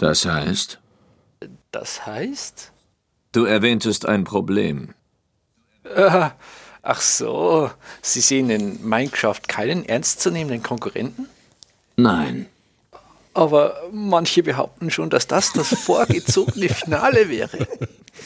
Das 0.00 0.24
heißt, 0.26 0.78
Das 1.70 2.04
heißt? 2.06 2.72
du 3.32 3.44
erwähntest 3.44 4.06
ein 4.06 4.24
Problem. 4.24 4.94
Äh, 5.84 6.30
ach 6.82 7.00
so, 7.00 7.70
Sie 8.02 8.20
sehen 8.20 8.50
in 8.50 8.84
Minecraft 8.86 9.40
keinen 9.46 9.84
ernstzunehmenden 9.84 10.62
Konkurrenten? 10.62 11.28
Nein. 11.96 12.46
Aber 13.34 13.76
manche 13.92 14.42
behaupten 14.42 14.90
schon, 14.90 15.08
dass 15.10 15.26
das 15.28 15.52
das 15.52 15.68
vorgezogene 15.84 16.68
Finale 16.68 17.28
wäre. 17.28 17.68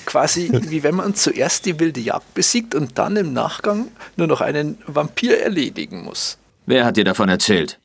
Quasi 0.07 0.51
wie 0.53 0.83
wenn 0.83 0.95
man 0.95 1.15
zuerst 1.15 1.67
die 1.67 1.79
wilde 1.79 2.01
Jagd 2.01 2.33
besiegt 2.35 2.75
und 2.75 2.99
dann 2.99 3.17
im 3.17 3.33
Nachgang 3.33 3.89
nur 4.17 4.27
noch 4.27 4.41
einen 4.41 4.79
Vampir 4.87 5.41
erledigen 5.41 6.03
muss. 6.05 6.39
Wer 6.67 6.85
hat 6.87 6.97
dir 6.97 7.05
davon 7.05 7.29
erzählt? 7.29 7.79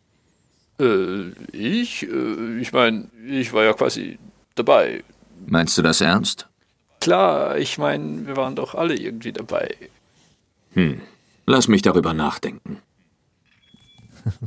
Äh, 0.80 1.32
ich? 1.52 2.04
Äh, 2.04 2.60
ich 2.60 2.72
meine, 2.72 3.10
ich 3.28 3.54
war 3.54 3.64
ja 3.64 3.74
quasi 3.74 4.18
dabei. 4.56 5.04
Meinst 5.46 5.78
du 5.78 5.82
das 5.82 6.02
ernst? 6.02 6.48
Klar, 7.00 7.58
ich 7.58 7.78
meine, 7.78 8.28
wir 8.28 8.36
waren 8.36 8.56
doch 8.56 8.76
alle 8.76 8.96
irgendwie 8.96 9.32
dabei. 9.32 9.74
Lass 11.46 11.68
mich 11.68 11.82
darüber 11.82 12.14
nachdenken. 12.14 12.80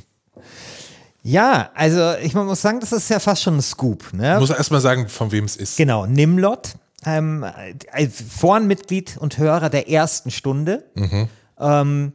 Ja, 1.24 1.70
also 1.74 2.14
ich 2.20 2.34
muss 2.34 2.60
sagen, 2.60 2.80
das 2.80 2.90
ist 2.90 3.08
ja 3.08 3.20
fast 3.20 3.42
schon 3.42 3.56
ein 3.58 3.62
Scoop. 3.62 4.12
Ne? 4.12 4.34
Ich 4.34 4.40
muss 4.40 4.50
erst 4.50 4.72
mal 4.72 4.80
sagen, 4.80 5.08
von 5.08 5.30
wem 5.30 5.44
es 5.44 5.54
ist. 5.54 5.76
Genau, 5.76 6.04
Nimlot, 6.04 6.74
ähm, 7.04 7.46
ein 7.92 8.10
Forenmitglied 8.10 9.18
und 9.18 9.38
Hörer 9.38 9.70
der 9.70 9.88
ersten 9.88 10.32
Stunde. 10.32 10.84
Ähm, 11.60 12.12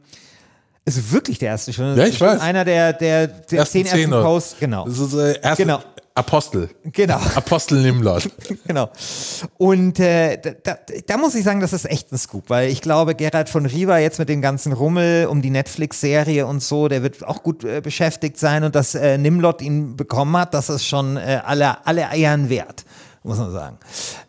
ist 0.96 1.12
wirklich 1.12 1.38
der 1.38 1.48
erste. 1.50 1.70
Mhm. 1.70 1.96
Ja, 1.98 2.06
ich 2.06 2.18
schon 2.18 2.28
weiß. 2.28 2.40
Einer 2.40 2.64
der, 2.64 2.92
der, 2.92 3.26
der 3.28 3.58
Ersten 3.58 3.84
zehn 3.84 3.86
ersten. 3.86 4.10
Posts. 4.10 4.56
Genau, 4.60 4.84
Das 4.86 4.98
ist 4.98 5.14
äh, 5.14 5.40
erste 5.42 5.64
Genau. 5.64 5.80
Apostel. 6.14 6.68
genau. 6.84 7.20
Apostel 7.36 7.80
Nimlot. 7.80 8.28
genau. 8.66 8.90
Und 9.56 10.00
äh, 10.00 10.36
da, 10.64 10.76
da, 11.06 11.16
muss 11.16 11.36
ich 11.36 11.44
sagen, 11.44 11.60
das 11.60 11.72
ist 11.72 11.84
echt 11.84 12.10
ein 12.12 12.18
Scoop, 12.18 12.50
weil 12.50 12.70
ich 12.70 12.80
glaube, 12.80 13.14
Gerhard 13.14 13.48
von 13.48 13.66
Riva 13.66 13.98
jetzt 13.98 14.18
mit 14.18 14.28
dem 14.28 14.42
ganzen 14.42 14.72
Rummel 14.72 15.26
um 15.26 15.42
die 15.42 15.50
Netflix-Serie 15.50 16.44
und 16.44 16.60
so, 16.60 16.88
der 16.88 17.04
wird 17.04 17.24
auch 17.24 17.44
gut 17.44 17.62
äh, 17.62 17.80
beschäftigt 17.80 18.36
sein 18.36 18.64
und 18.64 18.74
dass 18.74 18.96
äh, 18.96 19.16
Nimlot 19.16 19.62
ihn 19.62 19.96
bekommen 19.96 20.36
hat, 20.36 20.54
das 20.54 20.68
ist 20.70 20.86
schon 20.86 21.16
äh, 21.16 21.40
alle, 21.44 21.86
alle 21.86 22.08
Eiern 22.08 22.48
wert. 22.48 22.84
Muss 23.22 23.38
man 23.38 23.52
sagen. 23.52 23.78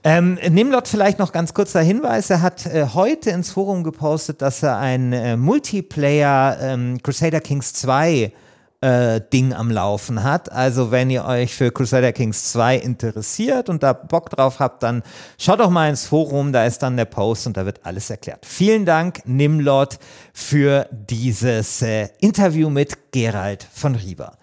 Ähm, 0.04 0.38
Nimlot 0.50 0.88
vielleicht 0.88 1.20
noch 1.20 1.32
ganz 1.32 1.54
kurzer 1.54 1.82
Hinweis. 1.82 2.30
Er 2.30 2.42
hat 2.42 2.66
äh, 2.66 2.88
heute 2.94 3.30
ins 3.30 3.52
Forum 3.52 3.84
gepostet, 3.84 4.42
dass 4.42 4.64
er 4.64 4.78
ein 4.78 5.14
äh, 5.14 5.38
Multiplayer 5.38 6.58
ähm, 6.60 7.02
Crusader 7.02 7.40
Kings 7.40 7.74
2 7.74 8.34
äh, 8.82 9.22
Ding 9.34 9.54
am 9.54 9.72
Laufen 9.72 10.24
hat. 10.24 10.52
Also 10.52 10.92
wenn 10.92 11.10
ihr 11.10 11.26
euch 11.26 11.54
für 11.54 11.72
Crusader 11.72 12.14
Kings 12.14 12.52
2 12.52 12.78
interessiert 12.78 13.70
und 13.70 13.84
da 13.84 13.94
Bock 13.94 14.30
drauf 14.30 14.60
habt, 14.60 14.84
dann 14.84 15.04
schaut 15.38 15.60
doch 15.60 15.70
mal 15.70 15.90
ins 15.90 16.06
Forum, 16.06 16.54
da 16.54 16.66
ist 16.66 16.80
dann 16.80 16.98
der 16.98 17.06
Post 17.06 17.48
und 17.48 17.58
da 17.58 17.66
wird 17.66 17.86
alles 17.86 18.10
erklärt. 18.10 18.46
Vielen 18.46 18.86
Dank, 18.86 19.22
Nimlot, 19.26 20.00
für 20.34 20.88
dieses 20.92 21.82
äh, 21.82 22.10
Interview 22.20 22.70
mit 22.70 23.12
Gerald 23.12 23.68
von 23.72 23.96
Riva. 23.96 24.38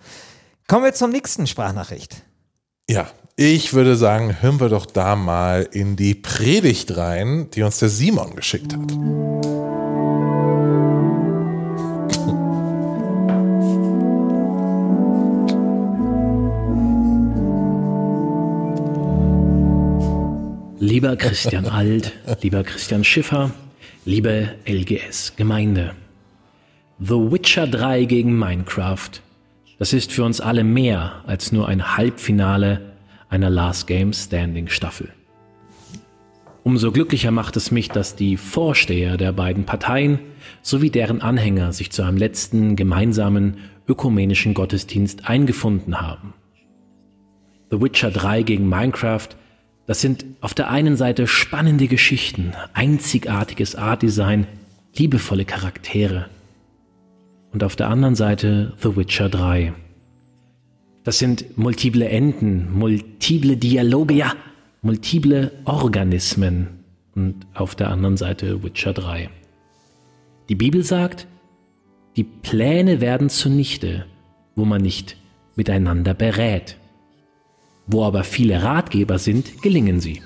Kommen 0.69 0.85
wir 0.85 0.95
zur 0.95 1.09
nächsten 1.09 1.47
Sprachnachricht. 1.47 2.23
Ja, 2.89 3.07
ich 3.39 3.75
würde 3.75 3.97
sagen, 3.97 4.41
hören 4.41 4.61
wir 4.61 4.71
doch 4.71 4.87
da 4.87 5.15
mal 5.15 5.69
in 5.71 5.95
die 5.95 6.15
Predigt 6.15 6.97
rein, 6.97 7.49
die 7.55 7.63
uns 7.63 7.79
der 7.79 7.91
Simon 7.91 8.35
geschickt 8.35 8.73
hat. 8.73 8.93
Lieber 20.79 21.17
Christian 21.17 21.67
Alt, 21.67 22.13
lieber 22.41 22.65
Christian 22.65 23.05
Schiffer, 23.05 23.51
liebe 24.07 24.55
LGS 24.67 25.35
Gemeinde. 25.37 25.95
The 26.99 27.15
Witcher 27.15 27.67
3 27.67 28.05
gegen 28.05 28.39
Minecraft, 28.39 29.11
das 29.79 29.93
ist 29.93 30.11
für 30.11 30.25
uns 30.25 30.41
alle 30.41 30.65
mehr 30.65 31.23
als 31.27 31.53
nur 31.53 31.69
ein 31.69 31.99
Halbfinale 31.99 32.96
einer 33.37 33.51
Last 33.51 33.87
Game 33.87 34.13
Standing 34.13 34.69
Staffel. 34.69 35.11
Umso 36.65 36.91
glücklicher 36.91 37.31
macht 37.31 37.57
es 37.57 37.71
mich, 37.71 37.91
dass 37.91 38.17
die 38.17 38.37
Vorsteher 38.37 39.17
der 39.17 39.33
beiden 39.33 39.65
Parteien 39.65 40.19
sowie 40.63 40.91
deren 40.91 41.21
Anhänger 41.21 41.73
sich 41.73 41.93
zu 41.93 42.03
einem 42.03 42.17
letzten 42.17 42.75
gemeinsamen 42.75 43.59
ökumenischen 43.87 44.55
Gottesdienst 44.55 45.29
eingefunden 45.29 46.01
haben. 46.01 46.33
The 47.71 47.81
Witcher 47.81 48.11
3 48.11 48.43
gegen 48.43 48.69
Minecraft, 48.69 49.29
das 49.87 50.01
sind 50.01 50.25
auf 50.41 50.55
der 50.55 50.71
einen 50.71 50.97
Seite 50.97 51.27
spannende 51.27 51.89
Geschichten, 51.89 52.53
einzigartiges 52.73 53.77
Artdesign, 53.77 54.47
liebevolle 54.97 55.45
Charaktere. 55.45 56.31
Und 57.53 57.63
auf 57.63 57.77
der 57.77 57.89
anderen 57.89 58.15
Seite 58.15 58.73
The 58.83 58.97
Witcher 58.97 59.29
3. 59.29 59.75
Das 61.07 61.21
sind 61.21 61.57
multiple 61.57 62.09
Enden, 62.09 62.77
multiple 62.77 63.57
Dialoge, 63.57 64.13
ja, 64.13 64.35
multiple 64.83 65.53
Organismen. 65.65 66.81
Und 67.15 67.47
auf 67.55 67.77
der 67.77 67.91
anderen 67.93 68.17
Seite 68.17 68.65
Witcher 68.65 68.93
3. 68.93 69.31
Die 70.49 70.57
Bibel 70.57 70.83
sagt, 70.83 71.29
die 72.17 72.25
Pläne 72.25 73.01
werden 73.01 73.29
zunichte, 73.29 74.05
wo 74.57 74.65
man 74.65 74.83
nicht 74.83 75.17
miteinander 75.55 76.13
berät. 76.13 76.77
Wo 77.87 78.03
aber 78.03 78.25
viele 78.25 78.65
Ratgeber 78.65 79.21
sind, 79.21 79.63
gelingen 79.63 80.01
sie. 80.01 80.23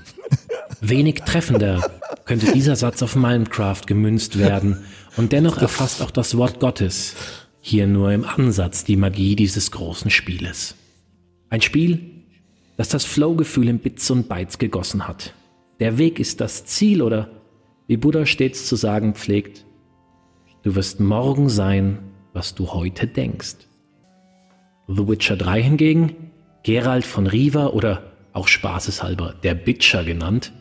Wenig 0.80 1.16
treffender 1.26 1.90
könnte 2.24 2.52
dieser 2.52 2.76
Satz 2.76 3.02
auf 3.02 3.16
Minecraft 3.16 3.82
gemünzt 3.86 4.38
werden 4.38 4.82
und 5.18 5.32
dennoch 5.32 5.58
erfasst 5.58 6.00
auch 6.00 6.10
das 6.10 6.38
Wort 6.38 6.58
Gottes 6.58 7.16
hier 7.60 7.86
nur 7.86 8.12
im 8.12 8.24
Ansatz 8.24 8.84
die 8.84 8.96
Magie 8.96 9.36
dieses 9.36 9.70
großen 9.70 10.10
Spieles. 10.10 10.74
Ein 11.50 11.60
Spiel, 11.60 12.00
das 12.76 12.88
das 12.88 13.04
Flow-Gefühl 13.04 13.68
in 13.68 13.78
Bits 13.78 14.10
und 14.10 14.28
Bytes 14.28 14.58
gegossen 14.58 15.06
hat. 15.06 15.34
Der 15.80 15.98
Weg 15.98 16.18
ist 16.18 16.40
das 16.40 16.64
Ziel 16.64 17.02
oder, 17.02 17.30
wie 17.86 17.96
Buddha 17.96 18.24
stets 18.24 18.66
zu 18.66 18.76
sagen 18.76 19.14
pflegt, 19.14 19.66
du 20.62 20.74
wirst 20.74 21.00
morgen 21.00 21.48
sein, 21.48 21.98
was 22.32 22.54
du 22.54 22.72
heute 22.72 23.06
denkst. 23.06 23.56
The 24.88 25.06
Witcher 25.06 25.36
3 25.36 25.62
hingegen, 25.62 26.16
Gerald 26.62 27.04
von 27.04 27.26
Riva 27.26 27.68
oder 27.68 28.12
auch 28.32 28.48
spaßeshalber 28.48 29.34
der 29.42 29.54
Bitcher 29.54 30.04
genannt, 30.04 30.52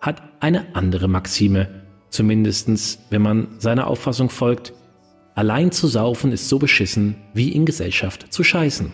hat 0.00 0.22
eine 0.40 0.74
andere 0.74 1.08
Maxime, 1.08 1.82
zumindestens 2.10 2.98
wenn 3.10 3.22
man 3.22 3.48
seiner 3.58 3.86
Auffassung 3.86 4.28
folgt, 4.28 4.72
allein 5.36 5.70
zu 5.70 5.86
saufen 5.86 6.32
ist 6.32 6.48
so 6.48 6.58
beschissen, 6.58 7.14
wie 7.32 7.52
in 7.52 7.64
Gesellschaft 7.64 8.32
zu 8.32 8.42
scheißen. 8.42 8.92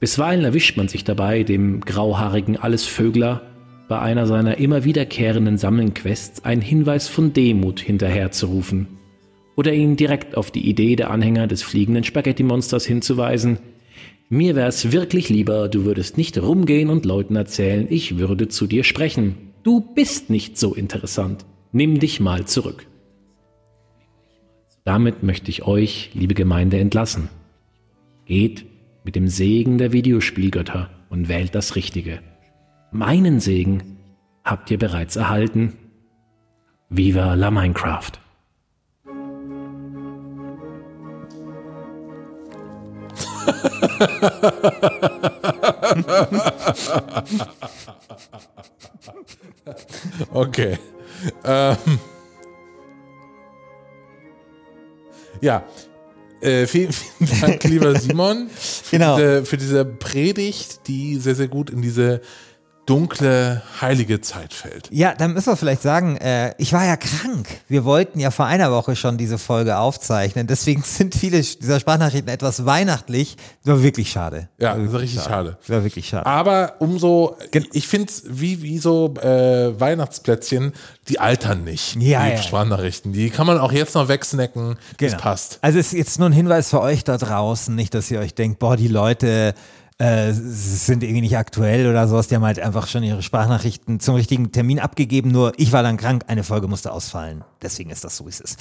Bisweilen 0.00 0.44
erwischt 0.44 0.76
man 0.76 0.88
sich 0.88 1.04
dabei, 1.04 1.42
dem 1.42 1.80
grauhaarigen 1.80 2.56
Allesvögler 2.56 3.42
bei 3.88 3.98
einer 3.98 4.26
seiner 4.26 4.58
immer 4.58 4.84
wiederkehrenden 4.84 5.58
Sammelnquests 5.58 6.44
einen 6.44 6.62
Hinweis 6.62 7.08
von 7.08 7.32
Demut 7.32 7.80
hinterherzurufen 7.80 8.86
oder 9.56 9.72
ihn 9.72 9.96
direkt 9.96 10.36
auf 10.36 10.52
die 10.52 10.68
Idee 10.68 10.94
der 10.94 11.10
Anhänger 11.10 11.48
des 11.48 11.62
fliegenden 11.62 12.04
Spaghetti-Monsters 12.04 12.86
hinzuweisen. 12.86 13.58
Mir 14.28 14.54
wär's 14.54 14.92
wirklich 14.92 15.30
lieber, 15.30 15.68
du 15.68 15.84
würdest 15.84 16.16
nicht 16.16 16.40
rumgehen 16.40 16.90
und 16.90 17.04
Leuten 17.04 17.34
erzählen, 17.34 17.86
ich 17.90 18.18
würde 18.18 18.46
zu 18.46 18.68
dir 18.68 18.84
sprechen. 18.84 19.52
Du 19.64 19.80
bist 19.80 20.30
nicht 20.30 20.58
so 20.58 20.74
interessant. 20.74 21.44
Nimm 21.72 21.98
dich 21.98 22.20
mal 22.20 22.44
zurück. 22.44 22.87
Damit 24.88 25.22
möchte 25.22 25.50
ich 25.50 25.64
euch, 25.64 26.12
liebe 26.14 26.32
Gemeinde, 26.32 26.78
entlassen. 26.78 27.28
Geht 28.24 28.64
mit 29.04 29.16
dem 29.16 29.28
Segen 29.28 29.76
der 29.76 29.92
Videospielgötter 29.92 30.88
und 31.10 31.28
wählt 31.28 31.54
das 31.54 31.76
Richtige. 31.76 32.20
Meinen 32.90 33.38
Segen 33.38 33.98
habt 34.44 34.70
ihr 34.70 34.78
bereits 34.78 35.16
erhalten. 35.16 35.74
Viva 36.88 37.34
la 37.34 37.50
Minecraft! 37.50 38.12
Okay. 50.32 50.78
Ähm. 51.44 51.76
Ja. 55.40 55.64
Äh, 56.40 56.66
vielen, 56.66 56.92
vielen 56.92 57.40
Dank, 57.40 57.64
lieber 57.64 57.94
Simon, 58.00 58.48
für, 58.48 58.96
Genau. 58.96 59.16
diese, 59.16 59.44
für 59.44 59.56
diese 59.56 59.84
Predigt, 59.84 60.86
die 60.86 61.16
sehr, 61.16 61.34
sehr 61.34 61.48
gut 61.48 61.70
in 61.70 61.82
diese 61.82 62.20
dunkle, 62.88 63.62
heilige 63.82 64.20
Zeit 64.22 64.54
fällt. 64.54 64.88
Ja, 64.90 65.14
dann 65.14 65.34
müssen 65.34 65.52
wir 65.52 65.56
vielleicht 65.56 65.82
sagen, 65.82 66.16
äh, 66.16 66.54
ich 66.56 66.72
war 66.72 66.86
ja 66.86 66.96
krank. 66.96 67.46
Wir 67.68 67.84
wollten 67.84 68.18
ja 68.18 68.30
vor 68.30 68.46
einer 68.46 68.72
Woche 68.72 68.96
schon 68.96 69.18
diese 69.18 69.36
Folge 69.36 69.76
aufzeichnen. 69.76 70.46
Deswegen 70.46 70.82
sind 70.86 71.14
viele 71.14 71.40
dieser 71.40 71.80
Sprachnachrichten 71.80 72.28
etwas 72.32 72.64
weihnachtlich. 72.64 73.36
Das 73.64 73.74
war 73.74 73.82
wirklich 73.82 74.10
schade. 74.10 74.48
Ja, 74.58 74.74
das 74.74 74.88
ist 74.88 74.98
richtig 74.98 75.22
schade. 75.22 75.58
Das 75.60 75.68
war 75.68 75.84
wirklich 75.84 76.08
schade. 76.08 76.24
Aber 76.24 76.76
umso, 76.78 77.36
ich 77.72 77.86
finde 77.86 78.08
es 78.08 78.22
wie, 78.26 78.62
wie 78.62 78.78
so 78.78 79.14
äh, 79.20 79.78
Weihnachtsplätzchen, 79.78 80.72
die 81.08 81.20
altern 81.20 81.64
nicht, 81.64 81.96
Ja, 81.96 82.24
die 82.24 82.32
ja. 82.32 82.42
Sprachnachrichten. 82.42 83.12
Die 83.12 83.28
kann 83.28 83.46
man 83.46 83.58
auch 83.58 83.72
jetzt 83.72 83.94
noch 83.94 84.08
wegsnacken, 84.08 84.76
das 84.98 85.16
passt. 85.16 85.58
Also 85.60 85.78
es 85.78 85.88
ist 85.88 85.98
jetzt 85.98 86.18
nur 86.18 86.28
ein 86.30 86.32
Hinweis 86.32 86.70
für 86.70 86.80
euch 86.80 87.04
da 87.04 87.18
draußen, 87.18 87.74
nicht, 87.74 87.92
dass 87.92 88.10
ihr 88.10 88.20
euch 88.20 88.34
denkt, 88.34 88.58
boah, 88.58 88.76
die 88.76 88.88
Leute 88.88 89.54
äh, 89.98 90.32
sind 90.32 91.02
irgendwie 91.02 91.22
nicht 91.22 91.36
aktuell 91.36 91.88
oder 91.88 92.06
sowas. 92.06 92.28
Die 92.28 92.36
haben 92.36 92.44
halt 92.44 92.60
einfach 92.60 92.86
schon 92.86 93.02
ihre 93.02 93.22
Sprachnachrichten 93.22 94.00
zum 94.00 94.14
richtigen 94.14 94.52
Termin 94.52 94.78
abgegeben. 94.78 95.30
Nur 95.30 95.52
ich 95.56 95.72
war 95.72 95.82
dann 95.82 95.96
krank, 95.96 96.24
eine 96.28 96.44
Folge 96.44 96.68
musste 96.68 96.92
ausfallen. 96.92 97.44
Deswegen 97.62 97.90
ist 97.90 98.04
das 98.04 98.16
so, 98.16 98.24
wie 98.26 98.30
es 98.30 98.40
ist. 98.40 98.58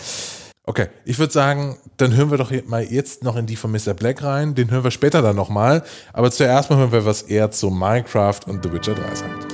Okay, 0.63 0.87
ich 1.05 1.17
würde 1.17 1.31
sagen, 1.31 1.77
dann 1.95 2.13
hören 2.13 2.29
wir 2.29 2.37
doch 2.37 2.51
mal 2.65 2.83
jetzt 2.83 3.23
noch 3.23 3.37
in 3.37 3.45
die 3.45 3.55
von 3.55 3.71
Mr. 3.71 3.93
Black 3.93 4.21
rein. 4.21 4.53
Den 4.53 4.69
hören 4.69 4.83
wir 4.83 4.91
später 4.91 5.21
dann 5.21 5.35
nochmal. 5.35 5.83
Aber 6.11 6.29
zuerst 6.29 6.69
mal 6.69 6.77
hören 6.77 6.91
wir, 6.91 7.05
was 7.05 7.21
er 7.21 7.51
zu 7.51 7.69
Minecraft 7.69 8.39
und 8.47 8.63
The 8.63 8.73
Witcher 8.73 8.95
3 8.95 9.15
sagt. 9.15 9.53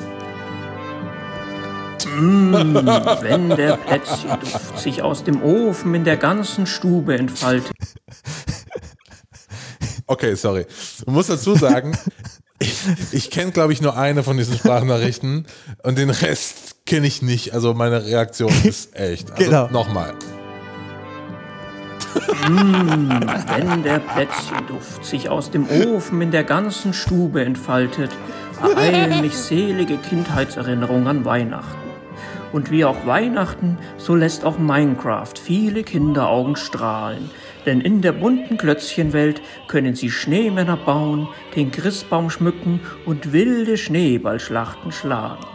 Wenn 3.21 3.49
der 3.49 3.77
Plätzchenduft 3.77 4.79
sich 4.79 5.01
aus 5.01 5.23
dem 5.23 5.43
Ofen 5.43 5.93
in 5.93 6.03
der 6.03 6.17
ganzen 6.17 6.65
Stube 6.65 7.17
entfaltet. 7.17 7.73
Okay, 10.07 10.35
sorry. 10.35 10.65
Ich 10.99 11.05
muss 11.07 11.27
dazu 11.27 11.55
sagen, 11.55 11.97
ich, 12.59 12.75
ich 13.11 13.31
kenne, 13.31 13.51
glaube 13.51 13.73
ich, 13.73 13.81
nur 13.81 13.97
eine 13.97 14.23
von 14.23 14.37
diesen 14.37 14.57
Sprachnachrichten 14.57 15.45
und 15.83 15.97
den 15.97 16.09
Rest 16.09 16.85
kenne 16.85 17.07
ich 17.07 17.21
nicht. 17.21 17.53
Also 17.53 17.73
meine 17.73 18.03
Reaktion 18.05 18.51
ist 18.63 18.95
echt. 18.95 19.31
Also 19.31 19.43
Genau. 19.43 19.67
nochmal. 19.69 20.13
Wenn 22.45 23.83
der 23.83 23.99
Plätzchenduft 23.99 25.05
sich 25.05 25.29
aus 25.29 25.49
dem 25.51 25.67
Ofen 25.69 26.21
in 26.21 26.31
der 26.31 26.43
ganzen 26.43 26.93
Stube 26.93 27.43
entfaltet, 27.43 28.11
ereilen 28.61 29.21
mich 29.21 29.35
selige 29.37 29.97
Kindheitserinnerungen 29.97 31.07
an 31.07 31.25
Weihnachten. 31.25 31.77
Und 32.51 32.69
wie 32.69 32.85
auch 32.85 33.05
Weihnachten, 33.07 33.77
so 33.97 34.13
lässt 34.15 34.45
auch 34.45 34.59
Minecraft 34.59 35.33
viele 35.41 35.83
Kinderaugen 35.83 36.55
strahlen. 36.55 37.31
Denn 37.65 37.81
in 37.81 38.01
der 38.01 38.11
bunten 38.11 38.57
Klötzchenwelt 38.57 39.41
können 39.67 39.95
sie 39.95 40.11
Schneemänner 40.11 40.77
bauen, 40.77 41.27
den 41.55 41.71
Christbaum 41.71 42.29
schmücken 42.29 42.81
und 43.05 43.31
wilde 43.31 43.77
Schneeballschlachten 43.77 44.91
schlagen. 44.91 45.45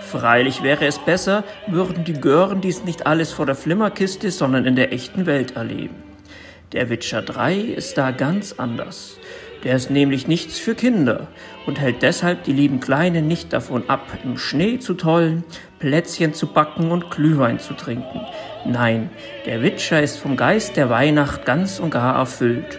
Freilich 0.00 0.62
wäre 0.62 0.86
es 0.86 0.98
besser, 0.98 1.44
würden 1.66 2.04
die 2.04 2.12
Gören 2.12 2.60
dies 2.60 2.84
nicht 2.84 3.06
alles 3.06 3.32
vor 3.32 3.46
der 3.46 3.54
Flimmerkiste, 3.54 4.30
sondern 4.30 4.64
in 4.64 4.76
der 4.76 4.92
echten 4.92 5.26
Welt 5.26 5.56
erleben. 5.56 5.96
Der 6.72 6.90
Witcher 6.90 7.22
3 7.22 7.56
ist 7.56 7.98
da 7.98 8.10
ganz 8.10 8.52
anders. 8.52 9.18
Der 9.64 9.76
ist 9.76 9.90
nämlich 9.90 10.28
nichts 10.28 10.58
für 10.58 10.74
Kinder 10.74 11.28
und 11.66 11.80
hält 11.80 12.02
deshalb 12.02 12.44
die 12.44 12.52
lieben 12.52 12.80
Kleinen 12.80 13.26
nicht 13.26 13.52
davon 13.52 13.88
ab, 13.88 14.06
im 14.22 14.36
Schnee 14.36 14.78
zu 14.78 14.94
tollen, 14.94 15.42
Plätzchen 15.84 16.32
zu 16.32 16.46
backen 16.46 16.90
und 16.90 17.10
Glühwein 17.10 17.58
zu 17.58 17.74
trinken. 17.74 18.22
Nein, 18.64 19.10
der 19.44 19.60
Witcher 19.60 20.00
ist 20.00 20.16
vom 20.16 20.34
Geist 20.34 20.78
der 20.78 20.88
Weihnacht 20.88 21.44
ganz 21.44 21.78
und 21.78 21.90
gar 21.90 22.16
erfüllt. 22.16 22.78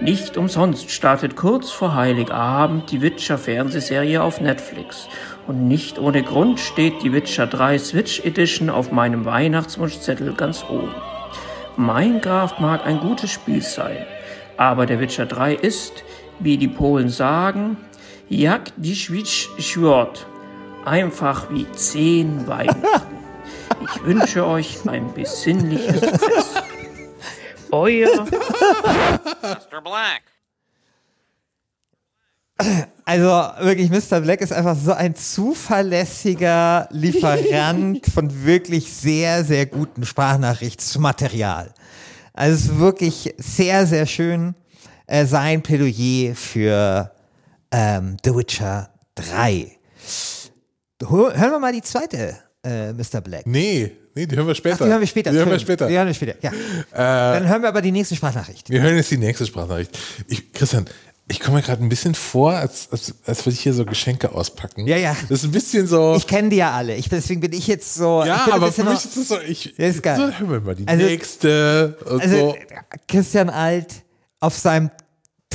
Nicht 0.00 0.38
umsonst 0.38 0.90
startet 0.90 1.36
kurz 1.36 1.70
vor 1.70 1.94
Heiligabend 1.94 2.90
die 2.90 3.02
Witcher-Fernsehserie 3.02 4.22
auf 4.22 4.40
Netflix. 4.40 5.06
Und 5.46 5.68
nicht 5.68 5.98
ohne 5.98 6.22
Grund 6.22 6.58
steht 6.58 7.02
die 7.02 7.12
Witcher 7.12 7.46
3 7.46 7.76
Switch 7.76 8.20
Edition 8.20 8.70
auf 8.70 8.90
meinem 8.90 9.26
Weihnachtswunschzettel 9.26 10.32
ganz 10.32 10.64
oben. 10.64 10.94
Minecraft 11.76 12.54
mag 12.58 12.86
ein 12.86 13.00
gutes 13.00 13.32
Spiel 13.32 13.60
sein, 13.60 14.06
aber 14.56 14.86
der 14.86 14.98
Witcher 14.98 15.26
3 15.26 15.56
ist, 15.56 16.04
wie 16.38 16.56
die 16.56 16.68
Polen 16.68 17.10
sagen, 17.10 17.76
jak 18.30 18.72
die 18.78 18.94
Switch 18.94 19.50
schwört. 19.58 20.26
Einfach 20.86 21.50
wie 21.50 21.66
zehn 21.72 22.46
Weihnachten. 22.46 23.16
Ich 23.82 24.04
wünsche 24.04 24.46
euch 24.46 24.88
ein 24.88 25.12
besinnliches 25.12 25.98
Fest. 25.98 26.62
Euer 27.72 28.24
Mr. 28.24 29.82
Black. 29.82 30.22
Also 33.04 33.26
wirklich, 33.66 33.90
Mr. 33.90 34.20
Black 34.20 34.40
ist 34.40 34.52
einfach 34.52 34.76
so 34.76 34.92
ein 34.92 35.16
zuverlässiger 35.16 36.88
Lieferant 36.92 38.06
von 38.14 38.44
wirklich 38.44 38.92
sehr, 38.92 39.42
sehr 39.42 39.66
gutem 39.66 40.04
Sprachnachrichtsmaterial. 40.04 41.74
Also 42.32 42.54
es 42.54 42.62
ist 42.62 42.78
wirklich 42.78 43.34
sehr, 43.38 43.88
sehr 43.88 44.06
schön 44.06 44.54
äh, 45.08 45.26
sein 45.26 45.64
Plädoyer 45.64 46.36
für 46.36 47.10
ähm, 47.72 48.18
The 48.24 48.36
Witcher 48.36 48.90
3. 49.16 49.76
Hören 51.02 51.50
wir 51.52 51.58
mal 51.58 51.72
die 51.72 51.82
zweite, 51.82 52.36
äh, 52.64 52.92
Mr. 52.92 53.20
Black. 53.20 53.46
Nee, 53.46 53.92
nee, 54.14 54.26
die 54.26 54.36
hören 54.36 54.46
wir 54.46 54.54
später. 54.54 54.76
Ach, 54.80 54.84
die 54.86 54.90
hören 54.90 55.00
wir 55.00 55.06
später. 55.06 55.30
Die 55.30 55.36
hören 55.38 55.50
wir 55.50 55.58
später. 55.58 55.88
Die 55.88 55.94
hören 55.96 56.06
wir 56.06 56.14
später, 56.14 56.34
ja. 56.40 56.52
Dann 56.92 57.48
hören 57.48 57.62
wir 57.62 57.68
aber 57.68 57.82
die 57.82 57.92
nächste 57.92 58.16
Sprachnachricht. 58.16 58.70
Wir 58.70 58.80
hören 58.80 58.96
jetzt 58.96 59.10
die 59.10 59.18
nächste 59.18 59.44
Sprachnachricht. 59.46 59.98
Ich, 60.28 60.52
Christian, 60.52 60.86
ich 61.28 61.40
komme 61.40 61.56
mir 61.58 61.62
gerade 61.62 61.82
ein 61.82 61.88
bisschen 61.88 62.14
vor, 62.14 62.52
als, 62.52 62.88
als, 62.92 63.14
als 63.26 63.44
würde 63.44 63.54
ich 63.54 63.60
hier 63.60 63.74
so 63.74 63.84
Geschenke 63.84 64.32
auspacken. 64.32 64.86
Ja, 64.86 64.96
ja. 64.96 65.14
Das 65.28 65.40
ist 65.40 65.44
ein 65.44 65.50
bisschen 65.52 65.86
so. 65.86 66.14
Ich 66.16 66.26
kenne 66.26 66.48
die 66.48 66.56
ja 66.56 66.70
alle. 66.72 66.94
Ich, 66.94 67.08
deswegen 67.08 67.40
bin 67.40 67.52
ich 67.52 67.66
jetzt 67.66 67.94
so. 67.94 68.24
ja, 68.24 68.46
aber 68.50 68.72
für 68.72 68.84
mich 68.84 68.94
noch- 68.94 69.04
ist 69.04 69.16
es 69.16 69.28
so, 69.28 69.38
ich, 69.40 69.74
Ja, 69.76 69.86
ist 69.88 70.02
geil. 70.02 70.16
so, 70.16 70.22
hören 70.38 70.50
wir 70.50 70.60
mal 70.60 70.74
die 70.76 70.86
Also- 70.88 71.04
nächste 71.04 71.98
Also 72.08 72.28
so. 72.28 72.56
Christian 73.08 73.50
Alt 73.50 73.92
auf 74.40 74.56
seinem 74.56 74.90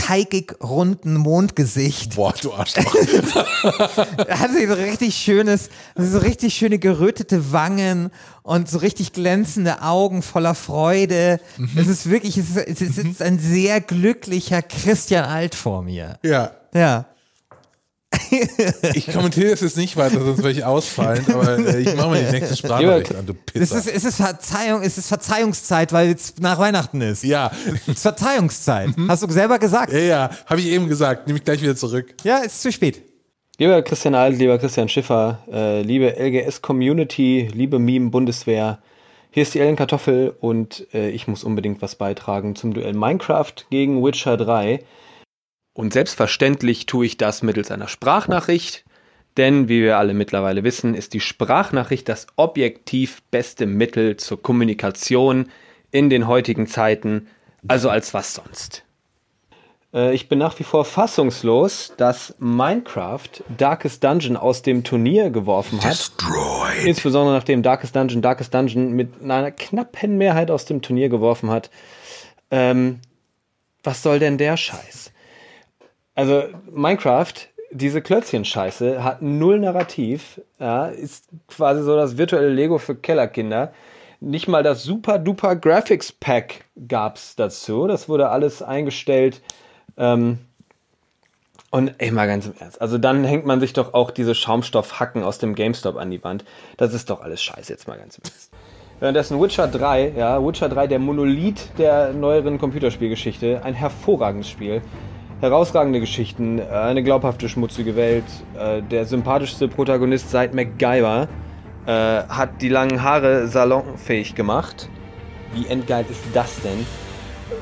teigig 0.01 0.55
runden 0.63 1.15
Mondgesicht 1.15 2.15
Boah, 2.15 2.33
du 2.41 2.53
Arschloch. 2.53 2.93
hat 3.63 4.49
so 4.51 4.73
richtig 4.73 5.15
schönes, 5.15 5.69
so 5.95 6.19
richtig 6.19 6.53
schöne 6.53 6.79
gerötete 6.79 7.51
Wangen 7.51 8.11
und 8.43 8.69
so 8.69 8.79
richtig 8.79 9.13
glänzende 9.13 9.81
Augen 9.81 10.21
voller 10.21 10.55
Freude. 10.55 11.39
Mhm. 11.57 11.69
Es 11.77 11.87
ist 11.87 12.09
wirklich, 12.09 12.37
es 12.37 12.49
ist, 12.55 12.67
es 12.67 12.81
ist 12.81 12.97
jetzt 12.97 13.21
ein 13.21 13.39
sehr 13.39 13.81
glücklicher 13.81 14.61
Christian 14.61 15.25
Alt 15.25 15.55
vor 15.55 15.83
mir. 15.83 16.17
ja. 16.23 16.51
Ja. 16.73 17.05
Ich 18.93 19.07
kommentiere 19.11 19.51
das 19.51 19.61
jetzt 19.61 19.77
nicht 19.77 19.95
weiter, 19.97 20.19
sonst 20.23 20.39
werde 20.39 20.51
ich 20.51 20.63
ausfallen, 20.65 21.25
aber 21.33 21.57
äh, 21.59 21.81
ich 21.81 21.95
mache 21.95 22.09
mal 22.09 22.23
die 22.23 22.31
nächste 22.31 22.55
Sprachnachricht 22.55 23.15
an, 23.15 23.25
du 23.25 23.33
Es 23.53 23.53
Pisser. 23.71 23.77
ist, 23.77 23.87
es 23.87 24.03
ist 24.05 24.15
Verzeihung, 24.17 24.81
es 24.83 24.97
ist 24.97 25.07
Verzeihungszeit, 25.07 25.93
weil 25.93 26.09
jetzt 26.09 26.39
nach 26.41 26.57
Weihnachten 26.59 27.01
ist. 27.01 27.23
ja, 27.23 27.51
Es 27.87 27.95
ist 27.95 28.01
Verzeihungszeit. 28.01 28.89
Hast 29.07 29.23
du 29.23 29.31
selber 29.31 29.59
gesagt? 29.59 29.93
ja, 29.93 29.99
ja, 29.99 30.29
habe 30.45 30.59
ich 30.61 30.67
eben 30.67 30.87
gesagt, 30.87 31.27
nehme 31.27 31.39
ich 31.39 31.45
gleich 31.45 31.61
wieder 31.61 31.75
zurück. 31.75 32.13
Ja, 32.23 32.39
ist 32.39 32.61
zu 32.61 32.71
spät. 32.71 33.01
Lieber 33.57 33.81
Christian 33.81 34.15
Alt, 34.15 34.37
lieber 34.39 34.57
Christian 34.57 34.89
Schiffer, 34.89 35.39
äh, 35.51 35.81
liebe 35.81 36.15
LGS-Community, 36.17 37.49
liebe 37.53 37.79
Meme-Bundeswehr, 37.79 38.79
hier 39.29 39.43
ist 39.43 39.53
die 39.53 39.59
Ellen 39.59 39.75
Kartoffel 39.77 40.35
und 40.41 40.87
äh, 40.93 41.09
ich 41.09 41.27
muss 41.27 41.43
unbedingt 41.43 41.81
was 41.81 41.95
beitragen 41.95 42.55
zum 42.55 42.73
Duell 42.73 42.93
Minecraft 42.93 43.53
gegen 43.69 44.03
Witcher 44.03 44.35
3. 44.35 44.83
Und 45.73 45.93
selbstverständlich 45.93 46.85
tue 46.85 47.05
ich 47.05 47.17
das 47.17 47.43
mittels 47.43 47.71
einer 47.71 47.87
Sprachnachricht, 47.87 48.83
denn 49.37 49.69
wie 49.69 49.81
wir 49.81 49.97
alle 49.97 50.13
mittlerweile 50.13 50.63
wissen, 50.63 50.93
ist 50.93 51.13
die 51.13 51.21
Sprachnachricht 51.21 52.09
das 52.09 52.27
objektiv 52.35 53.21
beste 53.31 53.65
Mittel 53.65 54.17
zur 54.17 54.41
Kommunikation 54.41 55.49
in 55.91 56.09
den 56.09 56.27
heutigen 56.27 56.67
Zeiten, 56.67 57.27
also 57.67 57.89
als 57.89 58.13
was 58.13 58.33
sonst. 58.33 58.83
Äh, 59.93 60.13
Ich 60.13 60.27
bin 60.27 60.39
nach 60.39 60.59
wie 60.59 60.63
vor 60.63 60.83
fassungslos, 60.83 61.93
dass 61.95 62.35
Minecraft 62.39 63.29
Darkest 63.57 64.03
Dungeon 64.03 64.35
aus 64.35 64.61
dem 64.63 64.83
Turnier 64.83 65.29
geworfen 65.29 65.81
hat. 65.81 66.11
Insbesondere 66.85 67.35
nachdem 67.35 67.63
Darkest 67.63 67.95
Dungeon 67.95 68.21
Darkest 68.21 68.53
Dungeon 68.53 68.91
mit 68.91 69.21
einer 69.21 69.51
knappen 69.51 70.17
Mehrheit 70.17 70.51
aus 70.51 70.65
dem 70.65 70.81
Turnier 70.81 71.07
geworfen 71.07 71.49
hat. 71.49 71.69
Ähm, 72.49 72.99
was 73.83 74.03
soll 74.03 74.19
denn 74.19 74.37
der 74.37 74.57
Scheiß? 74.57 75.10
Also 76.21 76.43
Minecraft, 76.71 77.33
diese 77.71 77.99
Klötzchen-Scheiße, 77.99 79.03
hat 79.03 79.23
null 79.23 79.59
Narrativ, 79.59 80.39
ja, 80.59 80.85
ist 80.85 81.29
quasi 81.47 81.81
so 81.81 81.95
das 81.95 82.15
virtuelle 82.15 82.49
Lego 82.49 82.77
für 82.77 82.93
Kellerkinder. 82.93 83.73
Nicht 84.19 84.47
mal 84.47 84.61
das 84.61 84.83
super 84.83 85.17
duper 85.17 85.55
Graphics 85.55 86.11
Pack 86.11 86.65
gab's 86.87 87.35
dazu. 87.35 87.87
Das 87.87 88.07
wurde 88.07 88.29
alles 88.29 88.61
eingestellt. 88.61 89.41
Ähm, 89.97 90.37
und 91.71 91.95
ey, 91.97 92.11
mal 92.11 92.27
ganz 92.27 92.45
im 92.45 92.53
Ernst. 92.59 92.79
Also 92.79 92.99
dann 92.99 93.23
hängt 93.23 93.47
man 93.47 93.59
sich 93.59 93.73
doch 93.73 93.95
auch 93.95 94.11
diese 94.11 94.35
Schaumstoffhacken 94.35 95.23
aus 95.23 95.39
dem 95.39 95.55
GameStop 95.55 95.95
an 95.95 96.11
die 96.11 96.23
Wand. 96.23 96.45
Das 96.77 96.93
ist 96.93 97.09
doch 97.09 97.21
alles 97.21 97.41
scheiße, 97.41 97.73
jetzt 97.73 97.87
mal 97.87 97.97
ganz 97.97 98.19
im 98.19 98.25
Ernst. 98.25 98.51
Währenddessen 98.99 99.41
Witcher 99.41 99.67
3, 99.67 100.13
ja, 100.15 100.45
Witcher 100.45 100.69
3, 100.69 100.85
der 100.85 100.99
Monolith 100.99 101.71
der 101.79 102.13
neueren 102.13 102.59
Computerspielgeschichte, 102.59 103.61
ein 103.63 103.73
hervorragendes 103.73 104.47
Spiel. 104.47 104.83
Herausragende 105.41 105.99
Geschichten, 105.99 106.59
äh, 106.59 106.65
eine 106.65 107.01
glaubhafte, 107.01 107.49
schmutzige 107.49 107.95
Welt. 107.95 108.25
Äh, 108.59 108.83
Der 108.83 109.05
sympathischste 109.05 109.67
Protagonist 109.67 110.29
seit 110.29 110.53
MacGyver 110.53 111.27
äh, 111.87 111.91
hat 111.91 112.61
die 112.61 112.69
langen 112.69 113.01
Haare 113.01 113.47
salonfähig 113.47 114.35
gemacht. 114.35 114.87
Wie 115.55 115.65
endgeil 115.65 116.05
ist 116.11 116.21
das 116.33 116.61
denn? 116.61 116.85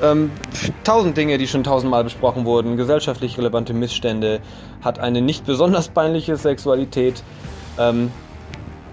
Ähm, 0.02 0.30
tausend 0.84 1.16
Dinge, 1.16 1.38
die 1.38 1.46
schon 1.46 1.64
tausendmal 1.64 2.04
besprochen 2.04 2.44
wurden, 2.44 2.76
gesellschaftlich 2.76 3.38
relevante 3.38 3.72
Missstände, 3.72 4.40
hat 4.82 4.98
eine 4.98 5.22
nicht 5.22 5.46
besonders 5.46 5.88
peinliche 5.88 6.36
Sexualität, 6.36 7.22
ähm, 7.78 8.10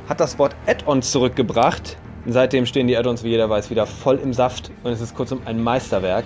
hat 0.07 0.21
das 0.21 0.39
Wort 0.39 0.55
Add-ons 0.65 1.11
zurückgebracht. 1.11 1.97
Seitdem 2.25 2.65
stehen 2.65 2.88
die 2.88 2.95
Add-ons, 2.95 3.21
wie 3.25 3.29
jeder 3.29 3.49
weiß, 3.49 3.69
wieder 3.69 3.85
voll 3.85 4.17
im 4.23 4.31
Saft 4.31 4.71
und 4.83 4.93
es 4.93 5.01
ist 5.01 5.13
kurzum 5.13 5.41
ein 5.43 5.61
Meisterwerk. 5.61 6.23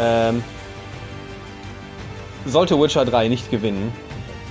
Ähm, 0.00 0.42
sollte 2.46 2.80
Witcher 2.80 3.04
3 3.04 3.28
nicht 3.28 3.50
gewinnen, 3.50 3.92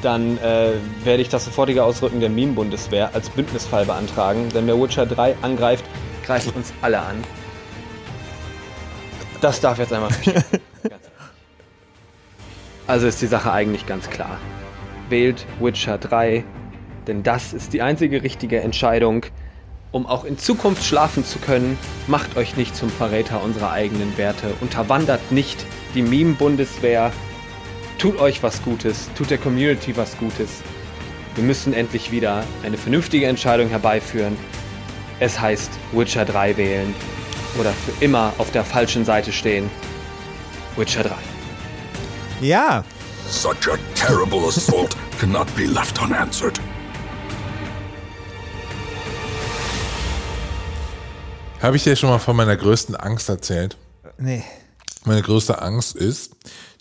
dann 0.01 0.37
äh, 0.37 0.73
werde 1.03 1.21
ich 1.21 1.29
das 1.29 1.45
sofortige 1.45 1.83
Ausrücken 1.83 2.19
der 2.19 2.29
Meme-Bundeswehr 2.29 3.09
als 3.13 3.29
Bündnisfall 3.29 3.85
beantragen, 3.85 4.49
denn 4.53 4.67
wer 4.67 4.79
Witcher 4.79 5.05
3 5.05 5.35
angreift, 5.41 5.85
greift 6.25 6.55
uns 6.55 6.73
alle 6.81 6.99
an. 6.99 7.23
Das 9.41 9.59
darf 9.61 9.79
jetzt 9.79 9.93
einmal. 9.93 10.11
Also 12.87 13.07
ist 13.07 13.19
die 13.19 13.27
Sache 13.27 13.51
eigentlich 13.51 13.87
ganz 13.87 14.11
klar. 14.11 14.37
Wählt 15.09 15.47
Witcher 15.59 15.97
3, 15.97 16.43
denn 17.07 17.23
das 17.23 17.51
ist 17.51 17.73
die 17.73 17.81
einzige 17.81 18.21
richtige 18.21 18.61
Entscheidung, 18.61 19.25
um 19.91 20.05
auch 20.05 20.23
in 20.23 20.37
Zukunft 20.37 20.83
schlafen 20.83 21.25
zu 21.25 21.39
können. 21.39 21.79
Macht 22.05 22.37
euch 22.37 22.57
nicht 22.57 22.75
zum 22.75 22.89
Verräter 22.89 23.41
unserer 23.43 23.71
eigenen 23.71 24.15
Werte, 24.17 24.53
unterwandert 24.61 25.31
nicht 25.31 25.65
die 25.95 26.03
Meme-Bundeswehr, 26.03 27.11
tut 27.97 28.19
euch 28.19 28.43
was 28.43 28.61
Gutes, 28.63 29.09
tut 29.17 29.29
der 29.29 29.37
Community 29.37 29.95
was 29.95 30.17
Gutes. 30.17 30.61
Wir 31.35 31.43
müssen 31.43 31.73
endlich 31.73 32.11
wieder 32.11 32.43
eine 32.63 32.77
vernünftige 32.77 33.25
Entscheidung 33.27 33.67
herbeiführen. 33.69 34.37
Es 35.19 35.39
heißt 35.39 35.71
Witcher 35.93 36.25
3 36.25 36.57
wählen 36.57 36.93
oder 37.59 37.71
für 37.71 38.03
immer 38.03 38.33
auf 38.37 38.51
der 38.51 38.63
falschen 38.63 39.05
Seite 39.05 39.31
stehen. 39.31 39.69
Witcher 40.75 41.03
3. 41.03 41.15
Ja, 42.41 42.83
Such 43.27 43.67
a 43.71 43.77
terrible 43.95 44.47
assault 44.47 44.95
cannot 45.19 45.47
be 45.55 45.65
left 45.65 45.99
unanswered. 45.99 46.59
Habe 51.61 51.77
ich 51.77 51.83
dir 51.83 51.95
schon 51.95 52.09
mal 52.09 52.19
von 52.19 52.35
meiner 52.35 52.55
größten 52.55 52.95
Angst 52.95 53.29
erzählt? 53.29 53.77
nee. 54.17 54.43
Meine 55.07 55.21
größte 55.21 55.61
Angst 55.61 55.95
ist, 55.95 56.31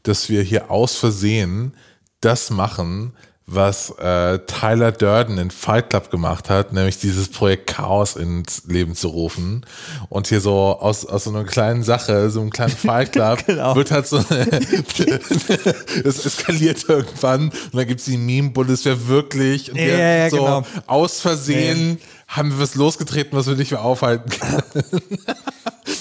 dass 0.05 0.29
wir 0.29 0.43
hier 0.43 0.71
aus 0.71 0.97
Versehen 0.97 1.75
das 2.21 2.51
machen, 2.51 3.13
was 3.47 3.91
äh, 3.99 4.39
Tyler 4.47 4.91
Durden 4.91 5.37
in 5.37 5.51
Fight 5.51 5.91
Club 5.91 6.11
gemacht 6.11 6.49
hat, 6.49 6.73
nämlich 6.73 6.99
dieses 6.99 7.29
Projekt 7.29 7.67
Chaos 7.67 8.17
ins 8.17 8.63
Leben 8.69 8.95
zu 8.95 9.09
rufen. 9.09 9.67
Und 10.09 10.29
hier 10.29 10.41
so 10.41 10.79
aus, 10.81 11.05
aus 11.05 11.25
so 11.25 11.31
einer 11.31 11.45
kleinen 11.45 11.83
Sache, 11.83 12.31
so 12.31 12.41
einem 12.41 12.49
kleinen 12.49 12.75
Fight 12.75 13.13
Club, 13.13 13.45
Genau. 13.45 13.77
wird 13.77 13.91
halt 13.91 14.07
so, 14.07 14.17
es 16.05 16.25
eskaliert 16.25 16.89
irgendwann 16.89 17.51
und 17.51 17.75
dann 17.75 17.87
gibt's 17.87 18.07
die 18.07 18.17
Meme-Bundeswehr 18.17 19.09
wirklich 19.09 19.71
und 19.71 19.77
wir 19.77 19.89
Ja, 19.99 20.17
ja, 20.25 20.31
so 20.31 20.37
genau. 20.39 20.63
aus 20.87 21.21
Versehen 21.21 21.99
haben 22.29 22.51
wir 22.53 22.61
was 22.61 22.75
losgetreten, 22.77 23.37
was 23.37 23.47
wir 23.47 23.57
nicht 23.57 23.73
mehr 23.73 23.83
aufhalten 23.85 24.31
können. 24.31 25.03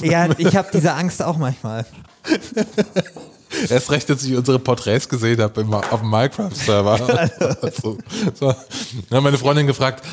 Ja, 0.01 0.30
ich 0.38 0.56
habe 0.56 0.70
diese 0.74 0.93
Angst 0.93 1.22
auch 1.22 1.38
manchmal. 1.38 1.86
Erst 3.70 3.91
recht, 3.91 4.10
als 4.10 4.24
ich 4.24 4.36
unsere 4.36 4.60
Porträts 4.60 5.08
gesehen 5.10 5.41
habe 5.41 5.62
im- 5.62 5.74
auf 5.74 5.99
dem 6.01 6.10
Minecraft-Server. 6.10 7.30
so, 7.82 7.97
so. 8.34 8.47
Dann 9.10 9.18
hat 9.18 9.24
meine 9.24 9.38
Freundin 9.38 9.68
gefragt, 9.68 10.04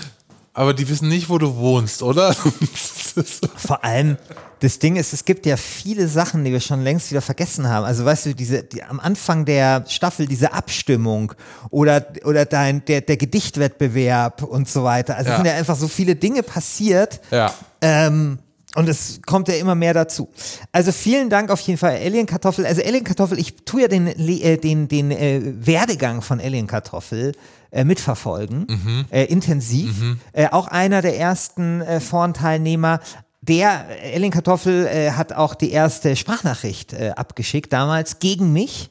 aber 0.53 0.75
die 0.75 0.89
wissen 0.89 1.09
nicht, 1.09 1.29
wo 1.29 1.39
du 1.39 1.57
wohnst, 1.57 2.03
oder? 2.03 2.35
Vor 3.57 3.85
allem, 3.85 4.17
das 4.61 4.79
Ding 4.79 4.97
ist, 4.97 5.13
es 5.13 5.25
gibt 5.25 5.47
ja 5.47 5.57
viele 5.57 6.07
Sachen, 6.09 6.45
die 6.45 6.53
wir 6.53 6.61
schon 6.61 6.83
längst 6.83 7.11
wieder 7.11 7.23
vergessen 7.23 7.69
haben. 7.69 7.85
Also 7.85 8.05
weißt 8.05 8.27
du, 8.27 8.35
diese, 8.35 8.63
die, 8.63 8.83
am 8.83 9.01
Anfang 9.01 9.45
der 9.45 9.85
Staffel 9.89 10.27
diese 10.27 10.53
Abstimmung 10.53 11.33
oder, 11.71 12.07
oder 12.25 12.45
dein, 12.45 12.85
der, 12.85 13.01
der 13.01 13.17
Gedichtwettbewerb 13.17 14.43
und 14.43 14.69
so 14.69 14.85
weiter. 14.85 15.17
Also 15.17 15.29
es 15.29 15.31
Ja. 15.31 15.37
sind 15.37 15.47
ja 15.47 15.55
einfach 15.55 15.77
so 15.77 15.89
viele 15.89 16.15
Dinge 16.17 16.43
passiert. 16.43 17.21
ja. 17.31 17.53
Ähm, 17.83 18.39
und 18.77 18.89
es 18.89 19.21
kommt 19.27 19.49
ja 19.49 19.55
immer 19.55 19.75
mehr 19.75 19.95
dazu. 19.95 20.29
Also 20.73 20.93
vielen 20.93 21.29
Dank 21.31 21.51
auf 21.51 21.61
jeden 21.61 21.79
Fall, 21.79 21.97
Alien 21.97 22.27
Kartoffel. 22.27 22.67
Also 22.67 22.83
Alien 22.83 23.05
Kartoffel, 23.05 23.39
ich 23.39 23.57
tue 23.65 23.83
ja 23.83 23.89
den, 23.89 24.07
äh, 24.07 24.57
den, 24.59 24.89
den 24.89 25.11
äh, 25.11 25.41
Werdegang 25.67 26.23
von 26.23 26.41
Alien 26.41 26.67
Kartoffel 26.67 27.33
äh, 27.73 27.85
mitverfolgen, 27.85 28.67
äh, 29.11 29.25
intensiv. 29.25 29.95
Äh, 30.33 30.49
auch 30.51 30.69
einer 30.69 31.03
der 31.03 31.19
ersten 31.19 31.81
äh, 31.81 32.01
Forenteilnehmer. 32.01 33.01
Der 33.43 33.87
äh, 34.05 34.15
Alien 34.17 34.31
Kartoffel 34.33 34.87
äh, 34.87 35.11
hat 35.13 35.33
auch 35.33 35.55
die 35.55 35.71
erste 35.71 36.15
Sprachnachricht 36.17 36.93
äh, 36.93 37.11
abgeschickt, 37.17 37.73
damals 37.73 38.19
gegen 38.19 38.53
mich. 38.53 38.91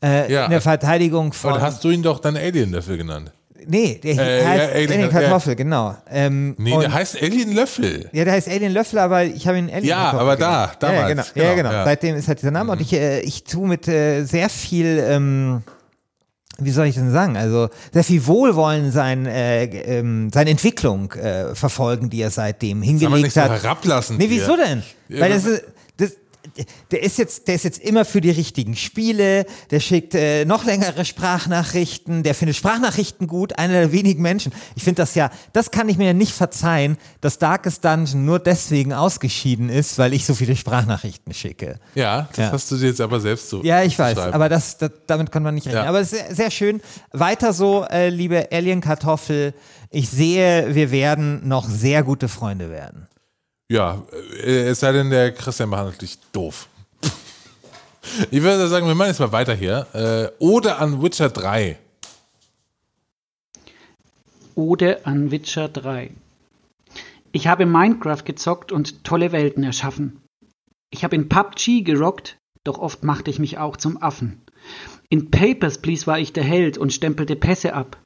Äh, 0.00 0.32
Ja. 0.32 0.44
in 0.44 0.52
der 0.52 0.60
Verteidigung 0.60 1.32
von. 1.32 1.54
Und 1.54 1.60
hast 1.60 1.82
du 1.82 1.90
ihn 1.90 2.04
doch 2.04 2.20
dann 2.20 2.36
Alien 2.36 2.70
dafür 2.70 2.96
genannt? 2.96 3.32
Nee, 3.66 4.00
der 4.02 4.12
Äh, 4.12 4.44
heißt 4.44 4.62
ja, 4.62 4.74
Alien- 4.74 4.92
Alien, 4.92 5.10
Kartoffel, 5.10 5.56
genau. 5.56 5.96
Ähm, 6.10 6.54
Nee, 6.58 6.78
der 6.78 6.92
heißt 6.92 7.20
Alien 7.22 7.52
Löffel. 7.52 8.08
ja, 8.12 8.24
der 8.24 8.32
heißt 8.34 8.48
Alien 8.48 8.72
Löffel, 8.72 8.98
aber 8.98 9.24
ich 9.24 9.46
habe 9.46 9.58
ihn 9.58 9.68
Alien 9.70 9.84
Ja, 9.84 9.96
Kartoffel 10.10 10.20
aber 10.20 10.36
da, 10.36 10.66
genannt. 10.66 10.78
ja, 10.82 10.88
ja, 10.88 10.98
damals, 11.00 11.08
genau. 11.08 11.24
genau, 11.34 11.46
ja, 11.48 11.54
genau. 11.54 11.72
ja. 11.72 11.84
Seitdem 11.84 12.16
ist 12.16 12.28
halt 12.28 12.38
dieser 12.40 12.50
Name 12.50 12.72
und 12.72 12.80
ich, 12.80 12.92
äh, 12.92 13.20
ich 13.20 13.44
tue 13.44 13.66
mit 13.68 13.88
äh, 13.88 14.24
sehr 14.24 14.48
viel, 14.48 15.02
ähm, 15.08 15.62
wie 16.60 16.70
soll 16.70 16.86
ich 16.86 16.96
denn 16.96 17.12
sagen, 17.12 17.36
also 17.36 17.68
sehr 17.92 18.02
viel 18.04 18.26
Wohlwollen 18.26 18.90
sein, 18.90 19.26
äh, 19.26 19.64
ähm, 19.64 20.30
seine 20.34 20.50
Entwicklung 20.50 21.12
äh, 21.12 21.54
verfolgen, 21.54 22.10
die 22.10 22.20
er 22.20 22.30
seitdem 22.30 22.70
Kann 22.70 22.78
man 22.80 22.88
hingelegt 22.98 23.22
nicht 23.24 23.34
so 23.34 23.40
hat. 23.42 23.62
herablassen. 23.62 24.16
Nee, 24.16 24.26
wieso 24.28 24.56
denn? 24.56 24.82
Ja, 25.08 25.20
Weil 25.20 25.30
das 25.32 25.44
ist, 25.44 25.62
das, 25.98 26.12
der 26.90 27.02
ist 27.02 27.18
jetzt, 27.18 27.48
der 27.48 27.54
ist 27.54 27.64
jetzt 27.64 27.78
immer 27.80 28.04
für 28.04 28.20
die 28.20 28.30
richtigen 28.30 28.76
Spiele, 28.76 29.46
der 29.70 29.80
schickt 29.80 30.14
äh, 30.14 30.44
noch 30.44 30.64
längere 30.64 31.04
Sprachnachrichten, 31.04 32.22
der 32.22 32.34
findet 32.34 32.56
Sprachnachrichten 32.56 33.26
gut, 33.26 33.58
einer 33.58 33.74
der 33.74 33.92
wenigen 33.92 34.22
Menschen. 34.22 34.52
Ich 34.74 34.84
finde 34.84 35.02
das 35.02 35.14
ja, 35.14 35.30
das 35.52 35.70
kann 35.70 35.88
ich 35.88 35.96
mir 35.98 36.06
ja 36.06 36.12
nicht 36.12 36.32
verzeihen, 36.32 36.96
dass 37.20 37.38
Darkest 37.38 37.84
Dungeon 37.84 38.24
nur 38.24 38.38
deswegen 38.38 38.92
ausgeschieden 38.92 39.68
ist, 39.68 39.98
weil 39.98 40.12
ich 40.12 40.26
so 40.26 40.34
viele 40.34 40.56
Sprachnachrichten 40.56 41.32
schicke. 41.34 41.78
Ja, 41.94 42.28
das 42.34 42.38
Ja. 42.38 42.52
hast 42.52 42.70
du 42.70 42.76
dir 42.76 42.88
jetzt 42.88 43.00
aber 43.00 43.20
selbst 43.20 43.48
so. 43.48 43.62
Ja, 43.62 43.82
ich 43.82 43.98
weiß, 43.98 44.18
aber 44.18 44.48
das, 44.48 44.78
das, 44.78 44.90
damit 45.06 45.32
kann 45.32 45.42
man 45.42 45.54
nicht 45.54 45.66
rechnen. 45.66 45.82
Ja. 45.84 45.88
Aber 45.88 46.00
es 46.00 46.12
ist 46.12 46.18
sehr, 46.28 46.34
sehr 46.34 46.50
schön. 46.50 46.80
Weiter 47.12 47.52
so, 47.52 47.84
äh, 47.90 48.08
liebe 48.10 48.48
Alien-Kartoffel. 48.52 49.54
Ich 49.90 50.10
sehe, 50.10 50.74
wir 50.74 50.90
werden 50.90 51.48
noch 51.48 51.68
sehr 51.68 52.02
gute 52.02 52.28
Freunde 52.28 52.70
werden. 52.70 53.07
Ja, 53.70 54.02
äh, 54.42 54.68
es 54.68 54.80
sei 54.80 54.92
denn, 54.92 55.10
der 55.10 55.32
Christian 55.32 55.70
behandelt 55.70 56.02
dich 56.02 56.18
doof. 56.32 56.68
Ich 58.30 58.42
würde 58.42 58.68
sagen, 58.68 58.86
wir 58.86 58.94
machen 58.94 59.08
jetzt 59.08 59.20
mal 59.20 59.32
weiter 59.32 59.54
hier. 59.54 59.86
Äh, 59.92 60.42
Ode 60.42 60.76
an 60.76 61.02
Witcher 61.02 61.28
3. 61.28 61.78
Ode 64.54 65.04
an 65.04 65.30
Witcher 65.30 65.68
3. 65.68 66.10
Ich 67.32 67.46
habe 67.46 67.66
Minecraft 67.66 68.24
gezockt 68.24 68.72
und 68.72 69.04
tolle 69.04 69.30
Welten 69.30 69.62
erschaffen. 69.62 70.22
Ich 70.90 71.04
habe 71.04 71.16
in 71.16 71.28
PUBG 71.28 71.82
gerockt, 71.82 72.38
doch 72.64 72.78
oft 72.78 73.04
machte 73.04 73.30
ich 73.30 73.38
mich 73.38 73.58
auch 73.58 73.76
zum 73.76 74.02
Affen. 74.02 74.40
In 75.10 75.30
Papers, 75.30 75.78
Please 75.78 76.06
war 76.06 76.18
ich 76.18 76.32
der 76.32 76.44
Held 76.44 76.78
und 76.78 76.94
stempelte 76.94 77.36
Pässe 77.36 77.74
ab. 77.74 77.98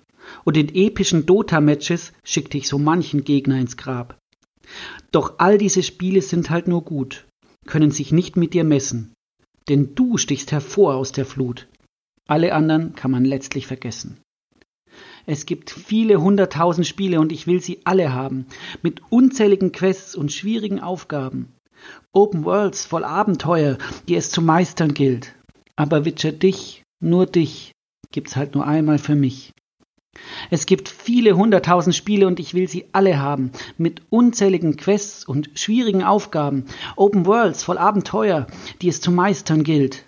Und 0.43 0.57
in 0.57 0.75
epischen 0.75 1.27
Dota-Matches 1.27 2.13
schickte 2.25 2.59
ich 2.59 2.67
so 2.67 2.79
manchen 2.79 3.23
Gegner 3.23 3.61
ins 3.61 3.77
Grab. 3.77 4.19
Doch 5.11 5.35
all 5.39 5.59
diese 5.59 5.83
Spiele 5.83 6.23
sind 6.23 6.51
halt 6.51 6.69
nur 6.69 6.83
gut, 6.85 7.27
können 7.67 7.91
sich 7.91 8.13
nicht 8.13 8.37
mit 8.37 8.55
dir 8.55 8.65
messen. 8.65 9.15
Denn 9.69 9.95
du 9.95 10.17
stichst 10.19 10.53
hervor 10.53 10.95
aus 10.97 11.13
der 11.13 11.27
Flut. 11.27 11.69
Alle 12.27 12.55
anderen 12.55 12.95
kann 12.95 13.11
man 13.11 13.25
letztlich 13.25 13.67
vergessen. 13.67 14.21
Es 15.27 15.47
gibt 15.47 15.71
viele 15.71 16.21
hunderttausend 16.21 16.87
Spiele 16.87 17.21
und 17.21 17.33
ich 17.33 17.47
will 17.47 17.61
sie 17.61 17.81
alle 17.85 18.13
haben, 18.13 18.47
mit 18.83 19.01
unzähligen 19.11 19.71
Quests 19.71 20.17
und 20.17 20.33
schwierigen 20.33 20.81
Aufgaben. 20.81 21.53
Open 22.13 22.45
Worlds 22.45 22.85
voll 22.85 23.05
Abenteuer, 23.05 23.79
die 24.09 24.17
es 24.17 24.31
zu 24.31 24.43
meistern 24.43 24.95
gilt. 24.95 25.35
Aber 25.77 26.05
Witcher 26.05 26.33
dich, 26.33 26.83
nur 27.01 27.27
dich, 27.27 27.73
gibt's 28.11 28.37
halt 28.37 28.55
nur 28.55 28.67
einmal 28.67 28.99
für 28.99 29.15
mich. 29.15 29.53
Es 30.51 30.67
gibt 30.67 30.89
viele 30.89 31.37
hunderttausend 31.37 31.95
Spiele 31.95 32.27
und 32.27 32.39
ich 32.39 32.55
will 32.55 32.69
sie 32.69 32.87
alle 32.93 33.19
haben, 33.19 33.53
mit 33.79 34.03
unzähligen 34.11 34.77
Quests 34.77 35.25
und 35.25 35.51
schwierigen 35.55 36.03
Aufgaben, 36.03 36.67
Open 36.97 37.27
Worlds 37.27 37.65
voll 37.65 37.79
Abenteuer, 37.79 38.47
die 38.81 38.89
es 38.89 39.01
zu 39.01 39.11
meistern 39.11 39.65
gilt. 39.65 40.05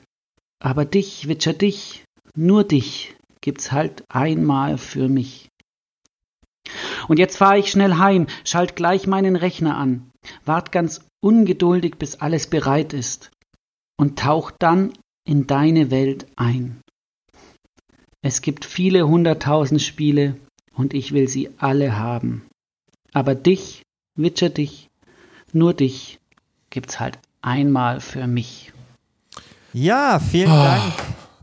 Aber 0.62 0.84
dich, 0.84 1.28
Witcher 1.28 1.52
dich, 1.52 2.05
nur 2.34 2.64
dich, 2.64 3.14
gibt's 3.40 3.72
halt 3.72 4.05
einmal 4.09 4.78
für 4.78 5.09
mich. 5.09 5.48
Und 7.09 7.18
jetzt 7.18 7.36
fahre 7.36 7.59
ich 7.59 7.70
schnell 7.70 7.98
heim, 7.98 8.26
schalt 8.44 8.76
gleich 8.76 9.07
meinen 9.07 9.36
Rechner 9.36 9.76
an, 9.76 10.11
wart 10.44 10.72
ganz 10.72 11.07
ungeduldig, 11.22 11.96
bis 11.96 12.16
alles 12.16 12.46
bereit 12.46 12.92
ist 12.92 13.30
und 13.98 14.18
tauch 14.18 14.50
dann 14.50 14.92
in 15.26 15.46
deine 15.46 15.90
Welt 15.90 16.26
ein. 16.36 16.80
Es 18.26 18.40
gibt 18.40 18.64
viele 18.64 19.06
hunderttausend 19.06 19.82
Spiele 19.82 20.36
und 20.74 20.94
ich 20.94 21.12
will 21.12 21.28
sie 21.28 21.50
alle 21.58 21.98
haben. 21.98 22.46
Aber 23.12 23.34
dich, 23.34 23.82
Witcher 24.16 24.48
dich, 24.48 24.88
nur 25.52 25.74
dich 25.74 26.18
gibt's 26.70 26.98
halt 27.00 27.18
einmal 27.42 28.00
für 28.00 28.26
mich. 28.26 28.72
Ja, 29.74 30.18
vielen 30.20 30.50
Ah, 30.50 30.76
Dank. 30.78 30.94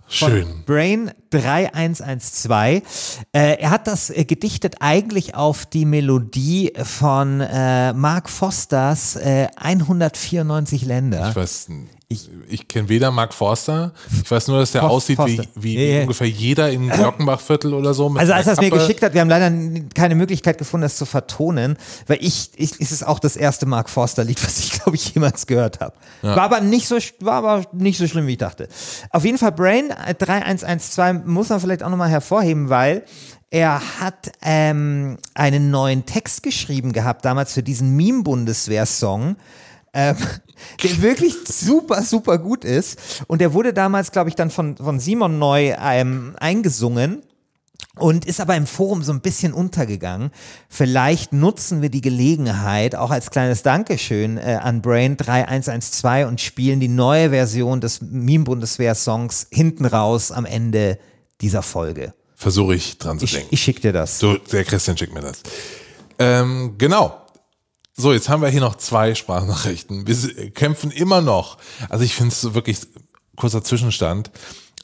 schön. 0.09 0.63
Brain 0.65 1.11
3112. 1.29 3.19
Äh, 3.31 3.59
er 3.59 3.69
hat 3.69 3.85
das 3.85 4.09
äh, 4.09 4.25
gedichtet 4.25 4.77
eigentlich 4.79 5.35
auf 5.35 5.67
die 5.67 5.85
Melodie 5.85 6.73
von 6.83 7.41
äh, 7.41 7.93
Mark 7.93 8.27
Fosters 8.27 9.17
äh, 9.17 9.49
194 9.55 10.83
Länder. 10.85 11.29
Ich 11.29 11.35
weiß, 11.35 11.69
ich, 12.11 12.29
ich 12.47 12.67
kenne 12.67 12.89
weder 12.89 13.11
Mark 13.11 13.33
Forster, 13.33 13.93
ich 14.23 14.29
weiß 14.29 14.47
nur, 14.49 14.59
dass 14.59 14.71
der 14.71 14.81
Forst- 14.81 14.93
aussieht 14.93 15.19
wie, 15.25 15.35
Forster. 15.37 15.51
wie 15.55 15.75
Ja, 15.75 15.95
ja. 15.95 16.01
ungefähr 16.01 16.27
jeder 16.29 16.69
in 16.71 16.89
Glockenbachviertel 16.89 17.73
oder 17.73 17.93
so. 17.93 18.13
Also 18.15 18.33
als 18.33 18.47
er 18.47 18.53
es 18.53 18.59
mir 18.61 18.69
geschickt 18.69 19.01
hat, 19.03 19.13
wir 19.13 19.21
haben 19.21 19.29
leider 19.29 19.51
keine 19.95 20.15
Möglichkeit 20.15 20.57
gefunden, 20.57 20.83
das 20.83 20.97
zu 20.97 21.05
vertonen, 21.05 21.77
weil 22.07 22.17
ich, 22.21 22.51
ich 22.55 22.71
es 22.79 22.91
ist 22.91 23.05
auch 23.07 23.19
das 23.19 23.35
erste 23.35 23.65
Mark 23.65 23.89
Forster 23.89 24.23
Lied, 24.23 24.43
was 24.43 24.59
ich 24.59 24.71
glaube 24.71 24.95
ich 24.95 25.13
jemals 25.13 25.47
gehört 25.47 25.79
habe. 25.79 25.93
Ja. 26.21 26.35
War 26.35 26.43
aber 26.43 26.61
nicht 26.61 26.87
so 26.87 26.97
war 27.19 27.33
aber 27.43 27.65
nicht 27.73 27.97
so 27.97 28.07
schlimm, 28.07 28.27
wie 28.27 28.33
ich 28.33 28.37
dachte. 28.37 28.67
Auf 29.11 29.25
jeden 29.25 29.37
Fall 29.37 29.51
Brain 29.51 29.89
äh, 29.91 30.13
3112 30.15 31.25
muss 31.25 31.49
man 31.49 31.59
vielleicht 31.59 31.83
auch 31.83 31.89
nochmal 31.89 32.09
hervorheben, 32.09 32.69
weil 32.69 33.03
er 33.53 33.81
hat 33.99 34.31
ähm, 34.41 35.17
einen 35.33 35.71
neuen 35.71 36.05
Text 36.05 36.41
geschrieben 36.41 36.93
gehabt, 36.93 37.25
damals 37.25 37.53
für 37.53 37.61
diesen 37.63 37.95
Meme-Bundeswehr-Song. 37.97 39.35
Ähm, 39.93 40.15
der 40.83 41.01
wirklich 41.01 41.35
super, 41.47 42.01
super 42.03 42.37
gut 42.37 42.65
ist. 42.65 43.23
Und 43.27 43.41
der 43.41 43.53
wurde 43.53 43.73
damals, 43.73 44.11
glaube 44.11 44.29
ich, 44.29 44.35
dann 44.35 44.49
von, 44.51 44.77
von 44.77 44.99
Simon 44.99 45.39
neu 45.39 45.75
ähm, 45.79 46.35
eingesungen 46.39 47.21
und 47.97 48.25
ist 48.25 48.39
aber 48.39 48.55
im 48.55 48.67
Forum 48.67 49.03
so 49.03 49.11
ein 49.11 49.21
bisschen 49.21 49.53
untergegangen. 49.53 50.31
Vielleicht 50.69 51.33
nutzen 51.33 51.81
wir 51.81 51.89
die 51.89 52.01
Gelegenheit 52.01 52.95
auch 52.95 53.11
als 53.11 53.31
kleines 53.31 53.63
Dankeschön 53.63 54.37
äh, 54.37 54.59
an 54.61 54.81
Brain 54.81 55.17
3112 55.17 56.27
und 56.27 56.39
spielen 56.39 56.79
die 56.79 56.87
neue 56.87 57.31
Version 57.31 57.81
des 57.81 57.99
Meme-Bundeswehr-Songs 58.01 59.47
hinten 59.51 59.85
raus 59.85 60.31
am 60.31 60.45
Ende 60.45 60.99
dieser 61.41 61.63
Folge. 61.63 62.13
Versuche 62.35 62.75
ich 62.75 62.97
dran 62.97 63.19
zu 63.19 63.25
Ich, 63.25 63.33
denken. 63.33 63.47
ich 63.51 63.61
schicke 63.61 63.81
dir 63.81 63.93
das. 63.93 64.19
So, 64.19 64.35
der 64.37 64.63
Christian 64.63 64.97
schickt 64.97 65.13
mir 65.13 65.21
das. 65.21 65.43
Ähm, 66.17 66.75
genau. 66.77 67.17
So, 68.01 68.13
jetzt 68.13 68.29
haben 68.29 68.41
wir 68.41 68.49
hier 68.49 68.61
noch 68.61 68.75
zwei 68.77 69.13
Sprachnachrichten. 69.13 70.07
Wir 70.07 70.49
kämpfen 70.51 70.89
immer 70.89 71.21
noch. 71.21 71.57
Also 71.87 72.03
ich 72.03 72.15
finde 72.15 72.33
es 72.33 72.53
wirklich, 72.55 72.79
kurzer 73.35 73.63
Zwischenstand, 73.63 74.31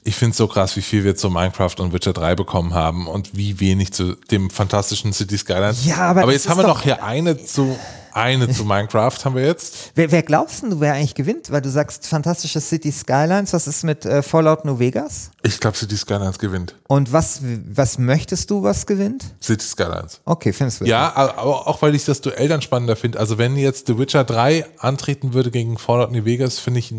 ich 0.04 0.16
finde 0.16 0.32
es 0.32 0.38
so 0.38 0.48
krass, 0.48 0.76
wie 0.76 0.82
viel 0.84 1.04
wir 1.04 1.16
zu 1.16 1.30
Minecraft 1.32 1.74
und 1.80 1.94
Witcher 1.94 2.14
3 2.14 2.36
bekommen 2.36 2.76
haben 2.76 3.08
und 3.08 3.36
wie 3.36 3.60
wenig 3.60 3.92
zu 3.92 4.14
dem 4.30 4.52
fantastischen 4.52 5.14
City 5.14 5.36
Skylines. 5.38 5.84
Ja, 5.86 5.98
aber 5.98 6.22
aber 6.22 6.32
jetzt 6.32 6.48
haben 6.48 6.58
wir 6.60 6.64
doch- 6.64 6.76
noch 6.76 6.82
hier 6.84 7.04
eine 7.04 7.44
zu, 7.44 7.76
eine 8.18 8.50
zu 8.50 8.66
Minecraft 8.66 9.18
haben 9.24 9.36
wir 9.36 9.46
jetzt. 9.46 9.92
Wer, 9.96 10.12
wer 10.12 10.24
glaubst 10.24 10.64
denn 10.64 10.72
du, 10.72 10.80
wer 10.80 10.94
eigentlich 10.94 11.16
gewinnt? 11.16 11.52
Weil 11.52 11.62
du 11.62 11.70
sagst, 11.70 12.08
fantastische 12.08 12.60
City 12.60 12.92
Skylines, 12.92 13.54
was 13.54 13.68
ist 13.68 13.84
mit 13.84 14.06
äh, 14.06 14.24
Fallout 14.24 14.66
New 14.66 14.80
Vegas? 14.80 15.32
Ich 15.44 15.60
glaube, 15.60 15.78
City 15.78 15.96
Skylines 15.96 16.40
gewinnt. 16.40 16.76
Und 16.88 17.14
was, 17.14 17.42
was 17.42 17.98
möchtest 17.98 18.50
du, 18.50 18.64
was 18.64 18.86
gewinnt? 18.86 19.24
City 19.42 19.66
Skylines. 19.66 20.20
Okay, 20.26 20.52
findest 20.52 20.82
du. 20.82 20.86
Ja, 20.86 21.16
aber 21.16 21.68
auch 21.68 21.82
weil 21.82 21.96
ich 21.96 22.06
das 22.06 22.22
Duell 22.22 22.48
dann 22.48 22.62
spannender 22.62 22.96
finde. 22.96 23.20
Also 23.20 23.38
wenn 23.38 23.56
jetzt 23.56 23.88
The 23.88 23.98
Witcher 23.98 24.24
3 24.24 24.66
antreten 24.80 25.34
würde 25.34 25.52
gegen 25.52 25.78
Fallout 25.78 26.12
New 26.12 26.26
Vegas, 26.26 26.60
finde 26.60 26.80
ich, 26.80 26.94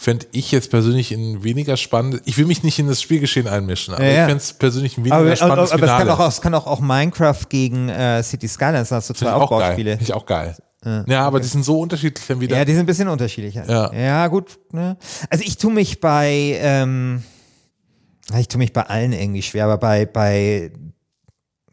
fände 0.00 0.24
ich 0.32 0.50
jetzt 0.50 0.70
persönlich 0.70 1.12
ein 1.12 1.44
weniger 1.44 1.76
spannendes. 1.76 2.22
Ich 2.24 2.38
will 2.38 2.46
mich 2.46 2.62
nicht 2.62 2.78
in 2.78 2.88
das 2.88 3.02
Spielgeschehen 3.02 3.46
einmischen, 3.46 3.92
aber 3.92 4.02
Ja, 4.02 4.10
ja. 4.10 4.20
ich 4.22 4.28
fände 4.28 4.42
es 4.42 4.52
persönlich 4.54 4.96
ein 4.96 5.04
weniger 5.04 5.16
Aber, 5.16 5.26
aber, 5.26 5.36
spannendes 5.36 5.72
aber 5.72 5.82
es, 5.84 5.90
kann 5.90 6.00
Finale. 6.00 6.18
auch, 6.18 6.28
es 6.28 6.40
kann 6.40 6.54
auch, 6.54 6.66
auch 6.66 6.80
Minecraft 6.80 7.44
gegen 7.50 7.90
äh, 7.90 8.22
City 8.22 8.48
Skylines, 8.48 8.88
da 8.88 8.96
hast 8.96 9.10
du 9.10 9.14
zwei. 9.14 9.30
Aufbauspiele. 9.32 9.90
Finde 9.92 10.04
ich 10.04 10.14
auch 10.14 10.24
geil. 10.24 10.56
Ja, 10.82 11.04
Ja, 11.06 11.26
aber 11.26 11.36
okay. 11.36 11.42
die 11.42 11.48
sind 11.50 11.64
so 11.66 11.78
unterschiedlich 11.80 12.26
dann 12.26 12.40
wieder. 12.40 12.56
Ja, 12.56 12.64
die 12.64 12.72
sind 12.72 12.80
ein 12.84 12.86
bisschen 12.86 13.08
unterschiedlicher. 13.08 13.68
Ja. 13.68 13.92
ja 13.92 14.26
gut. 14.28 14.58
Ne? 14.72 14.96
Also 15.28 15.44
ich 15.46 15.58
tue 15.58 15.70
mich 15.70 16.00
bei, 16.00 16.58
ähm, 16.62 17.22
ich 18.38 18.48
tue 18.48 18.58
mich 18.58 18.72
bei 18.72 18.84
allen 18.84 19.12
irgendwie 19.12 19.42
schwer, 19.42 19.64
aber 19.66 19.76
bei, 19.76 20.06
bei, 20.06 20.72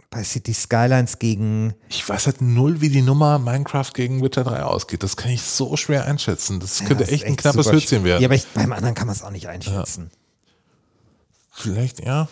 bei 0.09 0.23
City 0.23 0.53
Skylines 0.53 1.19
gegen. 1.19 1.73
Ich 1.89 2.07
weiß 2.07 2.27
halt 2.27 2.41
null, 2.41 2.81
wie 2.81 2.89
die 2.89 3.01
Nummer 3.01 3.39
Minecraft 3.39 3.91
gegen 3.93 4.21
Witcher 4.23 4.43
3 4.43 4.63
ausgeht. 4.63 5.03
Das 5.03 5.17
kann 5.17 5.31
ich 5.31 5.41
so 5.41 5.75
schwer 5.77 6.05
einschätzen. 6.05 6.59
Das 6.59 6.79
könnte 6.79 7.03
Ja, 7.03 7.09
ist 7.09 7.11
echt 7.11 7.25
ein 7.25 7.35
knappes 7.35 7.71
Hützchen 7.71 8.03
werden. 8.03 8.21
Ja, 8.21 8.27
aber 8.27 8.35
ich, 8.35 8.47
beim 8.47 8.71
anderen 8.71 8.95
kann 8.95 9.07
man 9.07 9.15
es 9.15 9.23
auch 9.23 9.31
nicht 9.31 9.47
einschätzen. 9.47 10.11
Vielleicht, 11.51 12.05
ja. 12.05 12.29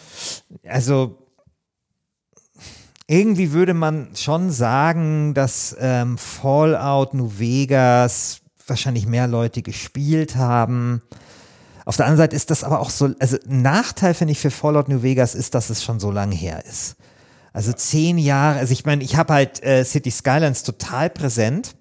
Also 0.67 1.17
irgendwie 3.07 3.51
würde 3.51 3.73
man 3.73 4.15
schon 4.15 4.51
sagen, 4.51 5.33
dass 5.33 5.75
ähm, 5.79 6.17
Fallout 6.17 7.13
New 7.13 7.31
Vegas 7.37 8.41
wahrscheinlich 8.67 9.05
mehr 9.05 9.27
Leute 9.27 9.61
gespielt 9.61 10.35
haben. 10.35 11.01
Auf 11.85 11.97
der 11.97 12.07
anderen 12.07 12.17
Seite 12.23 12.35
ist 12.35 12.49
das 12.49 12.63
aber 12.63 12.79
auch 12.79 12.89
so, 12.89 13.13
also 13.19 13.37
ein 13.47 13.61
Nachteil 13.61 14.15
finde 14.15 14.31
ich 14.31 14.39
für 14.39 14.49
Fallout 14.49 14.89
New 14.89 15.03
Vegas 15.03 15.35
ist, 15.35 15.53
dass 15.53 15.69
es 15.69 15.83
schon 15.83 15.99
so 15.99 16.09
lange 16.09 16.35
her 16.35 16.65
ist. 16.65 16.95
Also 17.55 17.71
zehn 17.71 18.17
Jahre, 18.17 18.59
also 18.59 18.73
ich 18.73 18.83
meine, 18.83 19.01
ich 19.01 19.15
habe 19.15 19.33
halt 19.33 19.63
äh, 19.63 19.85
City 19.85 20.11
Skylines 20.11 20.63
total 20.63 21.09
präsent. 21.09 21.77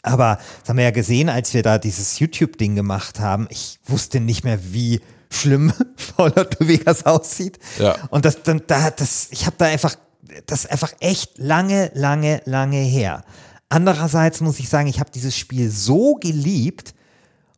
Aber 0.00 0.38
das 0.60 0.70
haben 0.70 0.78
wir 0.78 0.84
ja 0.84 0.92
gesehen, 0.92 1.28
als 1.28 1.52
wir 1.52 1.62
da 1.62 1.76
dieses 1.76 2.18
YouTube-Ding 2.18 2.74
gemacht 2.74 3.20
haben. 3.20 3.48
Ich 3.50 3.80
wusste 3.84 4.18
nicht 4.18 4.44
mehr, 4.44 4.58
wie 4.72 5.02
schlimm 5.30 5.74
Fallout 5.96 6.58
New 6.58 6.68
Vegas 6.68 7.04
aussieht. 7.04 7.58
Ja. 7.78 7.96
Und 8.08 8.24
das, 8.24 8.42
dann, 8.42 8.62
da 8.66 8.80
hat 8.80 9.02
das, 9.02 9.28
ich 9.30 9.44
habe 9.44 9.56
da 9.58 9.66
einfach, 9.66 9.94
das 10.46 10.64
einfach 10.64 10.94
echt 11.00 11.36
lange, 11.36 11.90
lange, 11.92 12.40
lange 12.46 12.78
her. 12.78 13.24
Andererseits 13.68 14.40
muss 14.40 14.58
ich 14.58 14.70
sagen, 14.70 14.88
ich 14.88 15.00
habe 15.00 15.10
dieses 15.10 15.36
Spiel 15.36 15.68
so 15.68 16.14
geliebt 16.14 16.94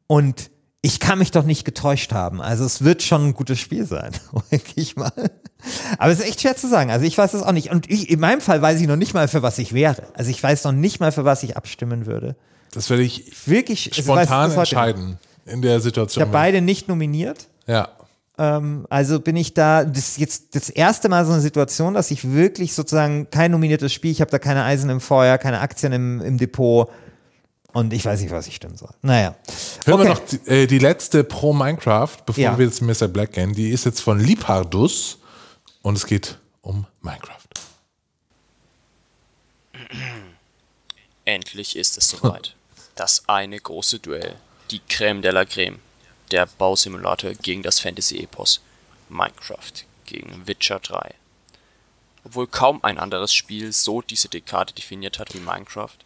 und 0.09 0.51
ich 0.83 0.99
kann 0.99 1.19
mich 1.19 1.31
doch 1.31 1.45
nicht 1.45 1.65
getäuscht 1.65 2.13
haben. 2.13 2.41
Also 2.41 2.65
es 2.65 2.83
wird 2.83 3.03
schon 3.03 3.29
ein 3.29 3.35
gutes 3.35 3.59
Spiel 3.59 3.85
sein, 3.85 4.13
denke 4.51 4.73
ich 4.77 4.97
mal. 4.97 5.13
Aber 5.99 6.11
es 6.11 6.21
ist 6.21 6.27
echt 6.27 6.41
schwer 6.41 6.57
zu 6.57 6.69
sagen. 6.69 6.91
Also 6.91 7.05
ich 7.05 7.17
weiß 7.17 7.35
es 7.35 7.43
auch 7.43 7.53
nicht. 7.53 7.71
Und 7.71 7.91
ich, 7.91 8.09
in 8.09 8.19
meinem 8.21 8.41
Fall 8.41 8.63
weiß 8.63 8.81
ich 8.81 8.87
noch 8.87 8.97
nicht 8.97 9.13
mal, 9.13 9.29
für 9.29 9.43
was 9.43 9.59
ich 9.59 9.75
wäre. 9.75 10.05
Also 10.15 10.31
ich 10.31 10.43
weiß 10.43 10.65
noch 10.65 10.73
nicht 10.73 11.01
mal, 11.01 11.13
für 11.13 11.25
was 11.25 11.43
ich 11.43 11.57
abstimmen 11.57 12.07
würde. 12.07 12.35
Das 12.73 12.89
werde 12.89 13.03
ich 13.03 13.47
Wirklich 13.47 13.91
spontan 13.93 14.27
weiß 14.29 14.53
ich 14.53 14.77
heute 14.77 14.77
entscheiden 14.77 15.19
in 15.45 15.63
der 15.63 15.79
Ich 15.79 15.83
Situation. 15.83 16.23
habe 16.23 16.33
beide 16.33 16.61
nicht 16.63 16.89
nominiert. 16.89 17.49
Ja. 17.67 17.89
Ähm, 18.39 18.87
also 18.89 19.21
bin 19.21 19.37
ich 19.37 19.53
da, 19.53 19.85
das 19.85 20.11
ist 20.11 20.19
jetzt 20.19 20.55
das 20.55 20.71
erste 20.71 21.09
Mal 21.11 21.27
so 21.27 21.33
eine 21.33 21.43
Situation, 21.43 21.93
dass 21.93 22.11
ich 22.11 22.33
wirklich 22.33 22.75
sozusagen 22.75 23.29
kein 23.31 23.51
nominiertes 23.51 23.93
Spiel, 23.93 24.13
ich 24.13 24.21
habe 24.23 24.31
da 24.31 24.39
keine 24.39 24.65
Eisen 24.65 24.89
im 24.89 25.01
Feuer, 25.01 25.37
keine 25.37 25.61
Aktien 25.61 25.93
im, 25.93 26.21
im 26.23 26.39
Depot 26.39 26.89
und 27.73 27.93
ich 27.93 28.05
weiß 28.05 28.21
nicht, 28.21 28.31
was 28.31 28.47
ich 28.47 28.57
stimmen 28.57 28.77
soll. 28.77 28.91
Naja. 29.03 29.35
Hören 29.85 30.01
wir 30.01 30.11
Okay. 30.11 30.21
noch 30.21 30.29
die, 30.29 30.51
äh, 30.51 30.67
die 30.67 30.79
letzte 30.79 31.25
pro 31.25 31.53
Minecraft, 31.53 32.17
bevor 32.27 32.43
Ja. 32.43 32.59
wir 32.59 32.67
jetzt 32.67 32.81
Mr. 32.83 33.09
Black 33.09 33.33
gehen. 33.33 33.55
Die 33.55 33.71
ist 33.71 33.85
jetzt 33.85 34.01
von 34.01 34.19
Liebhardus 34.21 35.19
und 35.83 35.97
es 35.97 36.07
geht 36.07 36.39
um 36.63 36.87
Minecraft. 37.01 37.37
Endlich 41.25 41.77
ist 41.77 41.97
es 41.99 42.11
soweit. 42.11 42.55
Das 42.97 43.29
eine 43.29 43.59
große 43.59 43.99
Duell. 43.99 44.37
Die 44.71 44.81
Crème 44.89 45.21
de 45.21 45.31
la 45.33 45.43
Crème. 45.43 45.77
Der 46.31 46.47
Bausimulator 46.47 47.33
gegen 47.35 47.63
das 47.63 47.81
Fantasy-Epos. 47.81 48.61
Minecraft 49.09 49.73
gegen 50.07 50.47
Witcher 50.47 50.79
3. 50.81 51.15
Obwohl 52.25 52.47
kaum 52.47 52.85
ein 52.85 52.99
anderes 52.99 53.33
Spiel 53.33 53.73
so 53.73 54.03
diese 54.03 54.29
Dekade 54.29 54.73
definiert 54.75 55.19
hat 55.19 55.35
wie 55.35 55.41
Minecraft, 55.41 55.97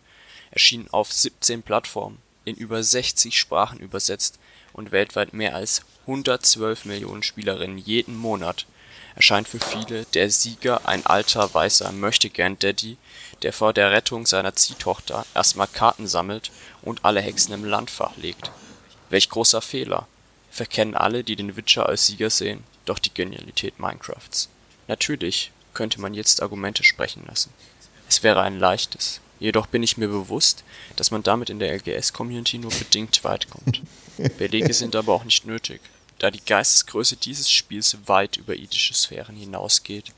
erschien 0.54 0.88
auf 0.90 1.12
17 1.12 1.62
Plattformen, 1.62 2.18
in 2.44 2.54
über 2.54 2.82
60 2.82 3.38
Sprachen 3.38 3.80
übersetzt 3.80 4.38
und 4.72 4.92
weltweit 4.92 5.34
mehr 5.34 5.54
als 5.54 5.82
112 6.02 6.84
Millionen 6.86 7.22
Spielerinnen 7.22 7.78
jeden 7.78 8.16
Monat, 8.16 8.66
erscheint 9.16 9.48
für 9.48 9.60
viele 9.60 10.04
der 10.06 10.30
Sieger 10.30 10.88
ein 10.88 11.04
alter 11.06 11.52
weißer 11.52 11.92
Möchtegern-Daddy, 11.92 12.96
der 13.42 13.52
vor 13.52 13.72
der 13.72 13.90
Rettung 13.90 14.26
seiner 14.26 14.54
Ziehtochter 14.54 15.26
erstmal 15.34 15.68
Karten 15.68 16.06
sammelt 16.06 16.50
und 16.82 17.04
alle 17.04 17.20
Hexen 17.20 17.54
im 17.54 17.64
Landfach 17.64 18.16
legt. 18.16 18.50
Welch 19.10 19.28
großer 19.28 19.60
Fehler. 19.60 20.06
Verkennen 20.50 20.94
alle, 20.94 21.24
die 21.24 21.36
den 21.36 21.56
Witcher 21.56 21.88
als 21.88 22.06
Sieger 22.06 22.30
sehen, 22.30 22.64
doch 22.84 22.98
die 22.98 23.12
Genialität 23.12 23.78
Minecrafts. 23.78 24.48
Natürlich 24.86 25.50
könnte 25.72 26.00
man 26.00 26.14
jetzt 26.14 26.42
Argumente 26.42 26.84
sprechen 26.84 27.24
lassen. 27.26 27.52
Es 28.08 28.22
wäre 28.22 28.42
ein 28.42 28.58
leichtes, 28.58 29.20
jedoch 29.44 29.66
bin 29.66 29.82
ich 29.82 29.98
mir 29.98 30.08
bewusst, 30.08 30.64
dass 30.96 31.10
man 31.10 31.22
damit 31.22 31.50
in 31.50 31.58
der 31.58 31.72
LGS-Community 31.74 32.58
nur 32.58 32.72
bedingt 32.72 33.22
weit 33.24 33.50
kommt. 33.50 33.82
Belege 34.38 34.72
sind 34.72 34.96
aber 34.96 35.12
auch 35.12 35.24
nicht 35.24 35.44
nötig, 35.44 35.80
da 36.18 36.30
die 36.30 36.44
Geistesgröße 36.44 37.16
dieses 37.16 37.50
Spiels 37.50 37.96
weit 38.06 38.38
über 38.38 38.54
idische 38.54 38.94
Sphären 38.94 39.36
hinausgeht, 39.36 40.12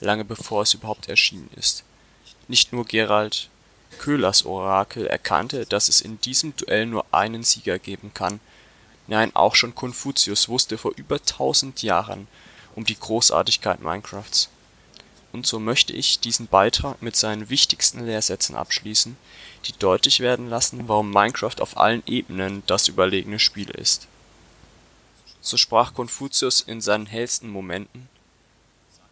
lange 0.00 0.24
bevor 0.24 0.62
es 0.62 0.72
überhaupt 0.72 1.08
erschienen 1.08 1.50
ist. 1.56 1.84
Nicht 2.48 2.72
nur 2.72 2.86
Gerald 2.86 3.50
Köhlers 3.98 4.46
Orakel 4.46 5.06
erkannte, 5.06 5.66
dass 5.66 5.88
es 5.88 6.00
in 6.00 6.20
diesem 6.22 6.56
Duell 6.56 6.86
nur 6.86 7.04
einen 7.12 7.42
Sieger 7.42 7.78
geben 7.78 8.12
kann, 8.14 8.40
nein, 9.08 9.34
auch 9.36 9.56
schon 9.56 9.74
Konfuzius 9.74 10.48
wusste 10.48 10.78
vor 10.78 10.92
über 10.96 11.22
tausend 11.22 11.82
Jahren 11.82 12.28
um 12.76 12.84
die 12.84 12.98
Großartigkeit 12.98 13.82
Minecrafts. 13.82 14.48
Und 15.32 15.46
so 15.46 15.60
möchte 15.60 15.92
ich 15.92 16.18
diesen 16.18 16.48
Beitrag 16.48 17.02
mit 17.02 17.14
seinen 17.14 17.50
wichtigsten 17.50 18.04
Lehrsätzen 18.04 18.56
abschließen, 18.56 19.16
die 19.66 19.72
deutlich 19.78 20.20
werden 20.20 20.48
lassen, 20.48 20.88
warum 20.88 21.10
Minecraft 21.10 21.60
auf 21.60 21.76
allen 21.76 22.02
Ebenen 22.06 22.62
das 22.66 22.88
überlegene 22.88 23.38
Spiel 23.38 23.70
ist. 23.70 24.08
So 25.40 25.56
sprach 25.56 25.94
Konfuzius 25.94 26.60
in 26.60 26.80
seinen 26.80 27.06
hellsten 27.06 27.48
Momenten 27.48 28.08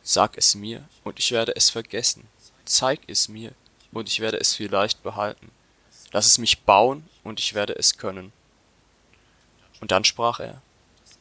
Sag 0.02 0.38
es 0.38 0.54
mir, 0.54 0.84
und 1.04 1.18
ich 1.18 1.32
werde 1.32 1.54
es 1.54 1.68
vergessen. 1.68 2.28
Zeig 2.64 3.00
es 3.08 3.28
mir, 3.28 3.52
und 3.92 4.08
ich 4.08 4.20
werde 4.20 4.40
es 4.40 4.54
vielleicht 4.54 5.02
behalten. 5.02 5.50
Lass 6.12 6.24
es 6.24 6.38
mich 6.38 6.60
bauen, 6.62 7.06
und 7.24 7.40
ich 7.40 7.52
werde 7.52 7.74
es 7.74 7.98
können. 7.98 8.32
Und 9.80 9.90
dann 9.90 10.04
sprach 10.04 10.40
er 10.40 10.62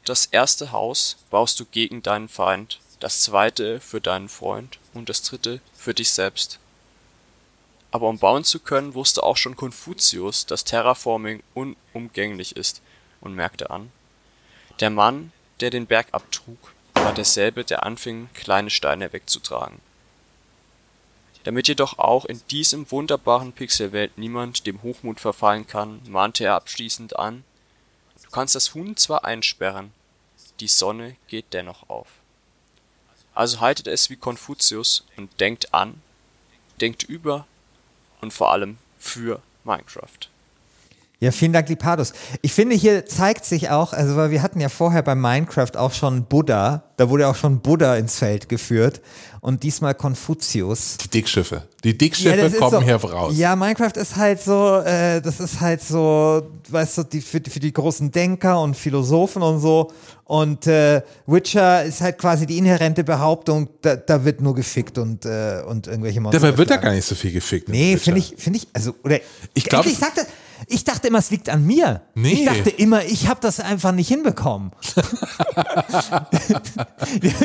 Das 0.06 0.28
erste 0.28 0.72
Haus 0.72 1.18
baust 1.30 1.60
du 1.60 1.66
gegen 1.66 2.02
deinen 2.02 2.30
Feind, 2.30 2.80
das 3.02 3.24
zweite 3.24 3.82
für 3.82 4.00
deinen 4.00 4.30
Freund 4.30 4.80
und 4.98 5.10
das 5.10 5.22
dritte 5.22 5.62
für 5.74 5.94
dich 5.94 6.12
selbst. 6.12 6.60
Aber 7.92 8.10
um 8.10 8.20
bauen 8.20 8.44
zu 8.44 8.60
können, 8.60 8.94
wusste 8.94 9.24
auch 9.24 9.38
schon 9.38 9.56
Konfuzius, 9.56 10.46
dass 10.46 10.66
Terraforming 10.66 11.42
unumgänglich 11.54 12.56
ist 12.56 12.82
und 13.22 13.34
merkte 13.34 13.70
an, 13.70 13.92
der 14.80 14.90
Mann, 14.90 15.32
der 15.60 15.70
den 15.70 15.88
Berg 15.88 16.08
abtrug, 16.12 16.74
war 16.94 17.14
derselbe, 17.14 17.64
der 17.64 17.84
anfing, 17.84 18.30
kleine 18.34 18.70
Steine 18.70 19.12
wegzutragen. 19.14 19.80
Damit 21.44 21.68
jedoch 21.68 21.98
auch 21.98 22.26
in 22.26 22.42
diesem 22.52 22.92
wunderbaren 22.92 23.54
Pixelwelt 23.54 24.18
niemand 24.18 24.68
dem 24.68 24.84
Hochmut 24.84 25.20
verfallen 25.20 25.66
kann, 25.66 26.02
mahnte 26.08 26.44
er 26.44 26.56
abschließend 26.56 27.18
an, 27.18 27.46
du 28.24 28.30
kannst 28.32 28.56
das 28.56 28.74
Huhn 28.74 28.98
zwar 28.98 29.24
einsperren, 29.24 29.94
die 30.60 30.68
Sonne 30.68 31.16
geht 31.28 31.54
dennoch 31.54 31.90
auf. 31.90 32.08
Also 33.38 33.60
haltet 33.60 33.86
es 33.86 34.10
wie 34.10 34.16
Konfuzius 34.16 35.04
und 35.16 35.40
denkt 35.40 35.72
an, 35.72 36.02
denkt 36.82 37.04
über 37.04 37.46
und 38.20 38.34
vor 38.34 38.52
allem 38.52 38.80
für 38.98 39.44
Minecraft. 39.64 40.28
Ja, 41.20 41.32
vielen 41.32 41.52
Dank, 41.52 41.68
Lipadus. 41.68 42.14
Ich 42.44 42.54
finde, 42.54 42.76
hier 42.76 43.08
zeigt 43.08 43.44
sich 43.44 43.72
auch, 43.72 43.92
also 43.92 44.16
weil 44.16 44.30
wir 44.30 44.44
hatten 44.44 44.60
ja 44.60 44.70
vorher 44.70 45.02
bei 45.02 45.16
Minecraft 45.16 45.72
auch 45.76 45.92
schon 45.92 46.26
Buddha, 46.26 46.84
da 46.98 47.10
wurde 47.10 47.28
auch 47.28 47.36
schon 47.36 47.60
Buddha 47.60 47.96
ins 47.96 48.18
Feld 48.18 48.48
geführt 48.50 49.02
und 49.42 49.64
diesmal 49.64 49.96
Konfuzius. 49.96 50.98
Die 50.98 51.08
Dickschiffe. 51.08 51.64
Die 51.84 51.98
Dickschiffe 51.98 52.36
ist 52.42 52.58
kommen 52.58 52.72
so- 52.72 52.82
hier 52.82 52.98
raus. 52.98 53.34
Ja, 53.36 53.56
Minecraft 53.56 53.94
ist 53.96 54.16
halt 54.16 54.42
so, 54.44 54.78
äh, 54.86 55.20
das 55.20 55.40
ist 55.40 55.60
halt 55.60 55.82
so, 55.82 56.44
weißt 56.70 57.00
du, 57.00 57.04
die, 57.04 57.22
für, 57.22 57.42
für 57.50 57.60
die 57.60 57.74
großen 57.74 58.12
Denker 58.12 58.62
und 58.62 58.76
Philosophen 58.78 59.42
und 59.42 59.60
so. 59.60 59.92
Und 60.26 60.68
äh, 60.68 61.02
Witcher 61.26 61.84
ist 61.84 62.00
halt 62.02 62.20
quasi 62.20 62.46
die 62.46 62.60
inhärente 62.60 63.04
Behauptung, 63.04 63.70
da, 63.82 63.96
da 63.96 64.24
wird 64.24 64.42
nur 64.42 64.54
gefickt 64.54 65.00
und, 65.00 65.26
äh, 65.26 65.64
und 65.68 65.88
irgendwelche 65.88 66.22
Monster. 66.22 66.40
Dabei 66.42 66.56
wird 66.58 66.70
da 66.70 66.78
gar 66.78 66.92
nicht 66.94 67.06
so 67.06 67.16
viel 67.16 67.32
gefickt. 67.32 67.70
im 67.70 67.74
Nee, 67.74 67.98
finde 67.98 68.20
ich, 68.20 68.36
finde 68.38 68.60
ich, 68.60 68.68
also, 68.74 68.94
oder 69.04 69.20
Ich 69.56 69.64
glaub- 69.66 69.84
ich 69.86 69.98
sagte, 69.98 70.22
ich 70.68 70.84
dachte 70.84 71.08
immer, 71.10 71.20
es 71.20 71.30
liegt 71.30 71.50
an 71.50 71.66
mir. 71.66 72.02
Nee. 72.16 72.34
Ich 72.34 72.46
dachte 72.46 72.70
immer, 72.72 73.06
ich 73.06 73.28
habe 73.28 73.40
das 73.42 73.60
einfach 73.60 73.92
nicht 73.92 74.08
hinbekommen. 74.08 74.72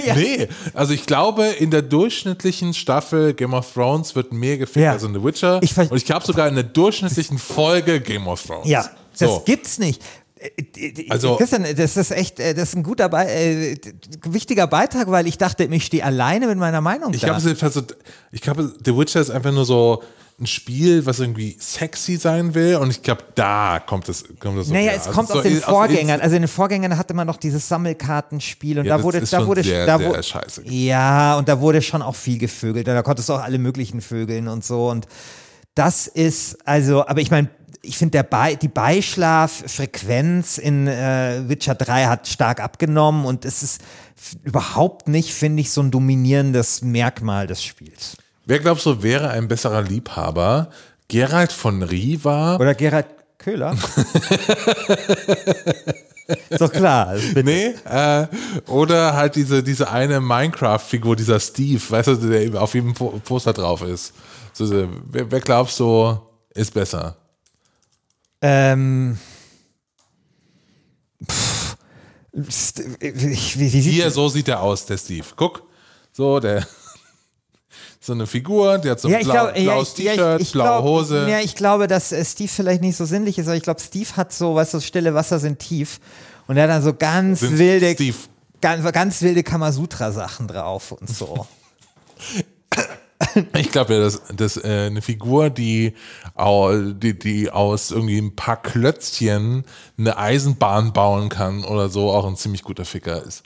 ja. 0.07 0.15
Nee, 0.17 0.49
also 0.75 0.93
ich 0.93 1.07
glaube, 1.07 1.47
in 1.47 1.71
der 1.71 1.83
durchschnittlichen 1.83 2.75
Staffel 2.75 3.35
Game 3.35 3.55
of 3.55 3.73
Thrones 3.73 4.15
wird 4.15 4.33
mehr 4.33 4.59
gefickt 4.59 4.85
Ja. 4.85 4.93
als 4.93 5.03
in 5.03 5.15
The 5.15 5.23
Witcher. 5.23 5.61
Ich 5.63 5.77
und 5.77 5.93
ich 5.97 6.05
glaube 6.05 6.25
sogar 6.27 6.49
in 6.49 6.55
der 6.55 6.65
durchschnittlichen 6.65 7.39
Folge 7.39 8.01
Game 8.01 8.27
of 8.27 8.43
Thrones. 8.43 8.69
Ja, 8.69 8.89
das 9.19 9.29
so. 9.31 9.43
gibt's 9.45 9.79
nicht. 9.79 10.03
Äh, 10.39 11.07
Also- 11.09 11.37
Christian, 11.37 11.65
das 11.77 11.97
ist 11.97 12.11
echt, 12.11 12.41
äh, 12.41 12.55
das 12.55 12.71
ist 12.71 12.77
ein 12.77 12.83
guter, 12.83 13.09
Be 13.09 13.27
äh, 13.29 13.77
wichtiger 14.25 14.67
Beitrag, 14.67 15.11
weil 15.11 15.27
ich 15.27 15.39
dachte, 15.39 15.65
ich 15.65 15.85
stehe 15.85 16.05
alleine 16.05 16.47
mit 16.47 16.59
meiner 16.59 16.81
Meinung 16.81 17.13
Ich 17.15 17.21
da. 17.21 17.39
glaube, 17.39 17.57
also, 17.65 17.83
ich 18.33 18.41
glaube, 18.41 18.73
The 18.85 18.97
Witcher 18.97 19.21
ist 19.21 19.31
einfach 19.31 19.53
nur 19.53 19.65
so 19.65 20.03
ein 20.41 20.47
Spiel, 20.47 21.07
was 21.07 21.21
irgendwie 21.21 21.57
sexy 21.61 22.17
sein 22.17 22.55
will. 22.55 22.77
Und 22.77 22.91
ich 22.91 23.03
glaube, 23.03 23.23
da 23.35 23.79
kommt 23.81 24.09
es 24.09 24.25
kommt 24.41 24.59
das 24.59 24.67
so 24.69 24.73
Naja, 24.75 24.93
es 24.93 25.07
Also 25.07 25.13
kommt 25.13 25.29
so 25.29 25.35
aus 25.35 25.43
den 25.43 25.53
in- 25.57 25.61
Vorgängern. 25.61 26.21
Also 26.21 26.37
in 26.37 26.43
den 26.43 26.49
Vorgängern 26.49 26.97
hatte 26.99 27.15
man 27.15 27.27
noch 27.27 27.37
dieses 27.37 27.69
Sammelkartenspiel 27.69 28.79
und 28.81 28.87
Ja, 28.87 28.97
da 28.99 29.03
wurde, 29.05 29.21
da 29.21 29.27
schon 29.27 29.47
wurde, 29.47 29.63
sehr, 29.63 29.87
da 29.87 30.01
wurde, 30.03 30.23
scheiße. 30.23 30.63
ja, 30.67 31.37
und 31.39 31.49
da 31.49 31.61
wurde 31.61 31.81
schon 31.83 32.03
auch 32.03 32.17
viel 32.17 32.39
gevögelt. 32.39 32.87
Da 32.89 33.03
konntest 33.03 33.29
du 33.29 33.35
auch 33.35 33.43
alle 33.43 33.59
möglichen 33.59 34.01
Vögeln 34.01 34.49
und 34.49 34.65
so. 34.65 34.91
Und 34.91 35.07
das 35.75 36.07
ist, 36.07 36.59
also, 36.67 37.07
aber 37.07 37.21
ich 37.21 37.31
meine, 37.31 37.49
ich 37.85 37.97
finde, 37.99 38.13
der 38.13 38.23
Bei, 38.23 38.55
die 38.55 38.69
Beischlaffrequenz 38.69 40.59
in 40.59 40.87
äh, 40.87 41.43
Witcher 41.49 41.75
3 41.75 42.07
hat 42.07 42.29
stark 42.29 42.61
abgenommen 42.61 43.25
und 43.25 43.45
es 43.45 43.63
ist 43.63 43.81
überhaupt 44.45 45.09
nicht, 45.09 45.33
finde 45.35 45.61
ich, 45.63 45.71
so 45.71 45.81
ein 45.83 45.91
dominierendes 45.91 46.83
Merkmal 46.83 47.47
des 47.47 47.63
Spiels. 47.65 48.17
Wer 48.45 48.59
glaubst 48.59 48.87
du, 48.87 49.03
wäre 49.03 49.31
ein 49.31 49.49
besserer 49.49 49.83
Liebhaber? 49.83 50.71
Gerald 51.09 51.53
von 51.53 51.83
Riva? 51.83 52.57
Oder 52.57 52.75
Gerald 52.75 53.07
Köhler? 53.39 53.73
ist 56.51 56.61
doch 56.61 56.73
klar. 56.73 57.09
Also 57.09 57.27
bitte. 57.35 57.45
Nee, 57.45 57.75
äh, 57.85 58.27
oder 58.67 59.15
halt 59.15 59.37
diese, 59.37 59.63
diese 59.63 59.91
eine 59.91 60.21
Minecraft-Figur, 60.21 61.17
dieser 61.17 61.39
Steve, 61.41 61.81
weißt 61.89 62.09
du, 62.09 62.15
der 62.17 62.61
auf 62.61 62.75
jedem 62.75 62.95
Po- 62.95 63.21
Poster 63.25 63.53
drauf 63.53 63.83
ist. 63.83 64.13
So, 64.53 64.67
so, 64.67 64.89
wer, 65.11 65.31
wer 65.31 65.41
glaubst 65.41 65.79
du, 65.81 66.19
ist 66.55 66.73
besser? 66.75 67.17
Ähm. 68.41 69.19
Pff, 71.29 71.77
st- 72.49 72.97
wie, 73.01 73.73
wie, 73.73 73.81
Hier, 73.81 74.11
so 74.11 74.29
sieht 74.29 74.49
er 74.49 74.61
aus, 74.61 74.85
der 74.87 74.99
Steve. 74.99 75.27
Guck, 75.37 75.63
so, 76.13 76.41
der. 76.41 76.67
So 78.05 78.15
eine 78.15 78.27
Figur, 78.27 78.79
der 78.79 78.93
hat 78.93 79.01
so 79.01 79.07
ein 79.07 79.15
ja, 79.15 79.21
blau, 79.21 79.33
glaube, 79.33 79.59
ja, 79.61 79.63
blaues 79.63 79.97
ja, 79.97 80.13
T-Shirt, 80.13 80.41
ich 80.41 80.51
blaue 80.51 80.67
glaub, 80.67 80.85
Hose. 80.85 81.29
Ja, 81.31 81.39
ich 81.39 81.55
glaube, 81.55 81.87
dass 81.87 82.11
äh, 82.11 82.25
Steve 82.25 82.49
vielleicht 82.49 82.81
nicht 82.81 82.97
so 82.97 83.05
sinnlich 83.05 83.39
ist, 83.39 83.47
aber 83.47 83.57
ich 83.57 83.63
glaube, 83.63 83.81
Steve 83.81 84.09
hat 84.17 84.33
so, 84.33 84.57
weißt 84.57 84.75
du, 84.75 84.81
stille 84.81 85.15
Wasser 85.15 85.39
sind 85.39 85.61
tief. 85.61 86.01
Und 86.49 86.57
er 86.57 86.65
hat 86.65 86.71
dann 86.71 86.83
so 86.83 86.95
ganz 86.95 87.39
Sind 87.41 87.59
wilde, 87.59 87.93
Steve. 87.93 88.17
ganz, 88.61 88.93
ganz 88.93 89.23
wilde 89.23 89.45
Kamasutra-Sachen 89.45 90.49
drauf 90.49 90.91
und 90.91 91.09
so. 91.09 91.47
Ich 93.57 93.71
glaube 93.71 93.95
ja, 93.95 94.01
dass, 94.01 94.21
dass 94.35 94.57
äh, 94.57 94.87
eine 94.87 95.01
Figur, 95.01 95.49
die, 95.49 95.95
die, 96.37 97.19
die 97.19 97.51
aus 97.51 97.93
irgendwie 97.93 98.19
ein 98.19 98.35
paar 98.35 98.61
Klötzchen 98.61 99.65
eine 99.97 100.19
Eisenbahn 100.19 100.93
bauen 100.93 101.29
kann 101.29 101.63
oder 101.63 101.89
so, 101.89 102.11
auch 102.11 102.27
ein 102.27 102.35
ziemlich 102.35 102.65
guter 102.65 102.85
Ficker 102.85 103.23
ist. 103.23 103.45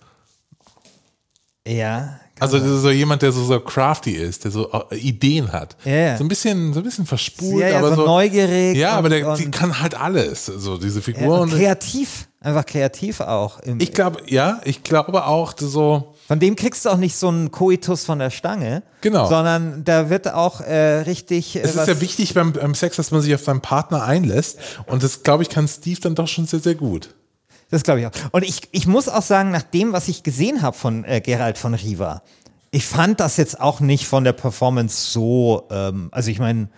ja. 1.68 2.18
Also 2.38 2.58
das 2.58 2.68
ist 2.68 2.82
so 2.82 2.90
jemand, 2.90 3.22
der 3.22 3.32
so, 3.32 3.42
so 3.44 3.58
crafty 3.60 4.12
ist, 4.12 4.44
der 4.44 4.50
so 4.50 4.70
äh, 4.90 4.96
Ideen 4.96 5.52
hat. 5.52 5.76
Ja, 5.84 5.92
ja. 5.92 6.16
So 6.18 6.24
ein 6.24 6.28
bisschen, 6.28 6.74
so 6.74 6.80
ein 6.80 6.84
bisschen 6.84 7.06
verspult, 7.06 7.60
Ja, 7.62 7.68
ja, 7.68 7.78
aber 7.78 7.90
so 7.90 7.96
so 7.96 8.06
neugierig 8.06 8.76
Ja, 8.76 8.92
aber 8.92 9.08
der, 9.08 9.34
die 9.36 9.50
kann 9.50 9.80
halt 9.80 9.98
alles, 9.98 10.46
so 10.46 10.76
diese 10.76 10.98
ja 10.98 11.04
Figur. 11.04 11.40
und 11.40 11.52
und 11.52 11.58
kreativ. 11.58 12.28
Einfach 12.40 12.66
kreativ 12.66 13.20
auch. 13.22 13.58
Ich 13.78 13.92
glaube, 13.92 14.20
ja, 14.26 14.60
ich 14.64 14.84
glaube 14.84 15.26
auch 15.26 15.54
so. 15.58 16.14
Von 16.28 16.38
dem 16.38 16.54
kriegst 16.54 16.84
du 16.84 16.90
auch 16.90 16.96
nicht 16.96 17.16
so 17.16 17.26
einen 17.26 17.50
Koitus 17.50 18.04
von 18.04 18.20
der 18.20 18.30
Stange. 18.30 18.84
Genau. 19.00 19.28
Sondern 19.28 19.82
da 19.82 20.10
wird 20.10 20.32
auch 20.32 20.60
äh, 20.60 21.00
richtig. 21.00 21.56
Äh, 21.56 21.60
Es 21.62 21.74
ist 21.74 21.88
ja 21.88 22.00
wichtig 22.00 22.34
beim, 22.34 22.52
beim 22.52 22.74
Sex, 22.76 22.96
dass 22.96 23.10
man 23.10 23.20
sich 23.20 23.34
auf 23.34 23.42
seinen 23.42 23.62
Partner 23.62 24.04
einlässt. 24.04 24.58
Und 24.86 25.02
das, 25.02 25.24
glaube 25.24 25.42
ich, 25.42 25.48
kann 25.48 25.66
Steve 25.66 26.00
dann 26.00 26.14
doch 26.14 26.28
schon 26.28 26.46
sehr, 26.46 26.60
sehr 26.60 26.76
gut. 26.76 27.14
Das 27.70 27.82
glaube 27.82 28.00
ich 28.00 28.06
auch. 28.06 28.12
Und 28.32 28.44
ich, 28.44 28.68
ich 28.72 28.86
muss 28.86 29.08
auch 29.08 29.22
sagen, 29.22 29.50
nach 29.50 29.62
dem, 29.62 29.92
was 29.92 30.08
ich 30.08 30.22
gesehen 30.22 30.62
habe 30.62 30.76
von 30.76 31.04
äh, 31.04 31.20
Gerald 31.20 31.58
von 31.58 31.74
Riva, 31.74 32.22
ich 32.70 32.86
fand 32.86 33.20
das 33.20 33.36
jetzt 33.36 33.60
auch 33.60 33.80
nicht 33.80 34.06
von 34.06 34.24
der 34.24 34.32
Performance 34.32 35.10
so, 35.10 35.66
ähm, 35.70 36.08
also 36.12 36.30
ich 36.30 36.38
meine, 36.38 36.68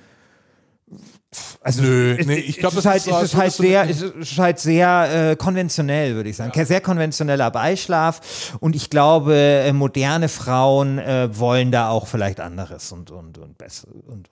also 1.61 1.83
Nö, 1.83 2.17
es, 2.19 2.27
nee, 2.27 2.37
ich 2.37 2.57
glaub, 2.57 2.73
es 2.75 2.83
das 2.83 2.85
ist 2.85 2.91
halt, 2.91 3.01
es 3.01 3.07
ist 3.07 3.35
als 3.35 3.37
halt 3.37 3.53
sehr, 3.53 3.91
es 3.91 4.01
ist 4.01 4.39
halt 4.39 4.59
sehr 4.59 5.31
äh, 5.33 5.37
konventionell, 5.37 6.15
würde 6.15 6.31
ich 6.31 6.37
sagen. 6.37 6.53
Sehr 6.65 6.81
konventioneller 6.81 7.51
Beischlaf 7.51 8.57
und 8.61 8.75
ich 8.75 8.89
glaube, 8.89 9.35
äh, 9.35 9.73
moderne 9.75 10.29
Frauen 10.29 10.99
äh, 10.99 11.29
wollen 11.39 11.71
da 11.71 11.91
auch 11.91 12.07
vielleicht 12.07 12.41
anderes 12.41 12.93
und, 12.93 13.11
und, 13.11 13.37
und 13.37 13.59
besser 13.59 13.89
und 14.07 14.31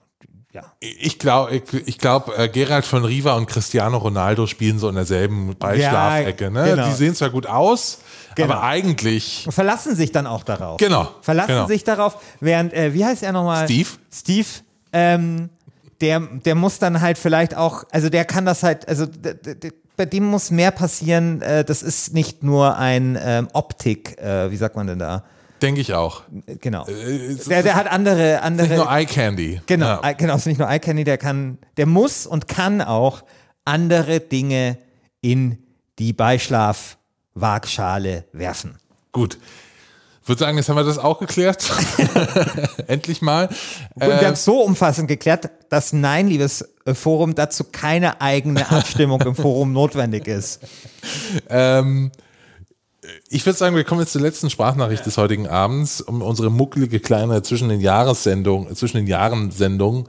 ja. 0.57 0.63
Ich 0.81 1.19
glaube, 1.19 1.55
ich, 1.55 1.63
ich 1.87 1.97
glaub, 1.97 2.37
äh, 2.37 2.49
Gerald 2.49 2.85
von 2.85 3.05
Riva 3.05 3.33
und 3.35 3.45
Cristiano 3.47 3.97
Ronaldo 3.97 4.47
spielen 4.47 4.79
so 4.79 4.89
in 4.89 4.95
derselben 4.95 5.55
Beischlafecke. 5.57 6.51
Ne? 6.51 6.65
genau. 6.65 6.87
Die 6.87 6.93
sehen 6.93 7.15
zwar 7.15 7.29
gut 7.29 7.45
aus, 7.47 7.99
Genau. 8.35 8.53
aber 8.53 8.63
eigentlich. 8.63 9.43
Und 9.45 9.51
verlassen 9.51 9.95
sich 9.95 10.11
dann 10.11 10.27
auch 10.27 10.43
darauf. 10.43 10.77
Genau, 10.77 11.09
Verlassen 11.21 11.47
genau. 11.47 11.67
sich 11.67 11.83
darauf, 11.83 12.17
während, 12.39 12.73
äh, 12.73 12.93
wie 12.93 13.03
heißt 13.05 13.23
er 13.23 13.31
nochmal? 13.31 13.65
Steve. 13.65 13.89
Steve, 14.13 14.47
ähm, 14.93 15.49
der, 16.01 16.19
der 16.19 16.53
muss 16.55 16.77
dann 16.79 17.01
halt 17.01 17.17
vielleicht 17.17 17.55
auch, 17.55 17.83
also 17.91 18.09
der 18.09 18.25
kann 18.25 18.45
das 18.45 18.61
halt, 18.63 18.87
also 18.87 19.05
d- 19.07 19.33
d- 19.33 19.55
d- 19.55 19.71
bei 19.95 20.05
dem 20.05 20.25
muss 20.25 20.51
mehr 20.51 20.69
passieren. 20.69 21.41
Äh, 21.41 21.63
das 21.65 21.81
ist 21.81 22.13
nicht 22.13 22.43
nur 22.43 22.77
ein 22.77 23.17
ähm, 23.19 23.47
Optik, 23.53 24.19
äh, 24.21 24.51
wie 24.51 24.57
sagt 24.57 24.75
man 24.75 24.85
denn 24.85 24.99
da? 24.99 25.23
Denke 25.61 25.81
ich 25.81 25.93
auch. 25.93 26.21
Genau. 26.61 26.85
Äh, 26.87 27.35
Der, 27.49 27.63
der 27.63 27.75
hat 27.75 27.87
andere, 27.91 28.41
andere. 28.41 28.67
Nicht 28.67 28.77
nur 28.77 28.91
Eye 28.91 29.05
Candy. 29.05 29.61
Genau, 29.65 29.85
Ja. 29.85 30.01
äh, 30.09 30.13
genau, 30.15 30.33
es 30.35 30.41
ist 30.41 30.45
nicht 30.47 30.59
nur 30.59 30.69
Eye 30.69 30.79
Candy, 30.79 31.03
der 31.03 31.17
kann, 31.17 31.57
der 31.77 31.85
muss 31.87 32.25
und 32.27 32.47
kann 32.47 32.81
auch 32.81 33.23
andere 33.65 34.19
Dinge 34.19 34.77
in 35.21 35.57
die 35.99 36.13
Beischlaf-Waagschale 37.35 38.25
werfen. 38.33 38.77
Gut. 39.11 39.37
Ich 40.23 40.29
würde 40.29 40.39
sagen, 40.41 40.57
jetzt 40.57 40.67
haben 40.67 40.75
wir 40.75 40.83
das 40.83 40.97
auch 40.97 41.19
geklärt. 41.19 41.63
Endlich 42.87 43.21
mal. 43.21 43.47
Und 43.95 44.01
wir 44.01 44.09
Äh, 44.21 44.25
haben 44.25 44.33
es 44.33 44.43
so 44.43 44.59
umfassend 44.61 45.07
geklärt, 45.07 45.49
dass 45.69 45.93
nein, 45.93 46.27
liebes 46.27 46.67
äh, 46.85 46.93
Forum, 46.93 47.33
dazu 47.33 47.63
keine 47.63 48.19
eigene 48.19 48.69
Abstimmung 48.69 49.21
im 49.21 49.35
Forum 49.35 49.71
notwendig 49.73 50.27
ist. 50.27 50.59
Ähm, 51.49 52.11
ich 53.29 53.45
würde 53.45 53.57
sagen, 53.57 53.75
wir 53.75 53.83
kommen 53.83 54.01
jetzt 54.01 54.13
zur 54.13 54.21
letzten 54.21 54.49
Sprachnachricht 54.49 55.05
des 55.05 55.17
heutigen 55.17 55.47
Abends, 55.47 56.01
um 56.01 56.21
unsere 56.21 56.49
muckelige 56.49 56.99
kleine 56.99 57.41
zwischen 57.41 57.69
den 57.69 57.81
Jahressendung, 57.81 58.73
zwischen 58.75 58.97
den 58.97 59.07
Jahren 59.07 59.51
Sendung 59.51 60.07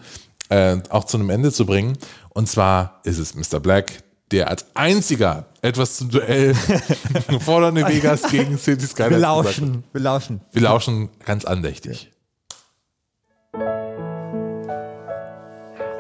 äh, 0.49 0.79
auch 0.91 1.05
zu 1.05 1.17
einem 1.17 1.31
Ende 1.31 1.53
zu 1.53 1.67
bringen. 1.67 1.99
Und 2.31 2.49
zwar 2.49 3.01
ist 3.05 3.19
es 3.19 3.35
Mr. 3.35 3.61
Black, 3.61 4.03
der 4.31 4.49
als 4.49 4.67
einziger 4.75 5.47
etwas 5.63 5.97
zum 5.97 6.11
Duell 6.11 6.55
fordernde 7.41 7.87
Vegas 7.87 8.23
gegen 8.31 8.59
City 8.59 8.87
Skylines 8.87 9.17
Wir 9.17 9.19
lauschen, 9.19 9.85
wir 9.93 10.01
lauschen. 10.01 10.41
Wir 10.53 10.63
lauschen 10.63 11.09
ganz 11.25 11.45
andächtig. 11.45 12.11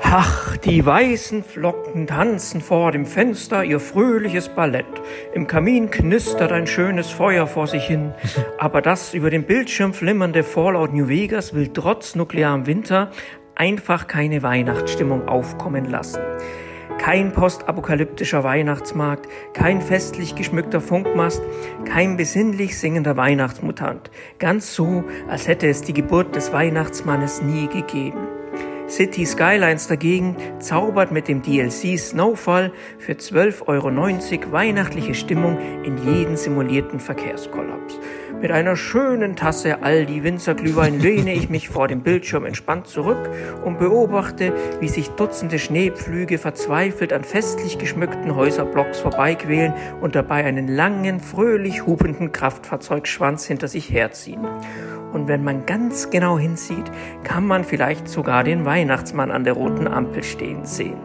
Ach, 0.02 0.56
die 0.56 0.84
weißen 0.84 1.42
Flocken 1.42 2.06
tanzen 2.06 2.60
vor 2.60 2.92
dem 2.92 3.04
Fenster 3.04 3.64
ihr 3.64 3.80
fröhliches 3.80 4.48
Ballett. 4.48 4.86
Im 5.34 5.46
Kamin 5.46 5.90
knistert 5.90 6.52
ein 6.52 6.66
schönes 6.66 7.10
Feuer 7.10 7.46
vor 7.46 7.66
sich 7.66 7.84
hin. 7.84 8.14
Aber 8.58 8.80
das 8.80 9.12
über 9.12 9.30
dem 9.30 9.44
Bildschirm 9.44 9.92
flimmernde 9.92 10.44
Fallout 10.44 10.92
New 10.94 11.08
Vegas 11.08 11.52
will 11.52 11.68
trotz 11.68 12.14
nuklearem 12.14 12.66
Winter 12.66 13.10
einfach 13.54 14.06
keine 14.06 14.42
Weihnachtsstimmung 14.42 15.28
aufkommen 15.28 15.84
lassen. 15.84 16.22
Kein 16.98 17.32
postapokalyptischer 17.32 18.44
Weihnachtsmarkt, 18.44 19.28
kein 19.52 19.80
festlich 19.80 20.34
geschmückter 20.34 20.80
Funkmast, 20.80 21.42
kein 21.84 22.16
besinnlich 22.16 22.78
singender 22.78 23.16
Weihnachtsmutant. 23.16 24.10
Ganz 24.38 24.74
so, 24.74 25.04
als 25.28 25.46
hätte 25.48 25.68
es 25.68 25.82
die 25.82 25.92
Geburt 25.92 26.34
des 26.34 26.52
Weihnachtsmannes 26.52 27.42
nie 27.42 27.68
gegeben. 27.68 28.37
City 28.88 29.26
Skylines 29.26 29.86
dagegen 29.86 30.34
zaubert 30.60 31.12
mit 31.12 31.28
dem 31.28 31.42
DLC 31.42 31.98
Snowfall 31.98 32.72
für 32.98 33.12
12,90 33.12 33.66
Euro 33.66 34.52
weihnachtliche 34.52 35.14
Stimmung 35.14 35.58
in 35.84 35.98
jeden 35.98 36.36
simulierten 36.36 36.98
Verkehrskollaps. 36.98 37.98
Mit 38.40 38.52
einer 38.52 38.76
schönen 38.76 39.34
Tasse 39.34 39.82
Aldi 39.82 40.22
Winzerglühwein 40.22 41.00
lehne 41.00 41.34
ich 41.34 41.50
mich 41.50 41.68
vor 41.68 41.88
dem 41.88 42.02
Bildschirm 42.02 42.44
entspannt 42.44 42.86
zurück 42.86 43.28
und 43.64 43.80
beobachte, 43.80 44.52
wie 44.78 44.86
sich 44.86 45.08
Dutzende 45.10 45.58
Schneepflüge 45.58 46.38
verzweifelt 46.38 47.12
an 47.12 47.24
festlich 47.24 47.78
geschmückten 47.78 48.36
Häuserblocks 48.36 49.00
vorbeiquälen 49.00 49.74
und 50.00 50.14
dabei 50.14 50.44
einen 50.44 50.68
langen, 50.68 51.18
fröhlich 51.18 51.84
hupenden 51.84 52.30
Kraftfahrzeugschwanz 52.30 53.44
hinter 53.44 53.66
sich 53.66 53.90
herziehen. 53.90 54.46
Und 55.12 55.26
wenn 55.26 55.42
man 55.42 55.66
ganz 55.66 56.10
genau 56.10 56.38
hinsieht, 56.38 56.92
kann 57.24 57.44
man 57.44 57.64
vielleicht 57.64 58.08
sogar 58.08 58.44
den 58.44 58.64
Weihnachtsmann 58.64 59.32
an 59.32 59.42
der 59.42 59.54
roten 59.54 59.88
Ampel 59.88 60.22
stehen 60.22 60.64
sehen. 60.64 60.98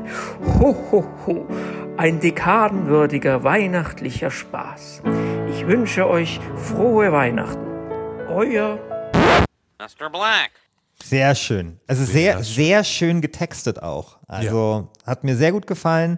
Ho, 0.60 0.76
ho, 0.92 1.06
ho. 1.26 1.48
Ein 1.98 2.20
dekadenwürdiger 2.20 3.44
weihnachtlicher 3.44 4.30
Spaß. 4.30 5.02
Ich 5.56 5.68
wünsche 5.68 6.10
euch 6.10 6.40
frohe 6.56 7.12
Weihnachten. 7.12 7.60
Euer 8.28 8.80
Mr. 9.80 10.10
Black. 10.10 10.50
Sehr 11.04 11.36
schön. 11.36 11.80
Also 11.86 12.06
sehr, 12.06 12.44
sehr 12.44 12.84
schön 12.84 13.22
getextet 13.22 13.82
auch. 13.82 14.18
Also 14.28 14.90
hat 15.06 15.24
mir 15.24 15.36
sehr 15.36 15.52
gut 15.52 15.68
gefallen. 15.68 16.18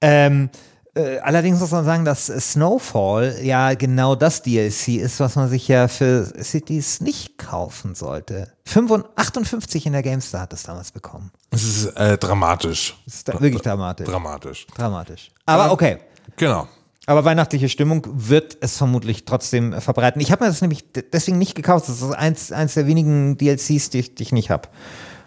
Ähm, 0.00 0.48
äh, 0.94 1.18
allerdings 1.18 1.58
muss 1.58 1.72
man 1.72 1.84
sagen, 1.84 2.04
dass 2.04 2.26
Snowfall 2.26 3.38
ja 3.42 3.74
genau 3.74 4.14
das 4.14 4.42
DLC 4.42 4.88
ist, 4.88 5.18
was 5.18 5.34
man 5.34 5.48
sich 5.48 5.66
ja 5.66 5.88
für 5.88 6.24
Cities 6.40 7.00
nicht 7.00 7.38
kaufen 7.38 7.96
sollte. 7.96 8.52
55, 8.66 9.18
58 9.18 9.86
in 9.86 9.92
der 9.92 10.02
GameStar 10.02 10.42
hat 10.42 10.52
es 10.52 10.62
damals 10.62 10.92
bekommen. 10.92 11.32
Es 11.50 11.64
ist 11.64 11.86
äh, 11.96 12.16
dramatisch. 12.16 12.96
Das 13.06 13.14
ist 13.14 13.28
da 13.28 13.40
wirklich 13.40 13.62
dramatisch. 13.62 14.06
Dramatisch. 14.06 14.66
Dramatisch. 14.68 15.32
Aber 15.46 15.72
okay. 15.72 15.98
Genau. 16.36 16.68
Aber 17.06 17.24
weihnachtliche 17.24 17.68
Stimmung 17.68 18.06
wird 18.12 18.58
es 18.60 18.76
vermutlich 18.76 19.24
trotzdem 19.24 19.72
äh, 19.72 19.80
verbreiten. 19.80 20.20
Ich 20.20 20.30
habe 20.30 20.44
mir 20.44 20.50
das 20.50 20.60
nämlich 20.60 20.84
deswegen 21.12 21.38
nicht 21.38 21.54
gekauft. 21.54 21.88
Das 21.88 22.00
ist 22.00 22.12
eins, 22.12 22.52
eins 22.52 22.74
der 22.74 22.86
wenigen 22.86 23.36
DLCs, 23.36 23.90
die 23.90 23.98
ich, 23.98 24.14
die 24.14 24.22
ich 24.22 24.32
nicht 24.32 24.50
habe. 24.50 24.68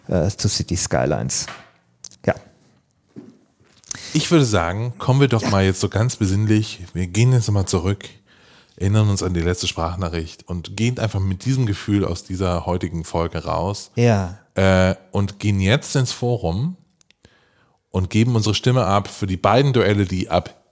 Äh, 0.08 0.30
zu 0.30 0.48
City 0.48 0.78
Skylines. 0.78 1.48
Ja. 2.26 2.36
Ich 4.14 4.30
würde 4.32 4.46
sagen, 4.46 4.94
kommen 4.98 5.20
wir 5.20 5.28
doch 5.28 5.50
mal 5.50 5.66
jetzt 5.66 5.80
so 5.80 5.90
ganz 5.90 6.16
besinnlich. 6.16 6.84
Wir 6.94 7.08
gehen 7.08 7.34
jetzt 7.34 7.52
mal 7.52 7.66
zurück, 7.66 8.06
erinnern 8.78 9.10
uns 9.10 9.24
an 9.24 9.34
die 9.34 9.42
letzte 9.42 9.68
Sprachnachricht 9.68 10.48
und 10.48 10.78
gehen 10.78 11.00
einfach 11.00 11.20
mit 11.20 11.44
diesem 11.44 11.66
Gefühl 11.66 12.06
aus 12.06 12.24
dieser 12.24 12.66
heutigen 12.66 13.04
Folge 13.04 13.46
raus. 13.46 13.92
Ja. 13.96 14.38
Äh, 14.54 14.96
und 15.12 15.40
gehen 15.40 15.60
jetzt 15.60 15.96
ins 15.96 16.12
Forum 16.12 16.78
und 17.90 18.10
geben 18.10 18.36
unsere 18.36 18.56
Stimme 18.56 18.86
ab 18.86 19.08
für 19.08 19.28
die 19.28 19.38
beiden 19.38 19.74
Duelle, 19.74 20.06
die 20.06 20.30
ab 20.30 20.65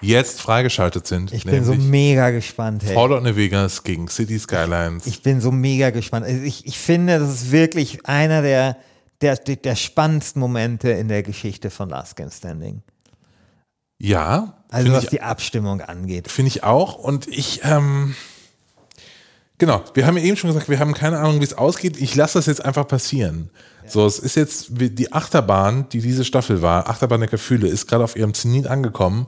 jetzt 0.00 0.40
freigeschaltet 0.40 1.06
sind. 1.06 1.32
Ich 1.32 1.44
bin 1.44 1.64
so 1.64 1.74
mega 1.74 2.30
gespannt. 2.30 2.82
Hey. 2.84 2.94
Fallout 2.94 3.22
New 3.22 3.36
Vegas 3.36 3.82
gegen 3.82 4.08
City 4.08 4.38
Skylines. 4.38 5.06
Ich 5.06 5.22
bin 5.22 5.40
so 5.40 5.50
mega 5.50 5.90
gespannt. 5.90 6.26
Also 6.26 6.42
ich, 6.42 6.66
ich 6.66 6.78
finde, 6.78 7.18
das 7.18 7.30
ist 7.30 7.50
wirklich 7.50 8.06
einer 8.06 8.42
der, 8.42 8.76
der, 9.20 9.36
der, 9.36 9.76
spannendsten 9.76 10.40
Momente 10.40 10.90
in 10.90 11.08
der 11.08 11.22
Geschichte 11.22 11.70
von 11.70 11.88
Last 11.88 12.16
Game 12.16 12.30
Standing. 12.30 12.82
ja. 13.98 14.54
Also 14.70 14.92
was 14.92 15.04
ich- 15.04 15.10
die 15.10 15.22
Abstimmung 15.22 15.80
angeht. 15.80 16.30
Finde 16.30 16.48
ich 16.50 16.62
auch. 16.62 16.96
Und 16.96 17.26
ich, 17.26 17.62
ähm, 17.64 18.14
genau, 19.56 19.82
wir 19.94 20.06
haben 20.06 20.18
ja 20.18 20.24
eben 20.24 20.36
schon 20.36 20.48
gesagt, 20.50 20.68
wir 20.68 20.78
haben 20.78 20.92
keine 20.92 21.18
Ahnung, 21.18 21.40
wie 21.40 21.44
es 21.44 21.54
ausgeht. 21.54 21.96
Ich 21.96 22.14
lasse 22.14 22.38
das 22.38 22.44
jetzt 22.44 22.62
einfach 22.62 22.86
passieren. 22.86 23.48
So, 23.86 24.04
es 24.04 24.18
ist 24.18 24.34
jetzt 24.34 24.66
die 24.70 25.10
Achterbahn, 25.10 25.88
die 25.88 26.02
diese 26.02 26.26
Staffel 26.26 26.60
war, 26.60 26.90
Achterbahn 26.90 27.20
der 27.20 27.30
Gefühle, 27.30 27.68
ist 27.68 27.86
gerade 27.86 28.04
auf 28.04 28.14
ihrem 28.14 28.34
Zenit 28.34 28.66
angekommen 28.66 29.26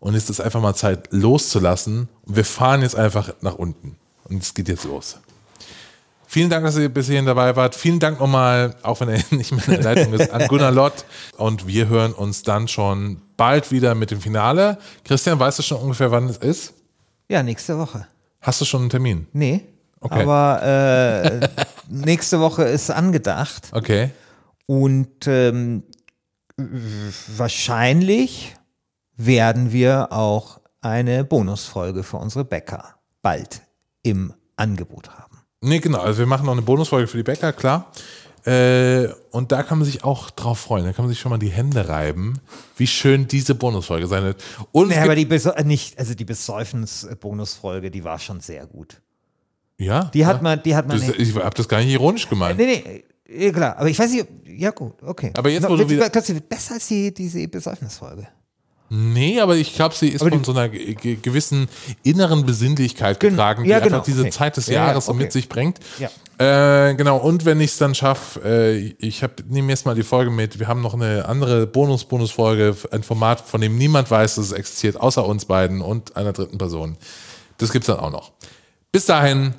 und 0.00 0.14
ist 0.14 0.30
es 0.30 0.40
einfach 0.40 0.60
mal 0.60 0.74
Zeit 0.74 1.08
loszulassen. 1.12 2.08
Und 2.26 2.36
wir 2.36 2.44
fahren 2.44 2.82
jetzt 2.82 2.96
einfach 2.96 3.32
nach 3.42 3.54
unten. 3.54 3.96
Und 4.24 4.42
es 4.42 4.54
geht 4.54 4.68
jetzt 4.68 4.84
los. 4.84 5.18
Vielen 6.26 6.48
Dank, 6.48 6.64
dass 6.64 6.76
ihr 6.76 6.88
bis 6.88 7.06
hierhin 7.06 7.26
dabei 7.26 7.56
wart. 7.56 7.74
Vielen 7.74 7.98
Dank 7.98 8.20
nochmal, 8.20 8.76
auch 8.82 9.00
wenn 9.00 9.08
er 9.08 9.20
nicht 9.30 9.52
mehr 9.52 9.66
in 9.66 9.82
der 9.82 9.82
Leitung 9.82 10.12
ist, 10.14 10.30
an 10.30 10.46
Gunnar 10.48 10.70
Lott. 10.70 11.04
Und 11.36 11.66
wir 11.66 11.88
hören 11.88 12.12
uns 12.12 12.42
dann 12.42 12.68
schon 12.68 13.20
bald 13.36 13.70
wieder 13.72 13.94
mit 13.94 14.10
dem 14.10 14.20
Finale. 14.20 14.78
Christian, 15.04 15.38
weißt 15.38 15.58
du 15.58 15.62
schon 15.62 15.78
ungefähr, 15.78 16.10
wann 16.10 16.28
es 16.28 16.36
ist? 16.36 16.72
Ja, 17.28 17.42
nächste 17.42 17.78
Woche. 17.78 18.06
Hast 18.40 18.60
du 18.60 18.64
schon 18.64 18.82
einen 18.82 18.90
Termin? 18.90 19.26
Nee. 19.32 19.64
Okay. 20.00 20.22
Aber 20.22 20.62
äh, 20.62 21.48
nächste 21.88 22.40
Woche 22.40 22.62
ist 22.62 22.90
angedacht. 22.90 23.68
Okay. 23.72 24.10
Und 24.66 25.26
ähm, 25.26 25.82
wahrscheinlich 27.36 28.54
werden 29.26 29.72
wir 29.72 30.12
auch 30.12 30.60
eine 30.80 31.24
Bonusfolge 31.24 32.02
für 32.02 32.16
unsere 32.16 32.44
Bäcker 32.44 32.94
bald 33.22 33.62
im 34.02 34.32
Angebot 34.56 35.10
haben. 35.10 35.38
Nee, 35.60 35.78
genau. 35.78 35.98
Also 36.00 36.20
wir 36.20 36.26
machen 36.26 36.46
noch 36.46 36.52
eine 36.52 36.62
Bonusfolge 36.62 37.06
für 37.06 37.18
die 37.18 37.22
Bäcker, 37.22 37.52
klar. 37.52 37.90
Äh, 38.46 39.08
und 39.32 39.52
da 39.52 39.62
kann 39.62 39.78
man 39.78 39.84
sich 39.84 40.02
auch 40.02 40.30
drauf 40.30 40.58
freuen. 40.60 40.86
Da 40.86 40.94
kann 40.94 41.04
man 41.04 41.10
sich 41.10 41.20
schon 41.20 41.28
mal 41.28 41.36
die 41.38 41.50
Hände 41.50 41.86
reiben, 41.88 42.40
wie 42.78 42.86
schön 42.86 43.28
diese 43.28 43.54
Bonusfolge 43.54 44.06
sein 44.06 44.22
wird. 44.24 44.42
Und 44.72 44.90
Ja, 44.92 45.02
aber 45.02 45.14
die 45.14 45.26
Beso 45.26 45.50
äh, 45.50 45.62
nicht, 45.64 45.98
also 45.98 46.14
die 46.14 46.24
Besäufnis-Bonusfolge, 46.24 47.90
die 47.90 48.02
war 48.04 48.18
schon 48.18 48.40
sehr 48.40 48.66
gut. 48.66 49.02
ja, 49.78 50.04
Die 50.14 50.24
hat 50.24 50.36
ja. 50.36 50.42
man, 50.42 50.62
die 50.62 50.74
hat 50.74 50.88
man. 50.88 50.98
Das, 50.98 51.08
ich 51.10 51.34
habe 51.36 51.54
das 51.54 51.68
gar 51.68 51.80
nicht 51.80 51.92
ironisch 51.92 52.26
gemeint. 52.28 52.58
nee, 52.58 52.82
nee, 53.28 53.44
ja, 53.44 53.52
klar. 53.52 53.76
Aber 53.76 53.90
ich 53.90 53.98
weiß 53.98 54.10
nicht, 54.12 54.26
ja 54.46 54.70
gut, 54.70 54.94
okay. 55.02 55.32
Aber 55.36 55.50
jetzt, 55.50 55.64
wo 55.68 55.76
wird, 55.76 55.90
du 55.90 55.90
wieder- 55.90 56.08
besser 56.48 56.74
als 56.74 56.86
die, 56.88 57.12
diese 57.12 57.46
Besäufnisfolge. 57.46 58.26
Nee, 58.92 59.40
aber 59.40 59.54
ich 59.56 59.74
glaube, 59.76 59.94
sie 59.94 60.08
ist 60.08 60.20
Aber 60.20 60.30
von 60.30 60.42
so 60.42 60.50
einer 60.50 60.68
ge- 60.68 60.94
ge- 60.94 61.14
gewissen 61.14 61.68
inneren 62.02 62.44
Besinnlichkeit 62.44 63.20
Gen- 63.20 63.30
getragen, 63.30 63.62
die 63.62 63.70
ja, 63.70 63.76
einfach 63.76 63.88
genau, 63.90 64.02
diese 64.04 64.22
okay. 64.22 64.30
Zeit 64.30 64.56
des 64.56 64.66
Ja, 64.66 64.74
ja, 64.74 64.86
Jahres 64.88 65.06
so 65.06 65.12
okay. 65.12 65.22
mit 65.22 65.32
sich 65.32 65.48
bringt. 65.48 65.78
Ja. 66.00 66.10
Äh, 66.88 66.94
genau, 66.96 67.18
und 67.18 67.44
wenn 67.44 67.60
ich 67.60 67.70
es 67.70 67.78
dann 67.78 67.94
schaffe, 67.94 68.40
äh, 68.44 68.76
ich 68.98 69.22
nehme 69.48 69.68
jetzt 69.70 69.86
mal 69.86 69.94
die 69.94 70.02
Folge 70.02 70.30
mit, 70.32 70.58
wir 70.58 70.66
haben 70.66 70.80
noch 70.80 70.94
eine 70.94 71.26
andere 71.28 71.66
Bonus-Bonus-Folge, 71.68 72.74
ein 72.90 73.02
Format, 73.04 73.40
von 73.42 73.60
dem 73.60 73.76
niemand 73.76 74.10
weiß, 74.10 74.34
dass 74.36 74.46
es 74.46 74.52
existiert, 74.52 74.96
außer 75.00 75.24
uns 75.24 75.44
beiden 75.44 75.82
und 75.82 76.16
einer 76.16 76.32
dritten 76.32 76.58
Person. 76.58 76.96
Das 77.58 77.70
gibt's 77.72 77.86
dann 77.86 77.98
auch 78.00 78.10
noch. 78.10 78.32
Bis 78.90 79.06
dahin 79.06 79.54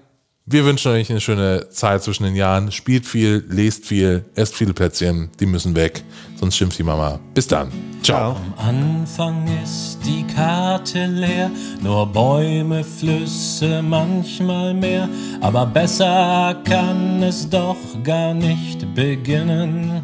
Wir 0.52 0.66
wünschen 0.66 0.92
euch 0.92 1.10
eine 1.10 1.22
schöne 1.22 1.70
Zeit 1.70 2.04
zwischen 2.04 2.24
den 2.24 2.36
Jahren. 2.36 2.74
Spielt 2.74 3.06
viel, 3.06 3.46
lest 3.48 3.86
viel, 3.86 4.26
esst 4.36 4.54
viele 4.54 4.74
Plätzchen. 4.74 5.30
Die 5.40 5.46
müssen 5.46 5.78
weg, 5.78 6.04
sonst 6.38 6.58
schimpft 6.58 6.78
die 6.78 6.84
Mama. 6.84 7.22
Bis 7.34 7.48
dann. 7.48 7.72
Ciao. 8.04 8.36
Am 8.36 8.54
Anfang 8.58 9.48
ist 9.64 10.00
die 10.06 10.28
Karte 10.36 11.06
leer, 11.06 11.50
nur 11.82 12.06
Bäume, 12.06 12.84
Flüsse, 12.84 13.82
manchmal 13.82 14.74
mehr. 14.74 15.08
Aber 15.40 15.66
besser 15.66 16.62
kann 16.66 17.24
es 17.24 17.50
doch 17.50 17.78
gar 18.04 18.34
nicht 18.34 18.94
beginnen. 18.94 20.04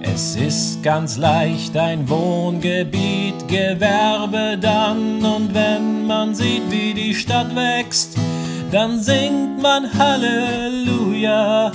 Es 0.00 0.36
ist 0.36 0.82
ganz 0.82 1.16
leicht 1.16 1.76
ein 1.76 2.08
Wohngebiet, 2.08 3.25
Gewerbe 3.48 4.58
dann 4.60 5.24
und 5.24 5.54
wenn 5.54 6.06
man 6.06 6.34
sieht, 6.34 6.70
wie 6.70 6.92
die 6.94 7.14
Stadt 7.14 7.54
wächst, 7.54 8.16
dann 8.72 9.00
singt 9.00 9.62
man 9.62 9.92
Halleluja. 9.96 11.70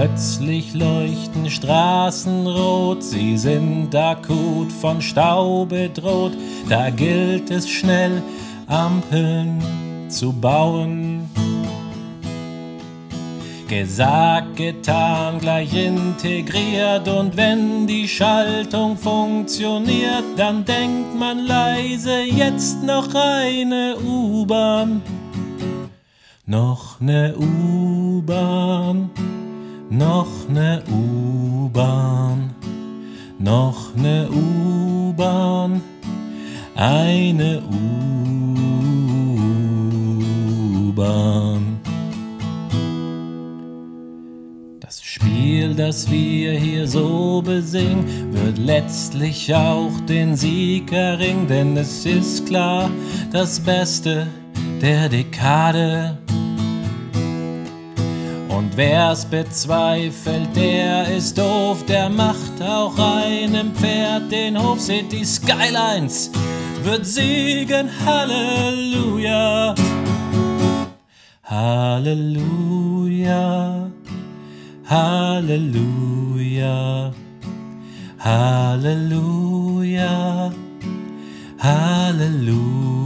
Plötzlich 0.00 0.72
leuchten 0.72 1.50
Straßen 1.50 2.46
rot, 2.46 3.02
sie 3.02 3.36
sind 3.36 3.94
akut 3.94 4.72
von 4.72 5.02
Stau 5.02 5.66
bedroht, 5.66 6.32
da 6.70 6.88
gilt 6.88 7.50
es 7.50 7.68
schnell, 7.68 8.22
Ampeln 8.66 9.60
zu 10.08 10.32
bauen. 10.32 11.28
Gesagt, 13.68 14.56
getan, 14.56 15.38
gleich 15.38 15.74
integriert 15.74 17.06
und 17.06 17.36
wenn 17.36 17.86
die 17.86 18.08
Schaltung 18.08 18.96
funktioniert, 18.96 20.24
dann 20.34 20.64
denkt 20.64 21.14
man 21.14 21.46
leise, 21.46 22.22
jetzt 22.22 22.82
noch 22.82 23.14
eine 23.14 23.96
U-Bahn. 23.98 25.02
Noch 26.46 26.98
ne 27.00 27.34
U-Bahn, 27.36 29.10
noch 29.90 30.48
ne 30.48 30.82
U-Bahn, 30.88 32.54
noch 33.38 33.94
ne 33.96 34.28
U-Bahn, 34.30 35.82
eine 36.76 37.60
U-Bahn. 40.86 41.80
Das 44.78 45.02
Spiel, 45.02 45.74
das 45.74 46.08
wir 46.08 46.52
hier 46.52 46.86
so 46.86 47.42
besingen, 47.42 48.32
wird 48.32 48.58
letztlich 48.58 49.52
auch 49.52 50.00
den 50.08 50.36
Sieg 50.36 50.92
erringen, 50.92 51.48
denn 51.48 51.76
es 51.76 52.06
ist 52.06 52.46
klar, 52.46 52.88
das 53.32 53.58
Beste 53.58 54.28
der 54.80 55.08
Dekade. 55.08 56.16
Wer's 58.80 59.26
bezweifelt, 59.26 60.56
der 60.56 61.06
ist 61.14 61.36
doof, 61.36 61.84
der 61.86 62.08
macht 62.08 62.62
auch 62.62 62.98
einem 62.98 63.74
Pferd 63.74 64.32
den 64.32 64.56
Hof. 64.56 64.78
Die 64.88 65.22
Skylines, 65.22 66.30
wird 66.82 67.04
siegen, 67.04 67.90
Halleluja. 68.06 69.74
Halleluja. 71.44 72.70
Halleluja, 74.88 75.92
Halleluja, 78.18 79.42
Halleluja. 81.58 82.99